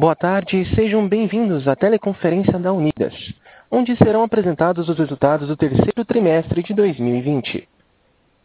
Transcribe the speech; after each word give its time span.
Boa 0.00 0.16
tarde 0.16 0.58
e 0.58 0.74
sejam 0.74 1.06
bem-vindos 1.06 1.68
à 1.68 1.76
teleconferência 1.76 2.58
da 2.58 2.72
Unidas, 2.72 3.12
onde 3.70 3.94
serão 3.98 4.22
apresentados 4.22 4.88
os 4.88 4.98
resultados 4.98 5.46
do 5.46 5.58
terceiro 5.58 6.06
trimestre 6.06 6.62
de 6.62 6.72
2020. 6.72 7.68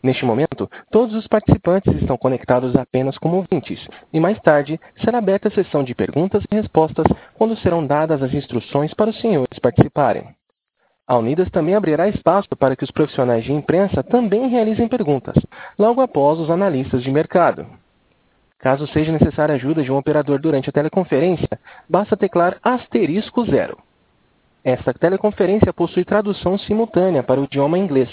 Neste 0.04 0.26
momento, 0.26 0.70
todos 0.92 1.16
os 1.16 1.26
participantes 1.28 1.96
estão 1.96 2.18
conectados 2.18 2.76
apenas 2.76 3.18
como 3.18 3.38
ouvintes, 3.38 3.88
e 4.12 4.20
mais 4.20 4.38
tarde 4.42 4.78
será 5.02 5.20
aberta 5.20 5.48
a 5.48 5.52
sessão 5.52 5.82
de 5.82 5.96
perguntas 5.96 6.44
e 6.52 6.56
respostas 6.56 7.06
quando 7.36 7.56
serão 7.60 7.88
dadas 7.88 8.22
as 8.22 8.34
instruções 8.34 8.94
para 8.94 9.12
os 9.12 9.22
senhores 9.22 9.58
participarem. 9.58 10.28
A 11.08 11.18
Unidas 11.18 11.50
também 11.52 11.74
abrirá 11.74 12.10
espaço 12.10 12.54
para 12.60 12.76
que 12.76 12.84
os 12.84 12.92
profissionais 12.92 13.46
de 13.46 13.54
imprensa 13.54 14.04
também 14.04 14.50
realizem 14.50 14.90
perguntas, 14.90 15.36
logo 15.80 16.02
após 16.02 16.38
os 16.38 16.50
analistas 16.50 17.02
de 17.02 17.10
mercado. 17.10 17.66
Caso 18.66 18.88
seja 18.88 19.12
necessária 19.12 19.54
a 19.54 19.58
ajuda 19.58 19.84
de 19.84 19.92
um 19.92 19.96
operador 19.96 20.40
durante 20.40 20.72
a 20.72 20.74
teleconferência, 20.74 21.48
basta 21.88 22.18
teclar 22.18 22.58
asterisco 22.64 23.46
zero. 23.46 23.78
Esta 24.64 24.92
teleconferência 24.92 25.72
possui 25.72 26.04
tradução 26.04 26.58
simultânea 26.58 27.22
para 27.22 27.40
o 27.40 27.44
idioma 27.44 27.78
inglês, 27.78 28.10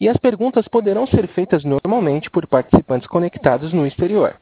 e 0.00 0.08
as 0.08 0.16
perguntas 0.16 0.68
poderão 0.68 1.04
ser 1.08 1.26
feitas 1.26 1.64
normalmente 1.64 2.30
por 2.30 2.46
participantes 2.46 3.08
conectados 3.08 3.72
no 3.72 3.84
exterior. 3.84 4.36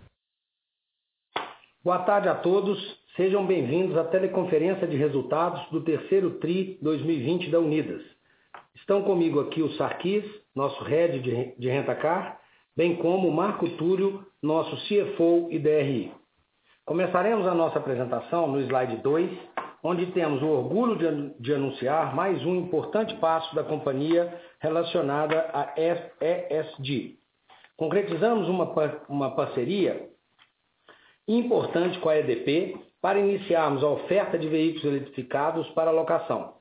Boa 1.82 2.00
tarde 2.00 2.28
a 2.28 2.36
todos. 2.36 2.78
Sejam 3.16 3.46
bem-vindos 3.46 3.98
à 3.98 4.04
teleconferência 4.04 4.86
de 4.86 4.98
resultados 4.98 5.66
do 5.72 5.82
terceiro 5.82 6.32
TRI 6.40 6.78
2020 6.82 7.50
da 7.50 7.60
Unidas. 7.60 8.02
Estão 8.76 9.02
comigo 9.02 9.40
aqui 9.40 9.64
o 9.64 9.72
Sarkis, 9.72 10.26
nosso 10.54 10.84
head 10.84 11.20
de 11.58 11.70
rentacar, 11.70 12.38
bem 12.78 12.96
como 12.98 13.32
Marco 13.32 13.68
Túlio, 13.72 14.24
nosso 14.42 14.76
CFO 14.86 15.48
e 15.50 15.58
DRI. 15.58 16.14
Começaremos 16.86 17.48
a 17.48 17.56
nossa 17.56 17.80
apresentação 17.80 18.48
no 18.48 18.62
slide 18.62 18.98
2, 18.98 19.32
onde 19.84 20.06
temos 20.12 20.44
o 20.44 20.48
orgulho 20.48 21.34
de, 21.40 21.54
anunciar 21.56 22.16
mais 22.16 22.46
um 22.46 22.56
importante 22.56 23.16
passo 23.16 23.56
da 23.56 23.64
companhia 23.64 24.32
relacionada 24.60 25.50
a 25.52 25.74
ESG. 25.76 27.18
Concretizamos 27.76 28.48
uma, 28.48 28.72
uma 29.10 29.32
parceria 29.36 30.10
importante 31.28 31.98
com 31.98 32.10
a 32.10 32.18
EDP 32.20 32.78
para 33.02 33.18
iniciarmos 33.18 33.84
a 33.84 33.90
oferta 33.90 34.38
de 34.38 34.48
veículos 34.48 34.86
eletrificados 34.86 35.68
para 35.70 35.90
locação. 35.90 36.54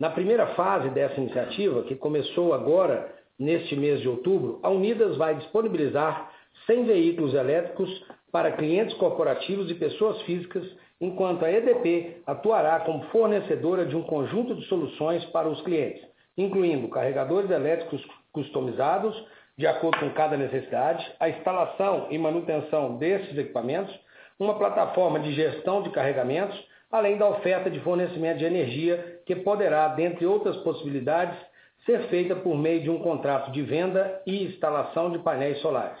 Na 0.00 0.10
primeira 0.10 0.48
fase 0.54 0.90
dessa 0.90 1.20
iniciativa, 1.20 1.84
que 1.84 1.94
começou 1.94 2.52
agora 2.52 3.19
neste 3.40 3.74
mês 3.74 4.02
de 4.02 4.08
outubro, 4.08 4.60
a 4.62 4.68
Unidas 4.68 5.16
vai 5.16 5.34
disponibilizar 5.34 6.30
100 6.66 6.84
veículos 6.84 7.32
elétricos 7.32 7.90
para 8.30 8.52
clientes 8.52 8.94
corporativos 8.98 9.70
e 9.70 9.74
pessoas 9.74 10.20
físicas, 10.22 10.64
enquanto 11.00 11.44
a 11.44 11.50
EDP 11.50 12.18
atuará 12.26 12.80
como 12.80 13.02
fornecedora 13.04 13.86
de 13.86 13.96
um 13.96 14.02
conjunto 14.02 14.54
de 14.54 14.66
soluções 14.66 15.24
para 15.26 15.48
os 15.48 15.60
clientes, 15.62 16.06
incluindo 16.36 16.86
carregadores 16.88 17.50
elétricos 17.50 18.06
customizados, 18.30 19.16
de 19.56 19.66
acordo 19.66 19.98
com 19.98 20.10
cada 20.10 20.36
necessidade, 20.36 21.10
a 21.18 21.28
instalação 21.30 22.08
e 22.10 22.18
manutenção 22.18 22.98
desses 22.98 23.36
equipamentos, 23.36 23.98
uma 24.38 24.58
plataforma 24.58 25.18
de 25.18 25.32
gestão 25.32 25.82
de 25.82 25.90
carregamentos, 25.90 26.58
além 26.90 27.16
da 27.16 27.28
oferta 27.28 27.70
de 27.70 27.80
fornecimento 27.80 28.38
de 28.38 28.44
energia, 28.44 29.20
que 29.24 29.36
poderá, 29.36 29.88
dentre 29.88 30.26
outras 30.26 30.56
possibilidades, 30.58 31.36
ser 31.84 32.08
feita 32.08 32.36
por 32.36 32.56
meio 32.56 32.82
de 32.82 32.90
um 32.90 32.98
contrato 32.98 33.50
de 33.52 33.62
venda 33.62 34.22
e 34.26 34.44
instalação 34.44 35.10
de 35.10 35.18
painéis 35.18 35.60
solares. 35.60 35.98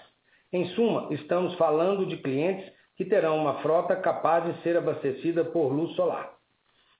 Em 0.52 0.66
suma, 0.70 1.08
estamos 1.12 1.54
falando 1.54 2.04
de 2.06 2.16
clientes 2.16 2.70
que 2.96 3.04
terão 3.04 3.38
uma 3.38 3.62
frota 3.62 3.96
capaz 3.96 4.44
de 4.44 4.62
ser 4.62 4.76
abastecida 4.76 5.44
por 5.44 5.72
luz 5.72 5.94
solar. 5.96 6.32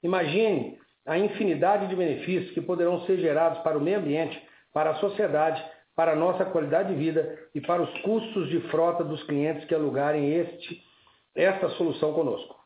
Imagine 0.02 0.78
a 1.04 1.18
infinidade 1.18 1.88
de 1.88 1.96
benefícios 1.96 2.52
que 2.52 2.60
poderão 2.60 3.04
ser 3.06 3.18
gerados 3.18 3.58
para 3.60 3.76
o 3.76 3.80
meio 3.80 3.98
ambiente, 3.98 4.40
para 4.72 4.90
a 4.90 4.94
sociedade, 4.94 5.62
para 5.94 6.12
a 6.12 6.16
nossa 6.16 6.44
qualidade 6.46 6.94
de 6.94 6.94
vida 6.94 7.38
e 7.54 7.60
para 7.60 7.82
os 7.82 8.00
custos 8.00 8.48
de 8.48 8.60
frota 8.70 9.04
dos 9.04 9.22
clientes 9.24 9.64
que 9.66 9.74
alugarem 9.74 10.32
este, 10.32 10.82
esta 11.34 11.68
solução 11.70 12.12
conosco. 12.14 12.56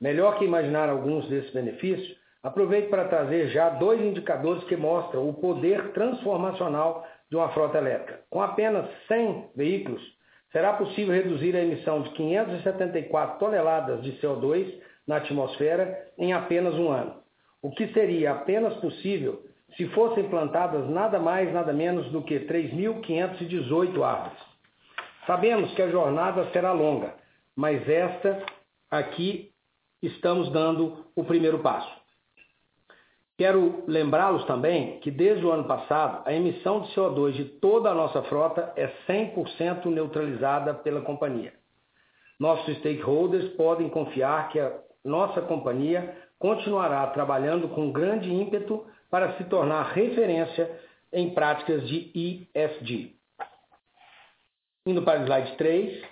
Melhor 0.00 0.38
que 0.38 0.44
imaginar 0.44 0.88
alguns 0.88 1.28
desses 1.28 1.52
benefícios, 1.52 2.16
Aproveito 2.42 2.88
para 2.88 3.08
trazer 3.08 3.48
já 3.48 3.68
dois 3.70 4.00
indicadores 4.00 4.62
que 4.64 4.76
mostram 4.76 5.28
o 5.28 5.34
poder 5.34 5.92
transformacional 5.92 7.06
de 7.28 7.36
uma 7.36 7.48
frota 7.50 7.78
elétrica. 7.78 8.20
Com 8.30 8.40
apenas 8.40 8.88
100 9.08 9.50
veículos, 9.56 10.02
será 10.52 10.74
possível 10.74 11.14
reduzir 11.14 11.56
a 11.56 11.62
emissão 11.62 12.02
de 12.02 12.10
574 12.10 13.38
toneladas 13.38 14.02
de 14.02 14.12
CO2 14.20 14.72
na 15.06 15.16
atmosfera 15.16 16.06
em 16.16 16.32
apenas 16.32 16.74
um 16.74 16.90
ano, 16.90 17.14
o 17.62 17.70
que 17.70 17.88
seria 17.88 18.32
apenas 18.32 18.74
possível 18.76 19.42
se 19.76 19.86
fossem 19.88 20.28
plantadas 20.28 20.88
nada 20.88 21.18
mais, 21.18 21.52
nada 21.52 21.72
menos 21.72 22.10
do 22.10 22.22
que 22.22 22.40
3.518 22.40 24.02
árvores. 24.02 24.38
Sabemos 25.26 25.74
que 25.74 25.82
a 25.82 25.90
jornada 25.90 26.48
será 26.52 26.72
longa, 26.72 27.14
mas 27.54 27.86
esta 27.88 28.42
aqui 28.90 29.50
estamos 30.02 30.50
dando 30.52 31.04
o 31.14 31.24
primeiro 31.24 31.58
passo. 31.58 31.97
Quero 33.38 33.84
lembrá-los 33.86 34.44
também 34.46 34.98
que 34.98 35.12
desde 35.12 35.46
o 35.46 35.52
ano 35.52 35.62
passado 35.62 36.22
a 36.26 36.32
emissão 36.34 36.80
de 36.80 36.92
CO2 36.92 37.34
de 37.34 37.44
toda 37.44 37.88
a 37.88 37.94
nossa 37.94 38.20
frota 38.24 38.72
é 38.74 38.88
100% 39.08 39.86
neutralizada 39.86 40.74
pela 40.74 41.02
companhia. 41.02 41.54
Nossos 42.36 42.76
stakeholders 42.78 43.48
podem 43.54 43.88
confiar 43.90 44.48
que 44.48 44.58
a 44.58 44.76
nossa 45.04 45.40
companhia 45.40 46.16
continuará 46.36 47.06
trabalhando 47.08 47.68
com 47.68 47.92
grande 47.92 48.28
ímpeto 48.28 48.84
para 49.08 49.36
se 49.36 49.44
tornar 49.44 49.92
referência 49.92 50.68
em 51.12 51.30
práticas 51.30 51.86
de 51.86 52.10
ESG. 52.52 53.14
Indo 54.84 55.02
para 55.02 55.20
o 55.20 55.24
slide 55.24 55.56
3, 55.56 56.02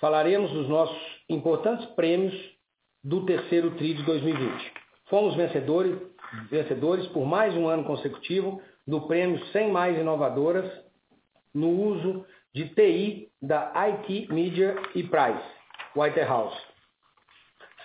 falaremos 0.00 0.50
dos 0.50 0.66
nossos 0.66 1.22
importantes 1.28 1.84
prêmios 1.90 2.34
do 3.04 3.26
terceiro 3.26 3.72
TRI 3.72 3.94
de 3.94 4.02
2020. 4.04 4.72
Fomos 5.06 5.36
vencedores 5.36 6.11
vencedores 6.50 7.06
por 7.08 7.26
mais 7.26 7.54
um 7.54 7.68
ano 7.68 7.84
consecutivo 7.84 8.60
do 8.86 9.02
prêmio 9.02 9.44
100 9.46 9.70
Mais 9.70 9.98
Inovadoras 9.98 10.70
no 11.54 11.70
uso 11.70 12.24
de 12.54 12.68
TI 12.68 13.28
da 13.40 13.72
IT 13.74 14.28
Media 14.32 14.74
e 14.94 15.02
Price, 15.02 15.44
Whitehouse, 15.96 16.56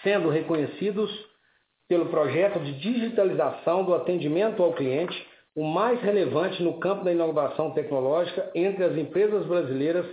sendo 0.03 0.29
reconhecidos 0.29 1.09
pelo 1.87 2.07
projeto 2.07 2.59
de 2.59 2.79
digitalização 2.79 3.83
do 3.83 3.93
atendimento 3.93 4.61
ao 4.61 4.73
cliente, 4.73 5.25
o 5.55 5.63
mais 5.63 6.01
relevante 6.01 6.61
no 6.61 6.79
campo 6.79 7.03
da 7.03 7.11
inovação 7.11 7.71
tecnológica 7.71 8.51
entre 8.53 8.83
as 8.83 8.97
empresas 8.97 9.45
brasileiras 9.45 10.05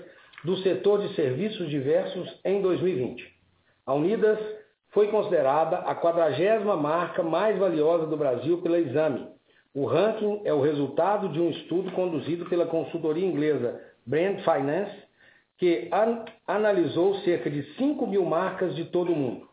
do 0.44 0.56
setor 0.58 1.00
de 1.00 1.14
serviços 1.14 1.69
diversos 1.69 2.40
em 2.44 2.62
2020. 2.62 3.25
A 3.87 3.94
Unidas 3.94 4.38
foi 4.94 5.08
considerada 5.08 5.79
a 5.79 5.94
quadragésima 5.96 6.76
marca 6.76 7.20
mais 7.20 7.58
valiosa 7.58 8.06
do 8.06 8.17
Brasil 8.17 8.62
pela 8.62 8.79
Exame. 8.79 9.26
O 9.75 9.87
ranking 9.87 10.43
é 10.44 10.55
o 10.55 10.62
resultado 10.62 11.29
de 11.31 11.41
um 11.41 11.50
estudo 11.50 11.91
conduzido 11.91 12.46
pela 12.46 12.64
consultoria 12.64 13.26
inglesa 13.26 13.81
Brand 14.06 14.38
Finance, 14.38 14.96
que 15.58 15.88
an 15.93 16.25
analisou 16.46 17.17
cerca 17.17 17.50
de 17.50 17.64
5 17.75 18.06
mil 18.06 18.25
marcas 18.25 18.76
de 18.76 18.85
todo 18.85 19.12
o 19.12 19.17
mundo. 19.17 19.49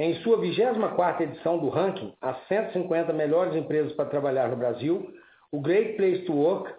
Em 0.00 0.14
sua 0.16 0.36
24ª 0.38 1.20
edição 1.20 1.58
do 1.58 1.68
ranking, 1.68 2.12
as 2.20 2.36
150 2.48 3.12
melhores 3.12 3.54
empresas 3.54 3.92
para 3.92 4.10
trabalhar 4.10 4.48
no 4.48 4.56
Brasil, 4.56 5.14
o 5.52 5.60
Great 5.60 5.92
Place 5.92 6.24
to 6.24 6.32
Work, 6.32 6.74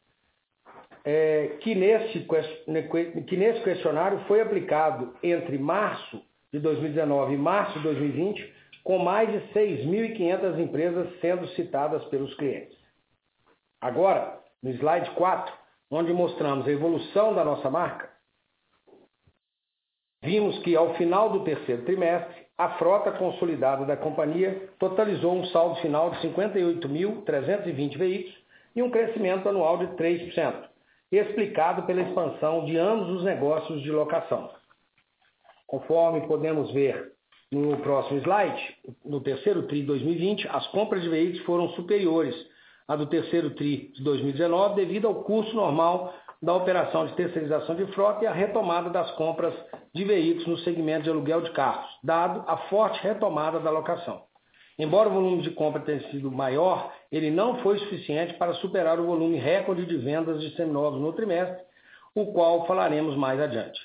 é, 1.04 1.58
que, 1.62 1.74
nesse, 1.74 2.28
que 3.28 3.38
nesse 3.38 3.64
questionário 3.64 4.20
foi 4.28 4.42
aplicado 4.42 5.16
entre 5.24 5.58
março 5.58 6.22
de 6.54 6.60
2019 6.60 7.34
e 7.34 7.38
março 7.38 7.78
de 7.80 7.84
2020, 7.84 8.54
com 8.84 9.00
mais 9.00 9.30
de 9.32 9.40
6.500 9.54 10.60
empresas 10.60 11.20
sendo 11.20 11.48
citadas 11.50 12.04
pelos 12.06 12.34
clientes. 12.36 12.78
Agora, 13.80 14.40
no 14.62 14.70
slide 14.72 15.10
4, 15.12 15.54
onde 15.90 16.14
mostramos 16.14 16.68
a 16.68 16.72
evolução 16.72 17.34
da 17.34 17.44
nossa 17.44 17.70
marca, 17.70 18.10
vimos 20.24 20.60
que 20.60 20.76
ao 20.76 20.94
final 20.96 21.30
do 21.30 21.44
terceiro 21.44 21.84
trimestre, 21.84 22.46
a 22.58 22.78
frota 22.78 23.12
consolidada 23.14 23.86
da 23.86 23.98
companhia 23.98 24.70
totalizou 24.78 25.34
um 25.34 25.46
saldo 25.46 25.78
final 25.82 26.12
de 26.12 26.28
58.320 26.28 27.98
veículos 27.98 28.38
e 28.76 28.84
um 28.84 28.92
crescimento 28.92 29.50
anual 29.50 29.80
de 29.80 29.88
3% 29.96 30.71
explicado 31.18 31.84
pela 31.84 32.02
expansão 32.02 32.66
de 32.66 32.78
ambos 32.78 33.10
os 33.10 33.24
negócios 33.24 33.82
de 33.82 33.92
locação. 33.92 34.50
Conforme 35.68 36.28
podemos 36.28 36.72
ver 36.72 37.14
no 37.52 37.78
próximo 37.78 38.20
slide, 38.20 38.78
no 39.04 39.20
terceiro 39.20 39.64
TRI 39.64 39.82
de 39.82 39.88
2020, 39.88 40.48
as 40.48 40.66
compras 40.68 41.02
de 41.02 41.10
veículos 41.10 41.46
foram 41.46 41.70
superiores 41.70 42.36
à 42.88 42.96
do 42.96 43.08
terceiro 43.08 43.50
TRI 43.52 43.92
de 43.94 44.04
2019 44.04 44.76
devido 44.76 45.08
ao 45.08 45.24
custo 45.24 45.56
normal 45.56 46.14
da 46.42 46.56
operação 46.56 47.06
de 47.06 47.14
terceirização 47.14 47.76
de 47.76 47.86
frota 47.88 48.24
e 48.24 48.28
a 48.28 48.34
retomada 48.34 48.90
das 48.90 49.12
compras 49.12 49.54
de 49.94 50.04
veículos 50.04 50.48
no 50.48 50.58
segmento 50.60 51.04
de 51.04 51.10
aluguel 51.10 51.42
de 51.42 51.52
carros, 51.52 51.90
dado 52.04 52.44
a 52.48 52.58
forte 52.70 53.02
retomada 53.04 53.60
da 53.60 53.70
locação. 53.70 54.31
Embora 54.82 55.10
o 55.10 55.12
volume 55.12 55.44
de 55.44 55.52
compra 55.52 55.80
tenha 55.82 56.02
sido 56.10 56.32
maior, 56.32 56.92
ele 57.12 57.30
não 57.30 57.60
foi 57.60 57.78
suficiente 57.78 58.34
para 58.34 58.56
superar 58.56 59.00
o 59.00 59.06
volume 59.06 59.38
recorde 59.38 59.86
de 59.86 59.96
vendas 59.96 60.42
de 60.42 60.56
seminovos 60.56 61.00
no 61.00 61.14
trimestre, 61.14 61.64
o 62.16 62.34
qual 62.34 62.66
falaremos 62.66 63.16
mais 63.16 63.40
adiante. 63.40 63.80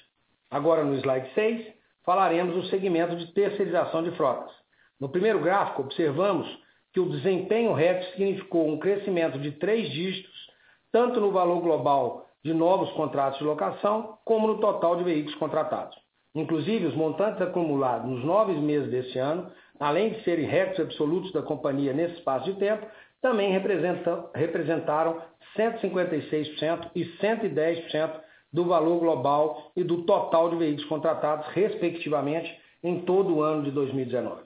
Agora 0.50 0.82
no 0.82 0.94
slide 0.94 1.28
6, 1.34 1.66
falaremos 2.02 2.54
do 2.54 2.64
segmento 2.70 3.14
de 3.14 3.30
terceirização 3.34 4.02
de 4.02 4.10
frotas. 4.12 4.50
No 4.98 5.10
primeiro 5.10 5.38
gráfico, 5.38 5.82
observamos 5.82 6.48
que 6.94 7.00
o 7.00 7.10
desempenho 7.10 7.74
recorde 7.74 8.12
significou 8.12 8.66
um 8.66 8.78
crescimento 8.78 9.38
de 9.38 9.52
três 9.52 9.90
dígitos, 9.90 10.50
tanto 10.90 11.20
no 11.20 11.30
valor 11.30 11.60
global 11.60 12.26
de 12.42 12.54
novos 12.54 12.90
contratos 12.92 13.38
de 13.38 13.44
locação, 13.44 14.16
como 14.24 14.46
no 14.46 14.60
total 14.60 14.96
de 14.96 15.04
veículos 15.04 15.34
contratados. 15.34 15.94
Inclusive, 16.34 16.86
os 16.86 16.94
montantes 16.94 17.42
acumulados 17.42 18.10
nos 18.10 18.24
nove 18.24 18.54
meses 18.54 18.90
deste 18.90 19.18
ano 19.18 19.52
além 19.80 20.10
de 20.10 20.24
serem 20.24 20.46
recordes 20.46 20.80
absolutos 20.80 21.32
da 21.32 21.42
companhia 21.42 21.92
nesse 21.92 22.14
espaço 22.14 22.52
de 22.52 22.58
tempo, 22.58 22.86
também 23.20 23.50
representaram 23.50 25.20
156% 25.56 26.90
e 26.94 27.04
110% 27.18 28.20
do 28.52 28.64
valor 28.64 29.00
global 29.00 29.72
e 29.76 29.82
do 29.82 30.02
total 30.02 30.50
de 30.50 30.56
veículos 30.56 30.88
contratados, 30.88 31.46
respectivamente, 31.48 32.54
em 32.82 33.00
todo 33.00 33.34
o 33.34 33.42
ano 33.42 33.62
de 33.64 33.70
2019. 33.70 34.42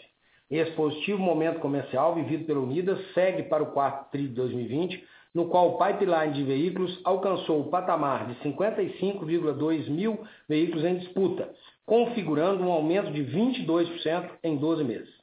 Esse 0.50 0.73
positivo 0.73 1.19
momento 1.19 1.61
comercial 1.61 2.15
vivido 2.15 2.44
pela 2.44 2.61
Unidas 2.61 2.99
segue 3.15 3.44
para 3.44 3.62
o 3.62 3.71
quarto 3.71 4.11
TRI 4.11 4.26
de 4.26 4.35
2020, 4.35 5.05
no 5.33 5.49
qual 5.49 5.69
o 5.69 5.79
pipeline 5.79 6.33
de 6.33 6.43
veículos 6.43 7.00
alcançou 7.05 7.61
o 7.61 7.71
patamar 7.71 8.26
de 8.26 8.35
55,2 8.41 9.88
mil 9.88 10.25
veículos 10.49 10.85
em 10.85 10.97
disputa, 10.97 11.49
configurando 11.87 12.65
um 12.65 12.73
aumento 12.73 13.12
de 13.12 13.23
22% 13.25 14.31
em 14.43 14.56
12 14.56 14.83
meses. 14.83 15.19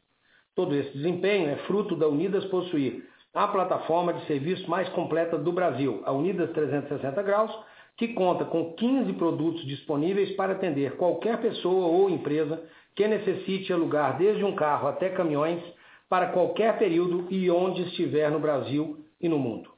Todo 0.57 0.73
esse 0.73 0.89
desempenho 0.97 1.51
é 1.51 1.55
fruto 1.67 1.95
da 1.95 2.07
Unidas 2.07 2.43
possuir 2.45 3.07
a 3.31 3.47
plataforma 3.47 4.11
de 4.11 4.25
serviço 4.25 4.67
mais 4.67 4.89
completa 4.89 5.37
do 5.37 5.51
Brasil, 5.51 6.01
a 6.03 6.11
Unidas 6.11 6.49
360 6.49 7.21
Graus, 7.21 7.55
que 7.95 8.07
conta 8.15 8.43
com 8.43 8.73
15 8.73 9.13
produtos 9.13 9.63
disponíveis 9.67 10.35
para 10.35 10.53
atender 10.53 10.97
qualquer 10.97 11.39
pessoa 11.39 11.85
ou 11.85 12.09
empresa 12.09 12.59
que 12.95 13.07
necessite 13.07 13.71
alugar 13.71 14.17
desde 14.17 14.43
um 14.43 14.55
carro 14.55 14.87
até 14.87 15.09
caminhões 15.09 15.61
para 16.09 16.29
qualquer 16.29 16.79
período 16.79 17.27
e 17.29 17.51
onde 17.51 17.83
estiver 17.83 18.31
no 18.31 18.39
Brasil 18.39 19.05
e 19.21 19.29
no 19.29 19.37
mundo. 19.37 19.69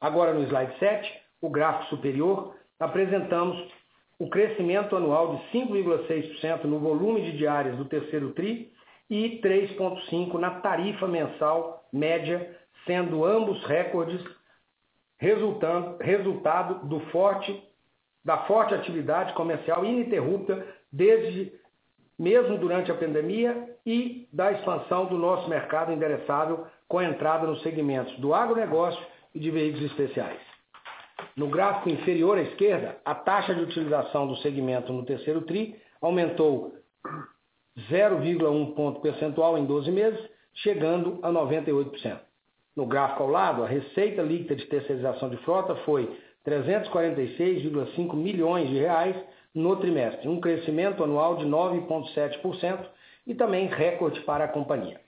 Agora 0.00 0.34
no 0.34 0.42
slide 0.42 0.76
7, 0.80 1.08
o 1.40 1.48
gráfico 1.48 1.90
superior, 1.90 2.56
apresentamos 2.80 3.64
o 4.18 4.28
crescimento 4.28 4.96
anual 4.96 5.36
de 5.36 5.56
5,6% 5.56 6.64
no 6.64 6.80
volume 6.80 7.22
de 7.30 7.38
diárias 7.38 7.76
do 7.76 7.84
terceiro 7.84 8.32
TRI 8.32 8.73
e 9.08 9.40
3,5% 9.42 10.34
na 10.34 10.50
tarifa 10.60 11.06
mensal 11.06 11.86
média, 11.92 12.56
sendo 12.86 13.24
ambos 13.24 13.64
recordes 13.64 14.22
resultado 15.18 16.86
do 16.86 17.00
forte, 17.10 17.62
da 18.24 18.38
forte 18.46 18.74
atividade 18.74 19.32
comercial 19.34 19.84
ininterrupta 19.84 20.66
desde 20.92 21.52
mesmo 22.18 22.58
durante 22.58 22.90
a 22.90 22.94
pandemia 22.94 23.76
e 23.84 24.28
da 24.32 24.52
expansão 24.52 25.06
do 25.06 25.18
nosso 25.18 25.48
mercado 25.48 25.92
endereçável 25.92 26.66
com 26.88 26.98
a 26.98 27.04
entrada 27.04 27.46
nos 27.46 27.62
segmentos 27.62 28.16
do 28.18 28.32
agronegócio 28.32 29.04
e 29.34 29.40
de 29.40 29.50
veículos 29.50 29.90
especiais. 29.90 30.40
No 31.36 31.48
gráfico 31.48 31.88
inferior 31.88 32.38
à 32.38 32.42
esquerda, 32.42 32.96
a 33.04 33.14
taxa 33.14 33.54
de 33.54 33.62
utilização 33.62 34.26
do 34.26 34.36
segmento 34.36 34.92
no 34.92 35.04
terceiro 35.04 35.40
TRI 35.42 35.76
aumentou 36.00 36.74
0,1 37.90 38.74
ponto 38.74 39.00
percentual 39.00 39.58
em 39.58 39.64
12 39.64 39.90
meses, 39.90 40.20
chegando 40.54 41.18
a 41.22 41.30
98%. 41.30 42.20
No 42.76 42.86
gráfico 42.86 43.22
ao 43.22 43.28
lado, 43.28 43.62
a 43.62 43.66
receita 43.66 44.22
líquida 44.22 44.56
de 44.56 44.66
terceirização 44.66 45.28
de 45.28 45.36
frota 45.38 45.74
foi 45.84 46.10
346,5 46.46 48.14
milhões 48.14 48.68
de 48.68 48.78
reais 48.78 49.16
no 49.54 49.76
trimestre, 49.76 50.28
um 50.28 50.40
crescimento 50.40 51.02
anual 51.02 51.36
de 51.36 51.46
9,7% 51.46 52.84
e 53.26 53.34
também 53.34 53.66
recorde 53.66 54.20
para 54.22 54.44
a 54.44 54.48
companhia. 54.48 55.00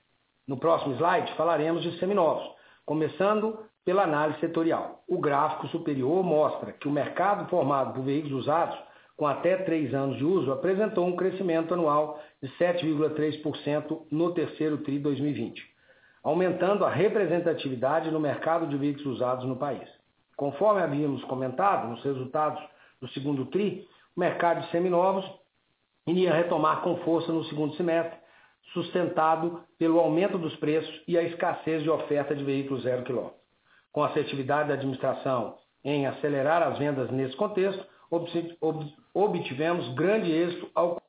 No 0.47 0.57
próximo 0.57 0.95
slide 0.95 1.33
falaremos 1.35 1.83
de 1.83 1.99
seminovos, 1.99 2.49
começando 2.85 3.59
pela 3.85 4.05
análise 4.05 4.39
setorial. 4.41 5.03
O 5.09 5.19
gráfico 5.19 5.67
superior 5.69 6.23
mostra 6.23 6.73
que 6.73 6.89
o 6.89 6.93
mercado 6.93 7.49
formado 7.49 7.95
por 7.95 8.05
veículos 8.05 8.43
usados 8.43 8.79
com 9.17 9.27
até 9.27 9.57
três 9.57 9.95
anos 9.95 10.19
de 10.19 10.25
uso, 10.25 10.53
apresentou 10.53 11.07
um 11.07 11.17
crescimento 11.17 11.73
anual 11.73 12.21
de 12.43 12.49
7,3% 12.59 14.03
no 14.11 14.33
terceiro 14.35 14.79
TRI 14.79 14.99
2020, 14.99 15.63
aumentando 16.23 16.85
a 16.85 16.91
representatividade 16.91 18.11
no 18.11 18.21
mercado 18.21 18.67
de 18.67 18.77
veículos 18.77 19.17
usados 19.17 19.47
no 19.47 19.57
país. 19.57 19.89
Conforme 20.37 20.83
havíamos 20.83 21.25
comentado 21.25 21.89
nos 21.89 22.05
resultados 22.05 22.63
do 23.01 23.09
segundo 23.09 23.47
TRI, 23.47 23.87
o 24.15 24.21
mercado 24.21 24.61
de 24.63 24.71
seminovos 24.71 25.25
iria 26.07 26.35
retomar 26.35 26.83
com 26.83 26.97
força 26.99 27.33
no 27.33 27.45
segundo 27.45 27.75
semestre, 27.75 28.19
sustentado 28.73 29.63
pelo 29.79 29.99
aumento 29.99 30.37
dos 30.37 30.55
preços 30.57 31.03
e 31.09 31.17
a 31.17 31.23
escassez 31.23 31.83
de 31.83 31.89
oferta 31.89 32.35
de 32.35 32.45
veículos 32.45 32.83
zero 32.83 33.03
quilômetro. 33.03 33.39
Com 33.93 34.03
a 34.03 34.09
assertividade 34.09 34.69
da 34.69 34.75
administração 34.75 35.57
em 35.83 36.07
acelerar 36.07 36.63
as 36.63 36.79
vendas 36.79 37.11
nesse 37.11 37.37
contexto, 37.37 37.83
obtivemos 38.11 39.95
grande 39.95 40.31
êxito 40.33 40.71
ao 40.75 41.01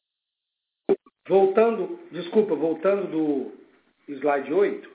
Voltando, 1.28 2.00
desculpa, 2.10 2.56
voltando 2.56 3.08
do 3.12 3.52
slide 4.08 4.54
8, 4.54 4.90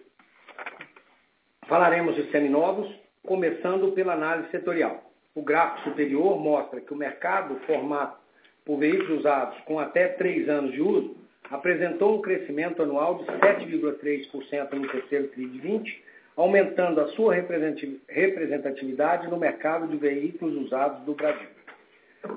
falaremos 1.68 2.14
de 2.16 2.30
seminovos, 2.30 2.90
começando 3.26 3.92
pela 3.92 4.14
análise 4.14 4.50
setorial. 4.50 5.12
O 5.34 5.42
gráfico 5.42 5.90
superior 5.90 6.38
mostra 6.40 6.80
que 6.80 6.94
o 6.94 6.96
mercado 6.96 7.60
formado 7.66 8.16
por 8.64 8.78
veículos 8.78 9.20
usados 9.20 9.58
com 9.66 9.78
até 9.78 10.08
3 10.08 10.48
anos 10.48 10.72
de 10.72 10.80
uso 10.80 11.14
apresentou 11.50 12.16
um 12.16 12.22
crescimento 12.22 12.82
anual 12.82 13.18
de 13.18 13.24
7,3% 13.24 14.72
no 14.72 14.88
terceiro 14.88 15.28
TRI 15.28 15.46
de 15.46 15.58
20, 15.58 16.04
aumentando 16.34 17.02
a 17.02 17.08
sua 17.08 17.34
representatividade 17.34 19.28
no 19.28 19.36
mercado 19.36 19.86
de 19.86 19.98
veículos 19.98 20.56
usados 20.64 21.04
do 21.04 21.14
Brasil. 21.14 21.61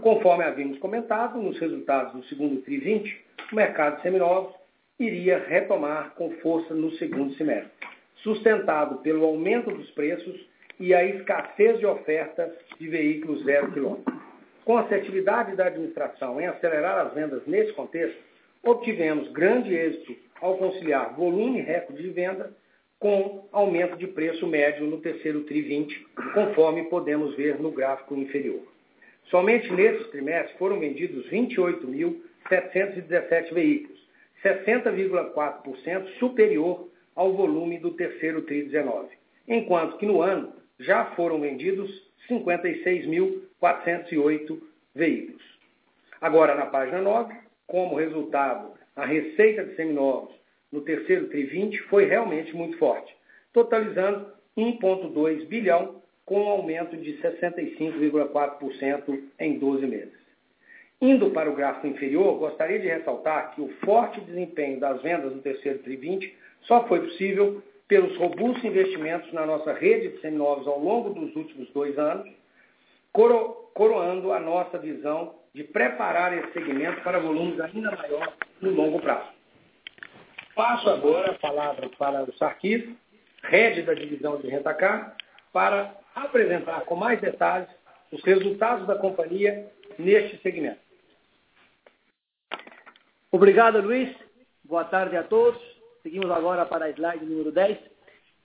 Conforme 0.02 0.44
havíamos 0.44 0.80
comentado, 0.80 1.40
nos 1.40 1.60
resultados 1.60 2.14
do 2.14 2.24
segundo 2.26 2.62
TRI 2.62 2.78
20, 2.78 3.26
o 3.52 3.56
mercado 3.56 3.98
de 3.98 4.02
seminovos 4.02 4.54
iria 5.00 5.38
retomar 5.38 6.14
com 6.16 6.32
força 6.38 6.74
no 6.74 6.92
segundo 6.94 7.36
semestre, 7.36 7.72
sustentado 8.18 8.98
pelo 9.02 9.24
aumento 9.24 9.70
dos 9.70 9.90
preços 9.92 10.44
e 10.80 10.94
a 10.94 11.06
escassez 11.06 11.78
de 11.78 11.86
oferta 11.86 12.52
de 12.80 12.88
veículos 12.88 13.44
zero 13.44 13.72
quilômetro. 13.72 14.12
Com 14.64 14.78
a 14.78 14.82
assertividade 14.82 15.56
da 15.56 15.68
administração 15.68 16.42
em 16.42 16.48
acelerar 16.48 17.06
as 17.06 17.14
vendas 17.14 17.46
nesse 17.46 17.72
contexto, 17.74 18.18
obtivemos 18.64 19.32
grande 19.32 19.76
êxito 19.76 20.16
ao 20.42 20.58
conciliar 20.58 21.14
volume 21.14 21.62
recorde 21.62 22.02
de 22.02 22.10
venda 22.10 22.52
com 23.00 23.48
aumento 23.52 23.96
de 23.98 24.08
preço 24.08 24.48
médio 24.48 24.88
no 24.88 25.00
terceiro 25.00 25.44
TRI 25.44 25.62
20, 25.62 26.08
conforme 26.34 26.86
podemos 26.86 27.36
ver 27.36 27.60
no 27.62 27.70
gráfico 27.70 28.16
inferior. 28.16 28.75
Somente 29.26 29.70
nesse 29.74 30.06
trimestre 30.12 30.58
foram 30.58 30.80
vendidos 30.80 31.30
28.717 31.30 33.54
veículos, 33.54 34.00
60,4% 34.44 36.08
superior 36.20 36.88
ao 37.16 37.34
volume 37.34 37.80
do 37.80 37.92
terceiro 37.92 38.42
TRI 38.44 38.64
19, 38.64 39.10
enquanto 39.48 39.98
que 39.98 40.06
no 40.06 40.22
ano 40.22 40.54
já 40.80 41.06
foram 41.16 41.40
vendidos 41.40 41.90
56.408 42.30 44.62
veículos. 44.94 45.42
Agora, 46.22 46.54
na 46.56 46.68
página 46.68 47.02
9, 47.02 47.34
como 47.66 47.96
resultado, 47.96 48.74
a 48.96 49.04
receita 49.06 49.66
de 49.66 49.76
seminovos 49.76 50.36
no 50.72 50.82
terceiro 50.82 51.28
TRI 51.30 51.46
20 51.46 51.82
foi 51.84 52.06
realmente 52.06 52.56
muito 52.56 52.78
forte, 52.78 53.16
totalizando 53.54 54.28
1,2 54.58 55.48
bilhão, 55.48 56.02
com 56.26 56.42
um 56.42 56.50
aumento 56.50 56.98
de 56.98 57.22
65,4% 57.22 59.22
em 59.40 59.60
12 59.60 59.86
meses. 59.86 60.26
Indo 61.02 61.32
para 61.32 61.50
o 61.50 61.56
gráfico 61.56 61.88
inferior, 61.88 62.40
gostaria 62.40 62.80
de 62.80 62.88
ressaltar 62.88 63.54
que 63.54 63.60
o 63.62 63.68
forte 63.86 64.22
desempenho 64.22 64.80
das 64.80 65.02
vendas 65.02 65.36
no 65.36 65.42
terceiro 65.42 65.80
TRI 65.80 65.98
20 65.98 66.34
só 66.62 66.88
foi 66.88 67.02
possível 67.02 67.62
pelos 67.88 68.18
robustos 68.18 68.64
investimentos 68.64 69.32
na 69.34 69.46
nossa 69.46 69.74
rede 69.74 70.08
de 70.10 70.22
seminovos 70.22 70.68
ao 70.68 70.80
longo 70.80 71.12
dos 71.12 71.36
últimos 71.36 71.70
dois 71.72 72.00
anos, 72.00 72.28
coro 73.12 73.66
coroando 73.76 74.32
a 74.32 74.40
nossa 74.40 74.80
visão 74.80 75.36
de 75.54 75.64
preparar 75.64 76.36
esse 76.38 76.54
segmento 76.54 77.02
para 77.02 77.20
volumes 77.20 77.60
ainda 77.60 77.92
maiores 77.92 78.34
no 78.62 78.72
longo 78.72 79.00
prazo. 79.00 79.30
Passo 80.56 80.90
agora 80.90 81.32
a 81.32 81.40
palavra 81.40 81.90
para 81.98 82.24
o 82.24 82.34
Sarkis, 82.38 82.84
head 83.44 83.82
da 83.84 83.94
divisão 83.94 84.38
de 84.38 84.48
Rentacar, 84.48 85.15
para 85.56 85.96
apresentar 86.14 86.82
com 86.82 86.98
mais 86.98 87.22
detalhes 87.22 87.70
os 88.12 88.22
resultados 88.26 88.86
da 88.86 88.96
companhia 88.96 89.72
neste 89.98 90.36
segmento. 90.42 90.82
Obrigado, 93.32 93.80
Luiz. 93.80 94.14
Boa 94.66 94.84
tarde 94.84 95.16
a 95.16 95.24
todos. 95.24 95.58
Seguimos 96.04 96.30
agora 96.30 96.66
para 96.66 96.88
a 96.88 96.90
slide 96.90 97.24
número 97.24 97.54
10. 97.54 97.78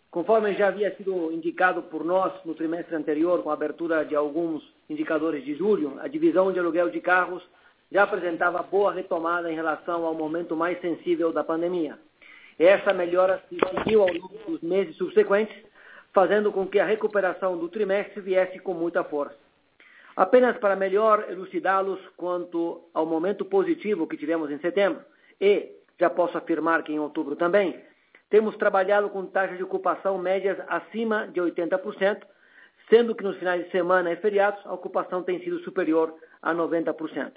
Conforme 0.08 0.54
já 0.54 0.68
havia 0.68 0.94
sido 0.96 1.32
indicado 1.32 1.82
por 1.82 2.04
nós 2.04 2.32
no 2.44 2.54
trimestre 2.54 2.94
anterior, 2.94 3.42
com 3.42 3.50
a 3.50 3.54
abertura 3.54 4.04
de 4.04 4.14
alguns 4.14 4.62
indicadores 4.88 5.44
de 5.44 5.56
julho, 5.56 5.98
a 6.00 6.06
divisão 6.06 6.52
de 6.52 6.60
aluguel 6.60 6.90
de 6.90 7.00
carros 7.00 7.42
já 7.90 8.04
apresentava 8.04 8.62
boa 8.62 8.92
retomada 8.92 9.50
em 9.50 9.56
relação 9.56 10.06
ao 10.06 10.14
momento 10.14 10.54
mais 10.54 10.80
sensível 10.80 11.32
da 11.32 11.42
pandemia. 11.42 11.98
Essa 12.56 12.94
melhora 12.94 13.42
se 13.48 13.56
seguiu 13.58 14.02
ao 14.02 14.12
longo 14.12 14.38
dos 14.46 14.60
meses 14.60 14.94
subsequentes, 14.96 15.69
fazendo 16.12 16.52
com 16.52 16.66
que 16.66 16.78
a 16.78 16.84
recuperação 16.84 17.56
do 17.56 17.68
trimestre 17.68 18.20
viesse 18.20 18.58
com 18.58 18.74
muita 18.74 19.04
força. 19.04 19.36
Apenas 20.16 20.56
para 20.58 20.76
melhor 20.76 21.26
elucidá-los 21.30 22.00
quanto 22.16 22.82
ao 22.92 23.06
momento 23.06 23.44
positivo 23.44 24.06
que 24.06 24.16
tivemos 24.16 24.50
em 24.50 24.58
setembro, 24.58 25.02
e 25.40 25.70
já 25.98 26.10
posso 26.10 26.36
afirmar 26.36 26.82
que 26.82 26.92
em 26.92 26.98
outubro 26.98 27.36
também, 27.36 27.80
temos 28.28 28.56
trabalhado 28.56 29.10
com 29.10 29.26
taxas 29.26 29.56
de 29.56 29.64
ocupação 29.64 30.18
médias 30.18 30.58
acima 30.68 31.26
de 31.26 31.40
80%, 31.40 32.22
sendo 32.88 33.14
que 33.14 33.24
nos 33.24 33.36
finais 33.38 33.64
de 33.64 33.70
semana 33.70 34.12
e 34.12 34.16
feriados 34.16 34.64
a 34.66 34.72
ocupação 34.72 35.22
tem 35.22 35.40
sido 35.40 35.58
superior 35.60 36.14
a 36.42 36.54
90%. 36.54 37.32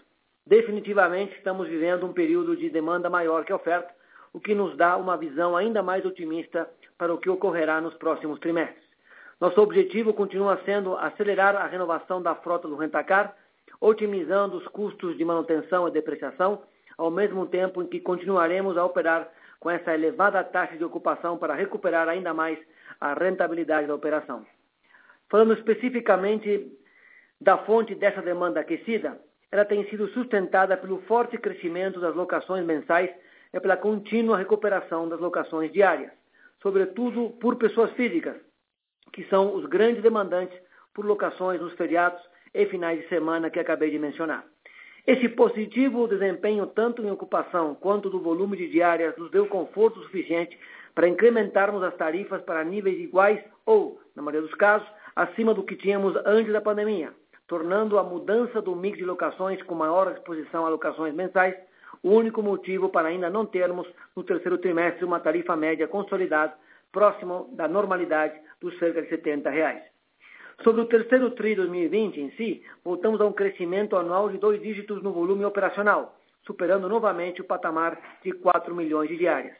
Definitivamente 0.45 1.35
estamos 1.37 1.67
vivendo 1.67 2.05
um 2.05 2.13
período 2.13 2.55
de 2.55 2.69
demanda 2.69 3.09
maior 3.09 3.45
que 3.45 3.53
oferta, 3.53 3.93
o 4.33 4.39
que 4.39 4.55
nos 4.55 4.75
dá 4.75 4.97
uma 4.97 5.15
visão 5.15 5.55
ainda 5.55 5.83
mais 5.83 6.03
otimista 6.05 6.67
para 6.97 7.13
o 7.13 7.17
que 7.17 7.29
ocorrerá 7.29 7.79
nos 7.79 7.93
próximos 7.93 8.39
trimestres. 8.39 8.83
Nosso 9.39 9.61
objetivo 9.61 10.13
continua 10.13 10.59
sendo 10.65 10.95
acelerar 10.97 11.55
a 11.55 11.67
renovação 11.67 12.21
da 12.21 12.33
frota 12.35 12.67
do 12.67 12.75
rentacar, 12.75 13.35
otimizando 13.79 14.57
os 14.57 14.67
custos 14.67 15.17
de 15.17 15.25
manutenção 15.25 15.87
e 15.87 15.91
depreciação, 15.91 16.63
ao 16.97 17.11
mesmo 17.11 17.45
tempo 17.45 17.81
em 17.81 17.87
que 17.87 17.99
continuaremos 17.99 18.77
a 18.77 18.85
operar 18.85 19.29
com 19.59 19.69
essa 19.69 19.93
elevada 19.93 20.43
taxa 20.43 20.77
de 20.77 20.83
ocupação 20.83 21.37
para 21.37 21.53
recuperar 21.53 22.07
ainda 22.07 22.33
mais 22.33 22.57
a 22.99 23.13
rentabilidade 23.13 23.87
da 23.87 23.95
operação. 23.95 24.45
Falando 25.29 25.53
especificamente 25.53 26.71
da 27.39 27.57
fonte 27.59 27.95
dessa 27.95 28.21
demanda 28.21 28.59
aquecida, 28.59 29.19
ela 29.51 29.65
tem 29.65 29.87
sido 29.89 30.07
sustentada 30.09 30.77
pelo 30.77 31.01
forte 31.03 31.37
crescimento 31.37 31.99
das 31.99 32.15
locações 32.15 32.65
mensais 32.65 33.09
e 33.53 33.59
pela 33.59 33.77
contínua 33.77 34.37
recuperação 34.37 35.07
das 35.07 35.19
locações 35.19 35.71
diárias, 35.71 36.11
sobretudo 36.61 37.29
por 37.39 37.55
pessoas 37.57 37.91
físicas, 37.91 38.35
que 39.11 39.23
são 39.25 39.55
os 39.55 39.65
grandes 39.65 40.01
demandantes 40.01 40.57
por 40.93 41.05
locações 41.05 41.61
nos 41.61 41.73
feriados 41.73 42.21
e 42.53 42.65
finais 42.65 42.99
de 42.99 43.07
semana 43.07 43.49
que 43.49 43.59
acabei 43.59 43.91
de 43.91 43.99
mencionar. 43.99 44.43
Esse 45.05 45.27
positivo 45.27 46.07
desempenho, 46.07 46.65
tanto 46.67 47.03
em 47.03 47.11
ocupação 47.11 47.75
quanto 47.75 48.09
do 48.09 48.21
volume 48.21 48.55
de 48.55 48.69
diárias, 48.69 49.15
nos 49.17 49.29
deu 49.31 49.45
conforto 49.47 50.01
suficiente 50.01 50.57
para 50.95 51.07
incrementarmos 51.07 51.83
as 51.83 51.95
tarifas 51.95 52.41
para 52.43 52.63
níveis 52.63 52.99
iguais 52.99 53.43
ou, 53.65 53.99
na 54.15 54.21
maioria 54.21 54.47
dos 54.47 54.55
casos, 54.55 54.87
acima 55.15 55.53
do 55.53 55.63
que 55.63 55.75
tínhamos 55.75 56.15
antes 56.25 56.53
da 56.53 56.61
pandemia, 56.61 57.11
tornando 57.47 57.99
a 57.99 58.03
mudança 58.03 58.61
do 58.61 58.75
mix 58.75 58.97
de 58.97 59.03
locações 59.03 59.61
com 59.63 59.75
maior 59.75 60.11
exposição 60.11 60.65
a 60.65 60.69
locações 60.69 61.13
mensais 61.13 61.55
o 62.03 62.11
único 62.11 62.43
motivo 62.43 62.89
para 62.89 63.07
ainda 63.07 63.29
não 63.29 63.45
termos, 63.45 63.87
no 64.15 64.23
terceiro 64.23 64.57
trimestre, 64.57 65.05
uma 65.05 65.21
tarifa 65.21 65.55
média 65.55 65.87
consolidada 65.87 66.53
próximo 66.91 67.49
da 67.53 67.67
normalidade 67.67 68.39
dos 68.61 68.77
cerca 68.77 69.01
de 69.01 69.09
70 69.09 69.49
reais. 69.49 69.81
Sobre 70.63 70.81
o 70.81 70.85
terceiro 70.85 71.31
TRI 71.31 71.55
2020 71.55 72.21
em 72.21 72.31
si, 72.31 72.63
voltamos 72.83 73.19
a 73.19 73.25
um 73.25 73.33
crescimento 73.33 73.95
anual 73.95 74.29
de 74.29 74.37
dois 74.37 74.61
dígitos 74.61 75.01
no 75.01 75.11
volume 75.11 75.43
operacional, 75.43 76.15
superando 76.45 76.87
novamente 76.87 77.41
o 77.41 77.45
patamar 77.45 77.99
de 78.23 78.31
4 78.33 78.75
milhões 78.75 79.09
de 79.09 79.17
diárias. 79.17 79.55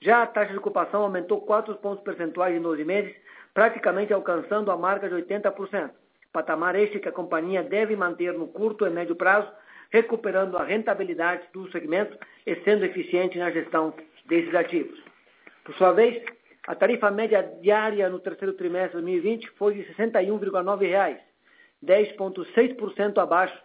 Já 0.00 0.22
a 0.22 0.26
taxa 0.26 0.52
de 0.52 0.58
ocupação 0.58 1.02
aumentou 1.02 1.40
4 1.42 1.74
pontos 1.76 2.02
percentuais 2.02 2.56
em 2.56 2.62
12 2.62 2.84
meses, 2.84 3.14
praticamente 3.52 4.12
alcançando 4.12 4.70
a 4.70 4.76
marca 4.76 5.08
de 5.08 5.14
80%, 5.14 5.90
patamar 6.32 6.74
este 6.76 6.98
que 6.98 7.08
a 7.08 7.12
companhia 7.12 7.62
deve 7.62 7.94
manter 7.94 8.32
no 8.32 8.48
curto 8.48 8.86
e 8.86 8.90
médio 8.90 9.14
prazo, 9.14 9.48
recuperando 9.92 10.56
a 10.56 10.64
rentabilidade 10.64 11.42
do 11.52 11.70
segmento 11.70 12.16
e 12.46 12.56
sendo 12.64 12.84
eficiente 12.84 13.38
na 13.38 13.50
gestão 13.50 13.94
desses 14.26 14.54
ativos. 14.54 14.98
Por 15.64 15.74
sua 15.74 15.92
vez, 15.92 16.24
a 16.66 16.74
tarifa 16.74 17.10
média 17.10 17.42
diária 17.60 18.08
no 18.08 18.18
terceiro 18.18 18.54
trimestre 18.54 18.98
de 18.98 19.04
2020 19.04 19.50
foi 19.50 19.74
de 19.74 19.82
R$ 19.82 19.94
61,9, 19.94 21.18
10,6% 21.84 23.18
abaixo 23.18 23.58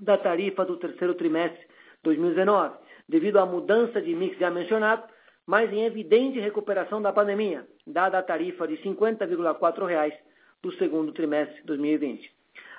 da 0.00 0.16
tarifa 0.16 0.64
do 0.64 0.78
terceiro 0.78 1.14
trimestre 1.14 1.60
de 1.60 2.02
2019, 2.04 2.76
devido 3.06 3.38
à 3.38 3.44
mudança 3.44 4.00
de 4.00 4.14
mix 4.14 4.38
já 4.38 4.50
mencionado, 4.50 5.04
mas 5.46 5.70
em 5.72 5.84
evidente 5.84 6.40
recuperação 6.40 7.02
da 7.02 7.12
pandemia, 7.12 7.66
dada 7.86 8.18
a 8.18 8.22
tarifa 8.22 8.66
de 8.66 8.76
R$ 8.76 8.82
50,4 8.82 10.12
do 10.62 10.72
segundo 10.76 11.12
trimestre 11.12 11.56
de 11.56 11.66
2020. 11.66 12.32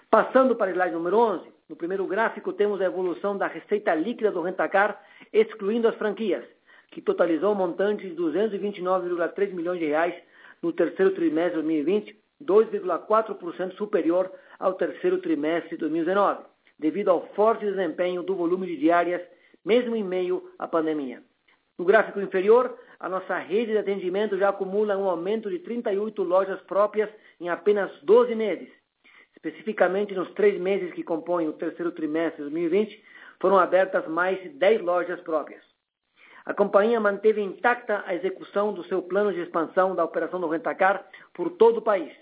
Passando 0.09 0.55
para 0.55 0.71
o 0.71 0.73
slide 0.73 0.95
número 0.95 1.17
11, 1.17 1.60
no 1.71 1.77
primeiro 1.77 2.05
gráfico 2.05 2.51
temos 2.51 2.81
a 2.81 2.85
evolução 2.85 3.37
da 3.37 3.47
receita 3.47 3.95
líquida 3.95 4.29
do 4.29 4.41
rentacar, 4.41 5.01
excluindo 5.31 5.87
as 5.87 5.95
franquias, 5.95 6.43
que 6.91 7.01
totalizou 7.01 7.53
um 7.53 7.55
montante 7.55 8.09
de 8.09 8.13
229,3 8.13 9.53
milhões 9.53 9.79
de 9.79 9.85
reais 9.85 10.13
no 10.61 10.73
terceiro 10.73 11.11
trimestre 11.11 11.61
de 11.61 11.67
2020, 11.67 12.17
2,4% 12.43 13.71
superior 13.77 14.29
ao 14.59 14.73
terceiro 14.73 15.19
trimestre 15.19 15.69
de 15.69 15.77
2019, 15.77 16.43
devido 16.77 17.09
ao 17.09 17.25
forte 17.27 17.65
desempenho 17.65 18.21
do 18.21 18.35
volume 18.35 18.67
de 18.67 18.75
diárias, 18.75 19.21
mesmo 19.63 19.95
em 19.95 20.03
meio 20.03 20.51
à 20.59 20.67
pandemia. 20.67 21.23
No 21.79 21.85
gráfico 21.85 22.19
inferior, 22.19 22.77
a 22.99 23.07
nossa 23.07 23.37
rede 23.37 23.71
de 23.71 23.77
atendimento 23.77 24.37
já 24.37 24.49
acumula 24.49 24.97
um 24.97 25.09
aumento 25.09 25.49
de 25.49 25.59
38 25.59 26.21
lojas 26.21 26.59
próprias 26.63 27.09
em 27.39 27.47
apenas 27.47 27.89
12 28.03 28.35
meses. 28.35 28.80
Especificamente 29.43 30.13
nos 30.13 30.29
três 30.33 30.61
meses 30.61 30.93
que 30.93 31.03
compõem 31.03 31.47
o 31.47 31.53
terceiro 31.53 31.91
trimestre 31.91 32.43
de 32.43 32.51
2020, 32.51 33.03
foram 33.39 33.57
abertas 33.57 34.07
mais 34.07 34.39
de 34.39 34.49
10 34.49 34.81
lojas 34.81 35.19
próprias. 35.21 35.63
A 36.45 36.53
companhia 36.53 36.99
manteve 36.99 37.41
intacta 37.41 38.03
a 38.05 38.13
execução 38.13 38.71
do 38.71 38.83
seu 38.83 39.01
plano 39.01 39.33
de 39.33 39.41
expansão 39.41 39.95
da 39.95 40.05
operação 40.05 40.39
do 40.39 40.47
Rentacar 40.47 41.07
por 41.33 41.49
todo 41.51 41.77
o 41.77 41.81
país. 41.81 42.13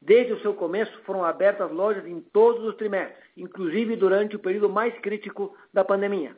Desde 0.00 0.32
o 0.32 0.40
seu 0.40 0.54
começo, 0.54 1.00
foram 1.02 1.24
abertas 1.24 1.70
lojas 1.70 2.04
em 2.04 2.20
todos 2.20 2.64
os 2.64 2.74
trimestres, 2.74 3.24
inclusive 3.36 3.94
durante 3.94 4.34
o 4.34 4.40
período 4.40 4.68
mais 4.68 4.96
crítico 4.98 5.56
da 5.72 5.84
pandemia. 5.84 6.36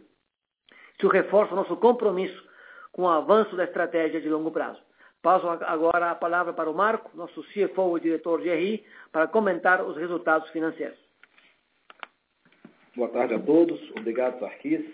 Isso 0.98 1.08
reforça 1.08 1.54
nosso 1.54 1.76
compromisso 1.76 2.46
com 2.92 3.02
o 3.02 3.08
avanço 3.08 3.56
da 3.56 3.64
estratégia 3.64 4.20
de 4.20 4.28
longo 4.28 4.50
prazo. 4.50 4.87
Passo 5.22 5.48
agora 5.48 6.10
a 6.10 6.14
palavra 6.14 6.52
para 6.52 6.70
o 6.70 6.74
Marco, 6.74 7.10
nosso 7.16 7.42
CFO 7.42 7.98
e 7.98 8.00
diretor 8.00 8.40
de 8.40 8.50
RI, 8.50 8.84
para 9.10 9.26
comentar 9.26 9.84
os 9.84 9.96
resultados 9.96 10.48
financeiros. 10.50 10.98
Boa 12.94 13.08
tarde 13.08 13.34
a 13.34 13.38
todos. 13.38 13.80
Obrigado, 13.96 14.38
Sarkis. 14.38 14.84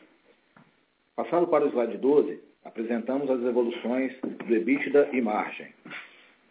Passando 1.14 1.46
para 1.46 1.64
o 1.66 1.68
slide 1.68 1.98
12, 1.98 2.40
apresentamos 2.64 3.30
as 3.30 3.42
evoluções 3.42 4.12
do 4.20 4.54
EBITDA 4.54 5.10
e 5.12 5.20
margem. 5.20 5.68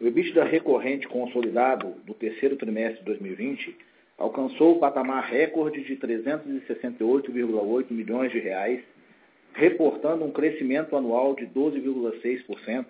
O 0.00 0.06
EBITDA 0.06 0.44
recorrente 0.44 1.06
consolidado 1.08 1.90
do 2.04 2.14
terceiro 2.14 2.56
trimestre 2.56 3.00
de 3.00 3.04
2020 3.06 3.76
alcançou 4.16 4.76
o 4.76 4.78
patamar 4.78 5.24
recorde 5.24 5.82
de 5.82 5.96
368,8 5.96 7.90
milhões 7.90 8.30
de 8.30 8.38
reais, 8.38 8.82
reportando 9.52 10.24
um 10.24 10.30
crescimento 10.30 10.96
anual 10.96 11.34
de 11.34 11.46
12,6%, 11.46 12.86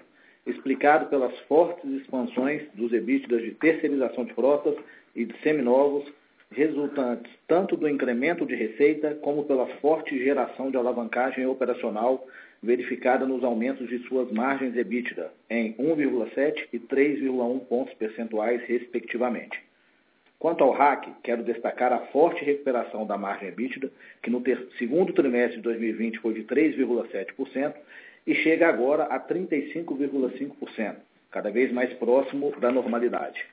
explicado 0.46 1.06
pelas 1.06 1.36
fortes 1.40 1.84
expansões 1.90 2.62
dos 2.74 2.92
EBITDAs 2.92 3.42
de 3.42 3.52
terceirização 3.52 4.24
de 4.24 4.34
frotas 4.34 4.76
e 5.14 5.24
de 5.24 5.36
seminovos 5.40 6.04
resultantes 6.50 7.32
tanto 7.48 7.76
do 7.76 7.88
incremento 7.88 8.46
de 8.46 8.54
receita 8.54 9.14
como 9.22 9.44
pela 9.44 9.66
forte 9.78 10.16
geração 10.22 10.70
de 10.70 10.76
alavancagem 10.76 11.46
operacional 11.46 12.26
verificada 12.62 13.26
nos 13.26 13.44
aumentos 13.44 13.88
de 13.88 13.98
suas 14.08 14.30
margens 14.32 14.76
EBITDA 14.76 15.30
em 15.50 15.74
1,7 15.74 16.68
e 16.72 16.78
3,1 16.78 17.60
pontos 17.66 17.92
percentuais, 17.94 18.62
respectivamente. 18.62 19.62
Quanto 20.38 20.64
ao 20.64 20.72
RAC, 20.72 21.08
quero 21.22 21.42
destacar 21.42 21.92
a 21.92 22.00
forte 22.06 22.44
recuperação 22.44 23.06
da 23.06 23.16
margem 23.16 23.48
EBITDA, 23.48 23.90
que 24.22 24.30
no 24.30 24.42
segundo 24.78 25.12
trimestre 25.12 25.56
de 25.56 25.62
2020 25.62 26.18
foi 26.18 26.34
de 26.34 26.44
3,7% 26.44 27.74
e 28.26 28.34
chega 28.36 28.68
agora 28.68 29.04
a 29.04 29.20
35,5%, 29.20 30.96
cada 31.30 31.50
vez 31.50 31.72
mais 31.72 31.92
próximo 31.94 32.52
da 32.60 32.70
normalidade. 32.70 33.44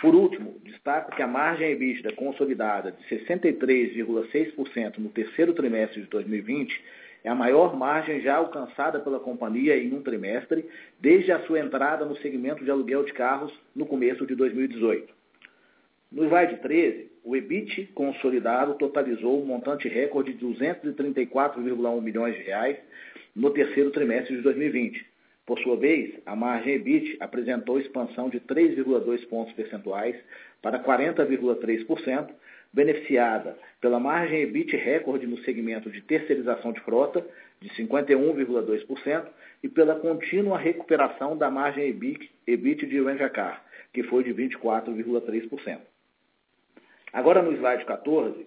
Por 0.00 0.14
último, 0.14 0.58
destaco 0.64 1.14
que 1.14 1.22
a 1.22 1.26
margem 1.26 1.70
EBITDA 1.70 2.12
consolidada 2.12 2.92
de 2.92 3.02
63,6% 3.04 4.98
no 4.98 5.08
terceiro 5.10 5.52
trimestre 5.52 6.02
de 6.02 6.08
2020 6.08 6.82
é 7.22 7.30
a 7.30 7.34
maior 7.34 7.74
margem 7.74 8.20
já 8.20 8.36
alcançada 8.36 9.00
pela 9.00 9.18
companhia 9.18 9.76
em 9.76 9.94
um 9.94 10.02
trimestre 10.02 10.68
desde 11.00 11.32
a 11.32 11.40
sua 11.46 11.60
entrada 11.60 12.04
no 12.04 12.16
segmento 12.18 12.62
de 12.62 12.70
aluguel 12.70 13.04
de 13.04 13.12
carros 13.14 13.52
no 13.74 13.86
começo 13.86 14.26
de 14.26 14.34
2018. 14.34 15.14
No 16.12 16.24
slide 16.26 16.58
13, 16.58 17.10
o 17.24 17.34
EBIT 17.34 17.90
consolidado 17.94 18.74
totalizou 18.74 19.42
um 19.42 19.46
montante 19.46 19.88
recorde 19.88 20.34
de 20.34 20.44
234,1 20.44 22.00
milhões 22.02 22.36
de 22.36 22.42
reais 22.42 22.76
no 23.34 23.50
terceiro 23.50 23.90
trimestre 23.90 24.36
de 24.36 24.42
2020, 24.42 25.14
por 25.46 25.58
sua 25.58 25.76
vez, 25.76 26.14
a 26.24 26.34
margem 26.34 26.74
EBIT 26.74 27.18
apresentou 27.20 27.78
expansão 27.78 28.30
de 28.30 28.40
3,2 28.40 29.26
pontos 29.28 29.52
percentuais 29.52 30.16
para 30.62 30.82
40,3%, 30.82 32.30
beneficiada 32.72 33.56
pela 33.80 34.00
margem 34.00 34.40
EBIT 34.40 34.74
recorde 34.76 35.26
no 35.26 35.38
segmento 35.44 35.90
de 35.90 36.00
terceirização 36.00 36.72
de 36.72 36.80
frota, 36.80 37.24
de 37.60 37.68
51,2%, 37.70 39.26
e 39.62 39.68
pela 39.68 39.94
contínua 39.96 40.58
recuperação 40.58 41.36
da 41.36 41.50
margem 41.50 41.88
EBIT, 41.88 42.30
EBIT 42.46 42.86
de 42.86 43.02
Renjacar, 43.02 43.62
que 43.92 44.02
foi 44.04 44.24
de 44.24 44.32
24,3%. 44.32 45.78
Agora 47.12 47.42
no 47.42 47.52
slide 47.52 47.84
14, 47.84 48.46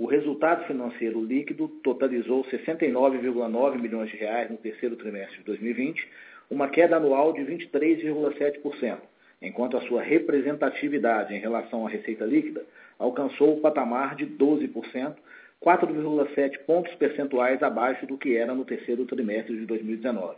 o 0.00 0.06
resultado 0.06 0.64
financeiro 0.64 1.22
líquido 1.22 1.68
totalizou 1.84 2.42
69,9 2.44 3.78
milhões 3.78 4.10
de 4.10 4.16
reais 4.16 4.50
no 4.50 4.56
terceiro 4.56 4.96
trimestre 4.96 5.36
de 5.36 5.44
2020, 5.44 6.08
uma 6.50 6.70
queda 6.70 6.96
anual 6.96 7.34
de 7.34 7.42
23,7%, 7.42 8.96
enquanto 9.42 9.76
a 9.76 9.82
sua 9.82 10.00
representatividade 10.00 11.34
em 11.34 11.38
relação 11.38 11.86
à 11.86 11.90
receita 11.90 12.24
líquida 12.24 12.64
alcançou 12.98 13.58
o 13.58 13.60
patamar 13.60 14.16
de 14.16 14.24
12%, 14.26 15.16
4,7 15.62 16.58
pontos 16.60 16.94
percentuais 16.94 17.62
abaixo 17.62 18.06
do 18.06 18.16
que 18.16 18.34
era 18.34 18.54
no 18.54 18.64
terceiro 18.64 19.04
trimestre 19.04 19.54
de 19.54 19.66
2019. 19.66 20.36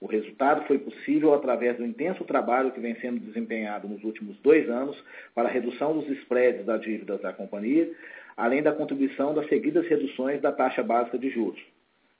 O 0.00 0.06
resultado 0.06 0.64
foi 0.66 0.78
possível 0.78 1.34
através 1.34 1.76
do 1.76 1.84
intenso 1.84 2.24
trabalho 2.24 2.70
que 2.70 2.80
vem 2.80 2.94
sendo 3.00 3.18
desempenhado 3.18 3.88
nos 3.88 4.02
últimos 4.04 4.36
dois 4.38 4.70
anos 4.70 4.96
para 5.34 5.48
a 5.48 5.52
redução 5.52 5.92
dos 5.92 6.08
spreads 6.18 6.64
das 6.64 6.82
dívidas 6.82 7.20
da 7.20 7.32
companhia, 7.32 7.88
além 8.36 8.62
da 8.62 8.72
contribuição 8.72 9.34
das 9.34 9.48
seguidas 9.48 9.86
reduções 9.86 10.40
da 10.40 10.52
taxa 10.52 10.82
básica 10.82 11.18
de 11.18 11.30
juros. 11.30 11.60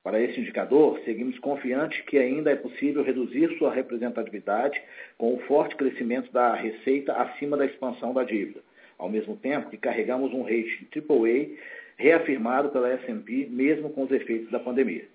Para 0.03 0.21
esse 0.21 0.41
indicador, 0.41 1.01
seguimos 1.05 1.39
confiantes 1.39 2.01
que 2.03 2.19
ainda 2.19 2.51
é 2.51 2.57
possível 2.57 3.05
reduzir 3.05 3.57
sua 3.57 3.73
representatividade 3.73 4.83
com 5.17 5.33
o 5.33 5.39
forte 5.41 5.77
crescimento 5.77 6.33
da 6.33 6.55
receita 6.55 7.13
acima 7.13 7.57
da 7.57 7.67
expansão 7.67 8.13
da 8.13 8.25
dívida, 8.25 8.61
ao 8.99 9.09
mesmo 9.09 9.37
tempo 9.37 9.71
que 9.71 9.77
carregamos 9.77 10.35
um 10.35 10.43
rating 10.43 10.89
AAA 10.93 11.57
reafirmado 11.97 12.71
pela 12.71 12.91
S&P 12.91 13.47
mesmo 13.49 13.91
com 13.91 14.03
os 14.03 14.11
efeitos 14.11 14.51
da 14.51 14.59
pandemia. 14.59 15.07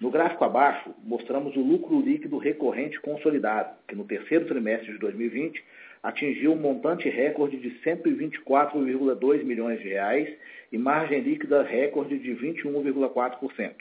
No 0.00 0.10
gráfico 0.10 0.44
abaixo, 0.44 0.94
mostramos 1.04 1.54
o 1.54 1.60
lucro 1.60 2.00
líquido 2.00 2.38
recorrente 2.38 3.00
consolidado, 3.00 3.76
que 3.86 3.94
no 3.94 4.04
terceiro 4.04 4.46
trimestre 4.46 4.92
de 4.92 4.98
2020 4.98 5.62
atingiu 6.02 6.52
um 6.52 6.56
montante 6.56 7.08
recorde 7.08 7.56
de 7.56 7.70
124,2 7.80 9.44
milhões 9.44 9.80
de 9.80 9.88
reais 9.88 10.28
e 10.72 10.78
margem 10.78 11.20
líquida 11.20 11.62
recorde 11.62 12.18
de 12.18 12.34
21,4%. 12.34 13.74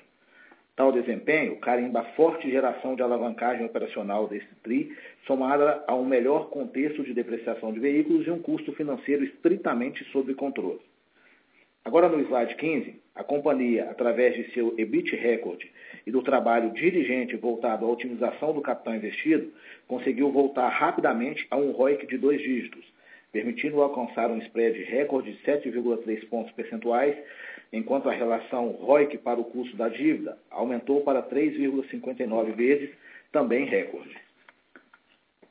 Tal 0.76 0.92
desempenho 0.92 1.58
carimba 1.58 2.02
a 2.02 2.06
forte 2.14 2.50
geração 2.50 2.96
de 2.96 3.02
alavancagem 3.02 3.66
operacional 3.66 4.28
desse 4.28 4.48
TRI, 4.64 4.96
somada 5.26 5.84
a 5.88 5.96
um 5.96 6.06
melhor 6.06 6.50
contexto 6.50 7.04
de 7.04 7.14
depreciação 7.14 7.74
de 7.74 7.80
veículos 7.80 8.26
e 8.26 8.32
um 8.32 8.40
custo 8.40 8.72
financeiro 8.74 9.24
estritamente 9.24 10.04
sob 10.06 10.34
controle. 10.34 10.80
Agora 11.84 12.08
no 12.08 12.22
slide 12.22 12.56
15, 12.56 13.01
a 13.16 13.24
companhia, 13.24 13.90
através 13.90 14.36
de 14.36 14.54
seu 14.54 14.74
EBIT 14.78 15.16
recorde 15.16 15.70
e 16.06 16.12
do 16.12 16.22
trabalho 16.22 16.72
diligente 16.72 17.36
voltado 17.36 17.86
à 17.86 17.90
otimização 17.90 18.54
do 18.54 18.62
capital 18.62 18.96
investido, 18.96 19.52
conseguiu 19.88 20.32
voltar 20.32 20.70
rapidamente 20.70 21.46
a 21.52 21.58
um 21.58 21.72
ROIC 21.72 22.08
de 22.08 22.18
dois 22.18 22.42
dígitos, 22.42 22.86
permitindo 23.32 23.82
alcançar 23.82 24.32
um 24.32 24.38
spread 24.40 24.82
recorde 24.84 25.34
de 25.34 25.44
7,3 25.44 26.28
pontos 26.30 26.52
percentuais, 26.54 27.16
enquanto 27.72 28.10
a 28.10 28.14
relação 28.14 28.70
ROIC 28.70 29.18
para 29.18 29.40
o 29.40 29.46
custo 29.46 29.76
da 29.76 29.90
dívida 29.90 30.38
aumentou 30.50 31.02
para 31.02 31.22
3,59 31.22 32.56
vezes, 32.56 32.90
também 33.32 33.66
recorde. 33.66 34.16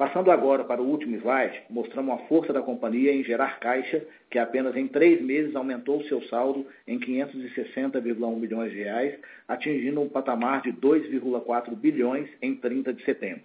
Passando 0.01 0.31
agora 0.31 0.65
para 0.65 0.81
o 0.81 0.87
último 0.87 1.15
slide, 1.17 1.61
mostramos 1.69 2.15
a 2.15 2.25
força 2.27 2.55
da 2.55 2.63
companhia 2.63 3.13
em 3.13 3.23
gerar 3.23 3.61
caixa, 3.61 4.03
que 4.31 4.39
apenas 4.39 4.75
em 4.75 4.89
três 4.89 5.21
meses 5.21 5.55
aumentou 5.55 6.03
seu 6.05 6.23
saldo 6.23 6.67
em 6.89 6.99
560,1 6.99 8.37
milhões 8.39 8.73
de 8.73 8.79
reais, 8.79 9.15
atingindo 9.47 10.01
um 10.01 10.09
patamar 10.09 10.63
de 10.63 10.73
2,4 10.73 11.77
bilhões 11.77 12.31
em 12.41 12.55
30 12.55 12.95
de 12.95 13.05
setembro. 13.05 13.43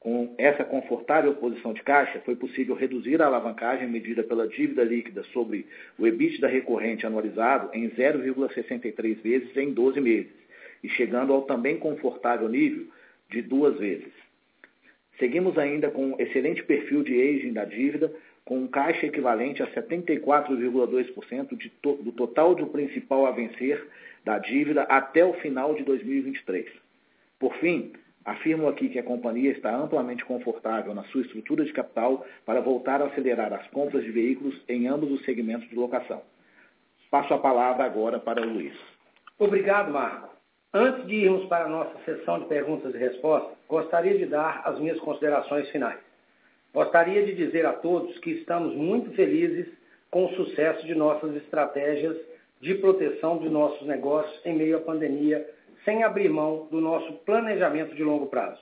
Com 0.00 0.34
essa 0.38 0.64
confortável 0.64 1.34
posição 1.34 1.74
de 1.74 1.82
caixa, 1.82 2.18
foi 2.20 2.34
possível 2.34 2.74
reduzir 2.74 3.20
a 3.20 3.26
alavancagem 3.26 3.86
medida 3.86 4.22
pela 4.22 4.48
dívida 4.48 4.82
líquida 4.82 5.22
sobre 5.34 5.66
o 5.98 6.06
EBITDA 6.06 6.48
recorrente 6.48 7.04
anualizado 7.04 7.68
em 7.74 7.90
0,63 7.90 9.20
vezes 9.20 9.54
em 9.54 9.74
12 9.74 10.00
meses, 10.00 10.32
e 10.82 10.88
chegando 10.88 11.34
ao 11.34 11.42
também 11.42 11.76
confortável 11.76 12.48
nível 12.48 12.86
de 13.28 13.42
duas 13.42 13.76
vezes. 13.78 14.17
Seguimos 15.18 15.58
ainda 15.58 15.90
com 15.90 16.12
um 16.12 16.20
excelente 16.20 16.62
perfil 16.62 17.02
de 17.02 17.20
aging 17.20 17.52
da 17.52 17.64
dívida, 17.64 18.12
com 18.44 18.58
um 18.58 18.68
caixa 18.68 19.06
equivalente 19.06 19.62
a 19.62 19.66
74,2% 19.66 21.70
to 21.82 21.94
do 22.02 22.12
total 22.12 22.54
do 22.54 22.66
principal 22.66 23.26
a 23.26 23.30
vencer 23.30 23.86
da 24.24 24.38
dívida 24.38 24.82
até 24.82 25.24
o 25.24 25.32
final 25.34 25.74
de 25.74 25.84
2023. 25.84 26.66
Por 27.38 27.54
fim, 27.56 27.92
Afirmo 28.28 28.68
aqui 28.68 28.90
que 28.90 28.98
a 28.98 29.02
companhia 29.02 29.52
está 29.52 29.74
amplamente 29.74 30.22
confortável 30.22 30.94
na 30.94 31.02
sua 31.04 31.22
estrutura 31.22 31.64
de 31.64 31.72
capital 31.72 32.26
para 32.44 32.60
voltar 32.60 33.00
a 33.00 33.06
acelerar 33.06 33.54
as 33.54 33.66
compras 33.68 34.04
de 34.04 34.10
veículos 34.10 34.54
em 34.68 34.86
ambos 34.86 35.10
os 35.10 35.24
segmentos 35.24 35.66
de 35.70 35.74
locação. 35.74 36.20
Passo 37.10 37.32
a 37.32 37.38
palavra 37.38 37.86
agora 37.86 38.18
para 38.18 38.42
o 38.42 38.52
Luiz. 38.52 38.74
Obrigado, 39.38 39.90
Marco. 39.90 40.37
Antes 40.74 41.06
de 41.06 41.14
irmos 41.14 41.46
para 41.46 41.64
a 41.64 41.68
nossa 41.68 41.98
sessão 42.04 42.40
de 42.40 42.44
perguntas 42.44 42.94
e 42.94 42.98
respostas, 42.98 43.56
gostaria 43.66 44.18
de 44.18 44.26
dar 44.26 44.60
as 44.66 44.78
minhas 44.78 45.00
considerações 45.00 45.66
finais. 45.70 45.98
Gostaria 46.74 47.24
de 47.24 47.34
dizer 47.34 47.64
a 47.64 47.72
todos 47.72 48.18
que 48.18 48.32
estamos 48.32 48.74
muito 48.74 49.10
felizes 49.12 49.66
com 50.10 50.26
o 50.26 50.34
sucesso 50.34 50.86
de 50.86 50.94
nossas 50.94 51.34
estratégias 51.36 52.18
de 52.60 52.74
proteção 52.74 53.38
de 53.38 53.48
nossos 53.48 53.86
negócios 53.86 54.44
em 54.44 54.54
meio 54.54 54.76
à 54.76 54.80
pandemia, 54.80 55.48
sem 55.86 56.02
abrir 56.02 56.28
mão 56.28 56.68
do 56.70 56.82
nosso 56.82 57.14
planejamento 57.24 57.94
de 57.94 58.04
longo 58.04 58.26
prazo. 58.26 58.60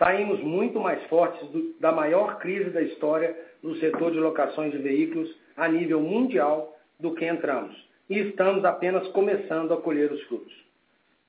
Saímos 0.00 0.40
muito 0.40 0.80
mais 0.80 1.00
fortes 1.04 1.48
do, 1.50 1.74
da 1.78 1.92
maior 1.92 2.40
crise 2.40 2.70
da 2.70 2.82
história 2.82 3.36
no 3.62 3.76
setor 3.76 4.10
de 4.10 4.18
locações 4.18 4.72
de 4.72 4.78
veículos 4.78 5.32
a 5.56 5.68
nível 5.68 6.00
mundial 6.00 6.76
do 6.98 7.14
que 7.14 7.24
entramos 7.24 7.86
e 8.10 8.18
estamos 8.18 8.64
apenas 8.64 9.06
começando 9.08 9.72
a 9.72 9.80
colher 9.80 10.10
os 10.10 10.22
frutos. 10.24 10.65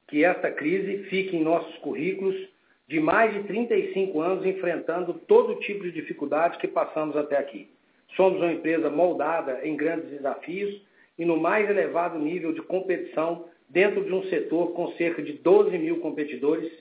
Que 0.08 0.24
esta 0.24 0.52
crise 0.52 1.04
fique 1.10 1.36
em 1.36 1.44
nossos 1.44 1.76
currículos 1.80 2.36
de 2.88 3.00
mais 3.00 3.34
de 3.34 3.44
35 3.44 4.22
anos 4.22 4.46
enfrentando 4.46 5.14
todo 5.28 5.60
tipo 5.60 5.84
de 5.84 5.92
dificuldade 5.92 6.58
que 6.58 6.68
passamos 6.68 7.18
até 7.18 7.38
aqui. 7.38 7.70
Somos 8.16 8.40
uma 8.40 8.54
empresa 8.54 8.90
moldada 8.90 9.60
em 9.64 9.76
grandes 9.76 10.10
desafios 10.10 10.82
e 11.20 11.26
no 11.26 11.38
mais 11.38 11.70
elevado 11.70 12.18
nível 12.18 12.54
de 12.54 12.62
competição 12.62 13.46
dentro 13.70 14.04
de 14.06 14.14
um 14.14 14.24
setor 14.30 14.74
com 14.74 14.92
cerca 14.94 15.22
de 15.22 15.34
12 15.34 15.78
mil 15.78 16.00
competidores 16.00 16.72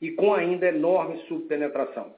e 0.00 0.10
com 0.10 0.34
ainda 0.34 0.68
enorme 0.68 1.22
subpenetração. 1.26 2.14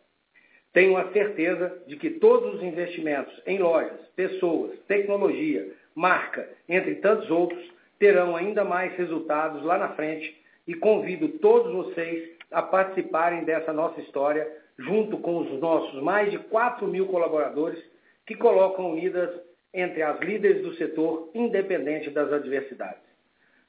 Tenho 0.72 0.96
a 0.96 1.10
certeza 1.12 1.82
de 1.86 1.96
que 1.96 2.10
todos 2.10 2.56
os 2.56 2.62
investimentos 2.62 3.32
em 3.46 3.58
lojas, 3.58 4.00
pessoas, 4.16 4.78
tecnologia, 4.88 5.72
marca, 5.94 6.48
entre 6.68 6.96
tantos 6.96 7.30
outros, 7.30 7.64
terão 7.98 8.36
ainda 8.36 8.64
mais 8.64 8.92
resultados 8.94 9.62
lá 9.62 9.78
na 9.78 9.90
frente 9.90 10.36
e 10.66 10.74
convido 10.74 11.28
todos 11.38 11.72
vocês 11.72 12.36
a 12.50 12.62
participarem 12.62 13.44
dessa 13.44 13.72
nossa 13.72 14.00
história 14.00 14.46
junto 14.78 15.18
com 15.18 15.38
os 15.38 15.60
nossos 15.60 16.02
mais 16.02 16.30
de 16.30 16.38
4 16.38 16.86
mil 16.86 17.06
colaboradores 17.06 17.82
que 18.26 18.34
colocam 18.34 18.92
unidas 18.92 19.30
entre 19.72 20.02
as 20.02 20.18
líderes 20.20 20.62
do 20.62 20.74
setor, 20.74 21.30
independente 21.34 22.10
das 22.10 22.32
adversidades. 22.32 23.06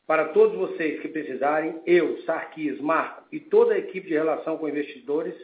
Para 0.05 0.29
todos 0.29 0.57
vocês 0.57 1.01
que 1.01 1.10
precisarem, 1.10 1.81
eu, 1.86 2.21
Sarquis, 2.21 2.79
Marco 2.79 3.23
e 3.31 3.39
toda 3.41 3.73
a 3.73 3.77
equipe 3.77 4.07
de 4.07 4.13
relação 4.13 4.57
com 4.57 4.69
investidores, 4.69 5.36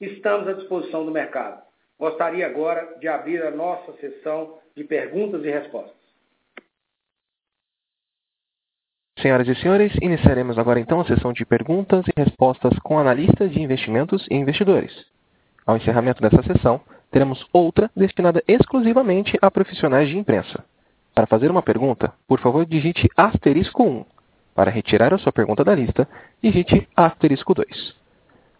estamos 0.00 0.46
à 0.46 0.52
disposição 0.52 1.04
do 1.04 1.10
mercado. 1.10 1.60
Gostaria 1.98 2.46
agora 2.46 2.96
de 3.00 3.08
abrir 3.08 3.42
a 3.42 3.50
nossa 3.50 3.92
sessão 3.94 4.58
de 4.76 4.84
perguntas 4.84 5.42
e 5.44 5.50
respostas. 5.50 5.95
Senhoras 9.20 9.48
e 9.48 9.54
senhores, 9.56 9.92
iniciaremos 10.02 10.58
agora 10.58 10.78
então 10.78 11.00
a 11.00 11.04
sessão 11.06 11.32
de 11.32 11.44
perguntas 11.46 12.04
e 12.06 12.20
respostas 12.20 12.78
com 12.80 12.98
analistas 12.98 13.50
de 13.50 13.62
investimentos 13.62 14.26
e 14.30 14.34
investidores. 14.34 14.92
Ao 15.66 15.76
encerramento 15.76 16.20
dessa 16.20 16.42
sessão, 16.42 16.80
teremos 17.10 17.42
outra 17.50 17.90
destinada 17.96 18.42
exclusivamente 18.46 19.38
a 19.40 19.50
profissionais 19.50 20.08
de 20.08 20.18
imprensa. 20.18 20.62
Para 21.14 21.26
fazer 21.26 21.50
uma 21.50 21.62
pergunta, 21.62 22.12
por 22.28 22.38
favor, 22.40 22.66
digite 22.66 23.08
asterisco 23.16 23.82
1. 23.82 24.04
Para 24.54 24.70
retirar 24.70 25.14
a 25.14 25.18
sua 25.18 25.32
pergunta 25.32 25.64
da 25.64 25.74
lista, 25.74 26.06
digite 26.42 26.86
asterisco 26.94 27.54
2. 27.54 27.94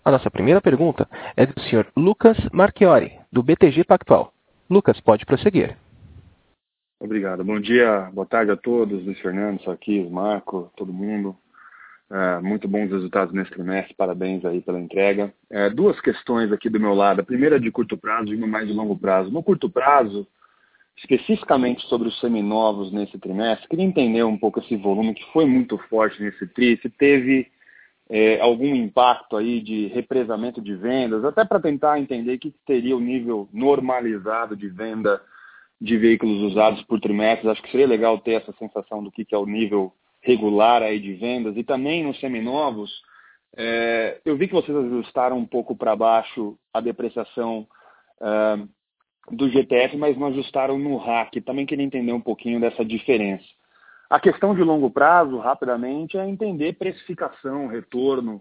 A 0.07 0.11
nossa 0.11 0.31
primeira 0.31 0.62
pergunta 0.62 1.07
é 1.37 1.45
do 1.45 1.61
Sr. 1.61 1.87
Lucas 1.95 2.38
Marchiori, 2.51 3.12
do 3.31 3.42
BTG 3.42 3.85
Pactual. 3.85 4.33
Lucas, 4.71 4.99
pode 5.01 5.27
prosseguir. 5.27 5.77
Obrigado. 6.99 7.45
Bom 7.45 7.61
dia, 7.61 8.11
boa 8.15 8.27
tarde 8.27 8.51
a 8.51 8.57
todos, 8.57 9.05
Luiz 9.05 9.21
Fernando, 9.21 9.63
Sarquis, 9.63 10.11
Marco, 10.11 10.73
todo 10.77 10.93
mundo. 10.93 11.37
É, 12.11 12.41
muito 12.41 12.67
bons 12.67 12.91
resultados 12.91 13.35
nesse 13.35 13.51
trimestre, 13.51 13.95
parabéns 13.95 14.43
aí 14.47 14.63
pela 14.63 14.81
entrega. 14.81 15.33
É, 15.51 15.69
duas 15.69 16.01
questões 16.01 16.51
aqui 16.51 16.71
do 16.71 16.81
meu 16.81 16.95
lado, 16.95 17.21
a 17.21 17.25
primeira 17.25 17.61
de 17.61 17.71
curto 17.71 17.99
prazo 17.99 18.33
e 18.33 18.37
uma 18.37 18.47
mais 18.47 18.67
de 18.67 18.73
longo 18.73 18.97
prazo. 18.97 19.31
No 19.31 19.43
curto 19.43 19.69
prazo, 19.69 20.27
especificamente 20.97 21.87
sobre 21.87 22.09
os 22.09 22.19
seminovos 22.19 22.91
nesse 22.91 23.19
trimestre, 23.19 23.69
queria 23.69 23.85
entender 23.85 24.23
um 24.25 24.39
pouco 24.39 24.61
esse 24.61 24.75
volume 24.75 25.13
que 25.13 25.33
foi 25.33 25.45
muito 25.45 25.77
forte 25.91 26.23
nesse 26.23 26.47
tri, 26.47 26.79
se 26.81 26.89
teve 26.89 27.53
é, 28.09 28.41
algum 28.41 28.75
impacto 28.75 29.37
aí 29.37 29.61
de 29.61 29.89
represamento 29.89 30.63
de 30.63 30.75
vendas, 30.75 31.27
até 31.27 31.45
para 31.45 31.61
tentar 31.61 32.01
entender 32.01 32.37
o 32.37 32.39
que 32.39 32.55
seria 32.67 32.97
o 32.97 33.01
nível 33.01 33.47
normalizado 33.53 34.57
de 34.57 34.69
venda 34.69 35.21
de 35.81 35.97
veículos 35.97 36.43
usados 36.43 36.83
por 36.83 37.01
trimestre. 37.01 37.49
Acho 37.49 37.62
que 37.62 37.71
seria 37.71 37.87
legal 37.87 38.19
ter 38.19 38.33
essa 38.33 38.53
sensação 38.59 39.03
do 39.03 39.11
que, 39.11 39.27
é 39.33 39.39
o 39.39 39.47
nível 39.47 39.93
regular 40.23 40.83
aí 40.83 40.99
de 40.99 41.15
vendas. 41.15 41.57
E 41.57 41.62
também 41.62 42.05
nos 42.05 42.19
seminovos, 42.19 42.91
é, 43.57 44.21
eu 44.25 44.37
vi 44.37 44.49
que 44.49 44.55
vocês 44.55 44.77
ajustaram 44.77 45.39
um 45.39 45.47
pouco 45.47 45.77
para 45.77 45.97
baixo 45.97 46.59
a 46.73 46.81
depreciação 46.81 47.67
é, 48.21 48.59
do 49.31 49.49
GTF, 49.49 49.97
mas 49.97 50.17
não 50.17 50.29
ajustaram 50.29 50.79
no 50.79 50.97
RAC. 50.97 51.41
Também 51.41 51.67
queria 51.67 51.85
entender 51.85 52.12
um 52.12 52.21
pouquinho 52.21 52.61
dessa 52.61 52.85
diferença. 52.85 53.45
A 54.09 54.21
questão 54.21 54.55
de 54.55 54.62
longo 54.62 54.89
prazo, 54.91 55.37
rapidamente, 55.39 56.17
é 56.17 56.29
entender 56.29 56.75
precificação, 56.75 57.67
retorno, 57.67 58.41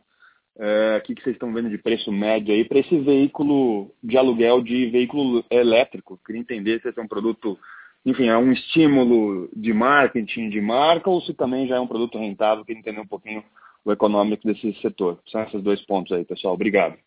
o 0.57 1.01
que, 1.01 1.15
que 1.15 1.21
vocês 1.21 1.35
estão 1.35 1.53
vendo 1.53 1.69
de 1.69 1.77
preço 1.77 2.11
médio 2.11 2.53
aí 2.53 2.63
para 2.63 2.79
esse 2.79 2.97
veículo 2.99 3.91
de 4.01 4.17
aluguel 4.17 4.61
de 4.61 4.87
veículo 4.87 5.43
elétrico. 5.49 6.19
Queria 6.25 6.41
entender 6.41 6.81
se 6.81 6.87
esse 6.87 6.99
é 6.99 7.03
um 7.03 7.07
produto, 7.07 7.59
enfim, 8.05 8.27
é 8.27 8.37
um 8.37 8.51
estímulo 8.51 9.49
de 9.53 9.73
marketing, 9.73 10.49
de 10.49 10.61
marca, 10.61 11.09
ou 11.09 11.21
se 11.21 11.33
também 11.33 11.67
já 11.67 11.75
é 11.75 11.79
um 11.79 11.87
produto 11.87 12.17
rentável. 12.17 12.63
Queria 12.63 12.79
entender 12.79 13.01
um 13.01 13.07
pouquinho 13.07 13.43
o 13.83 13.91
econômico 13.91 14.47
desse 14.47 14.73
setor. 14.81 15.19
São 15.27 15.43
esses 15.43 15.61
dois 15.61 15.81
pontos 15.85 16.11
aí, 16.11 16.23
pessoal. 16.23 16.53
Obrigado. 16.53 16.97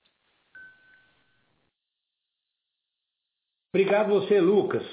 Obrigado 3.75 4.09
você, 4.09 4.41
Lucas. 4.41 4.85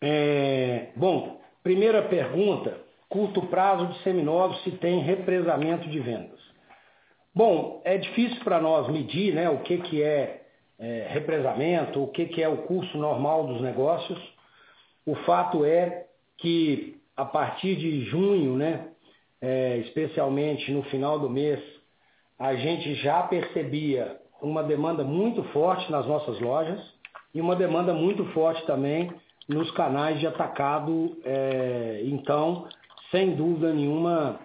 É, 0.00 0.92
bom, 0.96 1.40
primeira 1.62 2.02
pergunta, 2.08 2.80
curto 3.08 3.46
prazo 3.46 3.86
de 3.86 4.02
seminovos 4.02 4.62
se 4.62 4.72
tem 4.72 5.00
represamento 5.00 5.88
de 5.88 6.00
vendas. 6.00 6.53
Bom, 7.34 7.82
é 7.84 7.98
difícil 7.98 8.44
para 8.44 8.60
nós 8.60 8.88
medir 8.88 9.34
né, 9.34 9.50
o 9.50 9.58
que, 9.58 9.78
que 9.78 10.00
é, 10.00 10.42
é 10.78 11.08
represamento, 11.10 12.00
o 12.00 12.08
que, 12.08 12.26
que 12.26 12.40
é 12.40 12.48
o 12.48 12.58
curso 12.58 12.96
normal 12.96 13.46
dos 13.48 13.60
negócios. 13.60 14.18
O 15.04 15.16
fato 15.16 15.64
é 15.64 16.06
que 16.38 16.96
a 17.16 17.24
partir 17.24 17.74
de 17.74 18.04
junho, 18.04 18.56
né, 18.56 18.88
é, 19.42 19.78
especialmente 19.78 20.70
no 20.70 20.84
final 20.84 21.18
do 21.18 21.28
mês, 21.28 21.60
a 22.38 22.54
gente 22.54 22.94
já 22.96 23.24
percebia 23.24 24.16
uma 24.40 24.62
demanda 24.62 25.02
muito 25.02 25.42
forte 25.44 25.90
nas 25.90 26.06
nossas 26.06 26.38
lojas 26.40 26.80
e 27.34 27.40
uma 27.40 27.56
demanda 27.56 27.92
muito 27.92 28.24
forte 28.26 28.64
também 28.64 29.10
nos 29.48 29.70
canais 29.72 30.20
de 30.20 30.26
atacado. 30.26 31.16
É, 31.24 32.02
então, 32.04 32.68
sem 33.10 33.34
dúvida 33.34 33.72
nenhuma, 33.72 34.38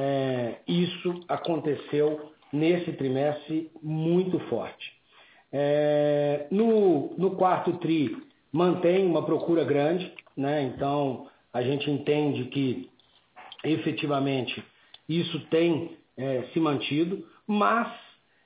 é, 0.00 0.60
isso 0.68 1.24
aconteceu 1.26 2.30
nesse 2.52 2.92
trimestre 2.92 3.68
muito 3.82 4.38
forte. 4.48 4.92
É, 5.52 6.46
no, 6.52 7.14
no 7.18 7.32
quarto 7.32 7.72
TRI, 7.78 8.16
mantém 8.52 9.04
uma 9.04 9.24
procura 9.24 9.64
grande, 9.64 10.12
né? 10.36 10.62
então 10.62 11.26
a 11.52 11.62
gente 11.62 11.90
entende 11.90 12.44
que 12.44 12.88
efetivamente 13.64 14.62
isso 15.08 15.40
tem 15.50 15.96
é, 16.16 16.44
se 16.52 16.60
mantido, 16.60 17.26
mas 17.44 17.92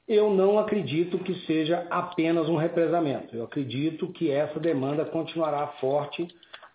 eu 0.09 0.33
não 0.33 0.59
acredito 0.59 1.19
que 1.19 1.35
seja 1.47 1.87
apenas 1.91 2.49
um 2.49 2.57
represamento. 2.57 3.37
Eu 3.37 3.45
acredito 3.45 4.09
que 4.09 4.31
essa 4.31 4.59
demanda 4.59 5.05
continuará 5.05 5.67
forte, 5.81 6.27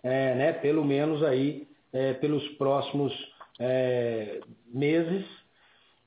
é, 0.03 0.35
né, 0.35 0.53
pelo 0.53 0.85
menos 0.85 1.23
aí 1.23 1.67
é, 1.91 2.13
pelos 2.13 2.47
próximos 2.49 3.11
é, 3.59 4.39
meses. 4.73 5.25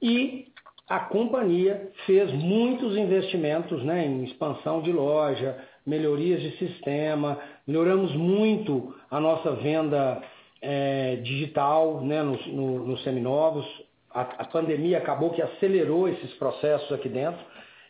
E 0.03 0.47
a 0.89 1.01
companhia 1.01 1.91
fez 2.07 2.33
muitos 2.33 2.97
investimentos 2.97 3.83
né, 3.85 4.07
em 4.07 4.25
expansão 4.25 4.83
de 4.83 4.93
loja, 4.93 5.57
melhorias 5.87 6.41
de 6.43 6.57
sistema, 6.59 7.39
melhoramos 7.67 8.15
muito 8.15 8.95
a 9.11 9.21
nossa 9.21 9.53
venda 9.53 10.23
é, 10.61 11.17
digital 11.17 12.01
né, 12.03 12.23
nos, 12.23 12.47
no, 12.47 12.87
nos 12.87 13.03
seminovos, 13.03 13.67
a, 14.13 14.23
a 14.23 14.45
pandemia 14.45 14.99
acabou 14.99 15.31
que 15.31 15.41
acelerou 15.41 16.09
esses 16.09 16.33
processos 16.35 16.91
aqui 16.93 17.09
dentro 17.09 17.41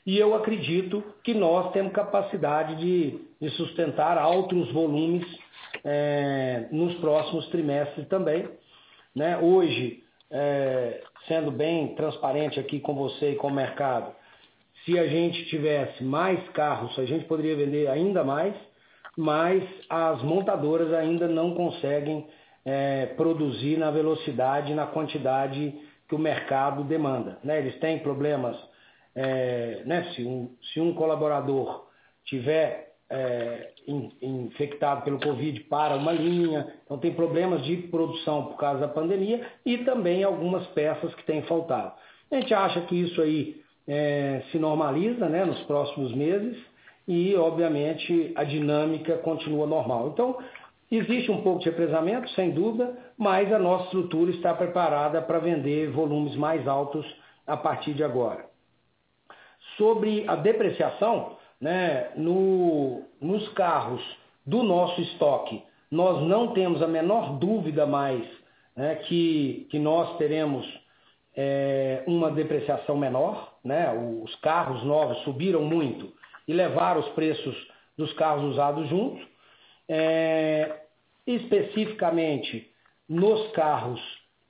e 0.07 0.19
eu 0.19 0.35
acredito 0.35 1.03
que 1.23 1.35
nós 1.35 1.73
temos 1.73 1.93
capacidade 1.93 2.77
de, 2.77 3.21
de 3.41 3.51
sustentar 3.51 4.19
altos 4.19 4.71
volumes 4.73 5.25
é, 5.85 6.67
nos 6.71 6.95
próximos 6.97 7.47
trimestres 7.49 8.09
também. 8.09 8.49
Né? 9.15 9.39
Hoje, 9.39 10.03
é, 10.31 11.03
sendo 11.27 11.51
bem 11.51 11.95
transparente 11.95 12.59
aqui 12.61 12.81
com 12.81 12.95
você 12.95 13.33
e 13.33 13.37
com 13.37 13.49
o 13.49 13.55
mercado, 13.55 14.15
se 14.85 14.99
a 14.99 15.07
gente 15.07 15.45
tivesse 15.47 16.03
mais 16.03 16.49
carros, 16.51 16.99
a 16.99 17.05
gente 17.05 17.27
poderia 17.27 17.57
vender 17.57 17.89
ainda 17.89 18.25
mais, 18.25 18.55
mas 19.17 19.63
as 19.89 20.23
montadoras 20.23 20.93
ainda 20.95 21.29
não 21.29 21.55
conseguem 21.55 22.27
é, 22.65 23.07
produzir 23.17 23.77
na 23.77 23.91
velocidade, 23.91 24.75
na 24.75 24.87
quantidade 24.87 25.75
que 26.09 26.15
o 26.15 26.19
mercado 26.19 26.85
demanda. 26.85 27.39
Né? 27.45 27.59
Eles 27.59 27.79
têm 27.79 27.99
problemas, 27.99 28.57
é, 29.15 29.83
né? 29.85 30.13
se, 30.15 30.25
um, 30.25 30.57
se 30.73 30.81
um 30.81 30.95
colaborador 30.95 31.87
tiver 32.25 32.95
é, 33.11 33.71
infectado 34.23 35.03
pelo 35.03 35.21
Covid 35.21 35.61
para 35.65 35.97
uma 35.97 36.13
linha, 36.13 36.73
então 36.85 36.99
tem 36.99 37.13
problemas 37.13 37.65
de 37.65 37.77
produção 37.77 38.47
por 38.47 38.57
causa 38.57 38.81
da 38.81 38.89
pandemia 38.89 39.47
e 39.65 39.79
também 39.79 40.23
algumas 40.23 40.67
peças 40.69 41.15
que 41.15 41.25
têm 41.25 41.43
faltado. 41.43 41.93
A 42.31 42.37
gente 42.37 42.55
acha 42.55 42.81
que 42.83 42.95
isso 42.95 43.21
aí 43.21 43.61
é, 43.89 44.43
se 44.51 44.59
normaliza 44.59 45.29
né, 45.29 45.45
nos 45.45 45.61
próximos 45.63 46.15
meses 46.15 46.57
e, 47.09 47.35
obviamente, 47.35 48.33
a 48.37 48.45
dinâmica 48.45 49.17
continua 49.19 49.67
normal. 49.67 50.11
Então, 50.13 50.39
existe 50.91 51.31
um 51.31 51.43
pouco 51.43 51.59
de 51.59 51.71
represamento, 51.71 52.31
sem 52.31 52.53
dúvida, 52.53 52.97
mas 53.19 53.53
a 53.53 53.59
nossa 53.59 53.85
estrutura 53.85 54.31
está 54.31 54.55
preparada 54.55 55.21
para 55.21 55.41
vender 55.41 55.91
volumes 55.91 56.37
mais 56.37 56.69
altos 56.69 57.05
a 57.47 57.57
partir 57.57 57.95
de 57.95 58.05
agora. 58.05 58.47
Sobre 59.77 60.25
a 60.29 60.37
depreciação, 60.37 61.37
né, 61.61 62.11
no, 62.17 63.03
nos 63.21 63.49
carros 63.51 64.03
do 64.47 64.63
nosso 64.63 65.01
estoque, 65.01 65.63
nós 65.91 66.23
não 66.27 66.55
temos 66.55 66.83
a 66.83 66.87
menor 66.87 67.39
dúvida 67.39 67.87
mais 67.87 68.25
né, 68.77 68.97
que, 69.07 69.67
que 69.71 69.79
nós 69.79 70.17
teremos 70.17 70.67
é, 71.37 72.03
uma 72.07 72.31
depreciação 72.31 72.97
menor. 72.97 73.55
Né, 73.63 73.93
os 74.23 74.35
carros 74.37 74.83
novos 74.85 75.19
subiram 75.25 75.63
muito 75.63 76.13
e 76.49 76.53
levaram 76.53 77.01
os 77.01 77.09
preços 77.11 77.55
dos 77.97 78.13
carros 78.15 78.45
usados 78.53 78.89
juntos. 78.89 79.23
É, 79.89 80.81
especificamente 81.27 82.71
nos 83.09 83.51
carros 83.53 84.01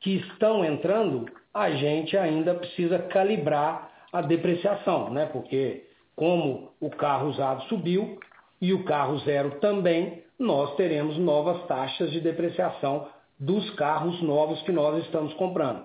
que 0.01 0.17
estão 0.17 0.65
entrando, 0.65 1.27
a 1.53 1.71
gente 1.71 2.17
ainda 2.17 2.55
precisa 2.55 2.99
calibrar 2.99 3.91
a 4.13 4.21
depreciação, 4.21 5.11
né? 5.11 5.27
porque 5.27 5.85
como 6.21 6.69
o 6.79 6.91
carro 6.91 7.31
usado 7.31 7.63
subiu 7.63 8.19
e 8.61 8.75
o 8.75 8.85
carro 8.85 9.19
zero 9.21 9.53
também, 9.53 10.23
nós 10.39 10.77
teremos 10.77 11.17
novas 11.17 11.67
taxas 11.67 12.11
de 12.11 12.21
depreciação 12.21 13.09
dos 13.39 13.71
carros 13.71 14.21
novos 14.21 14.61
que 14.61 14.71
nós 14.71 15.03
estamos 15.07 15.33
comprando. 15.33 15.83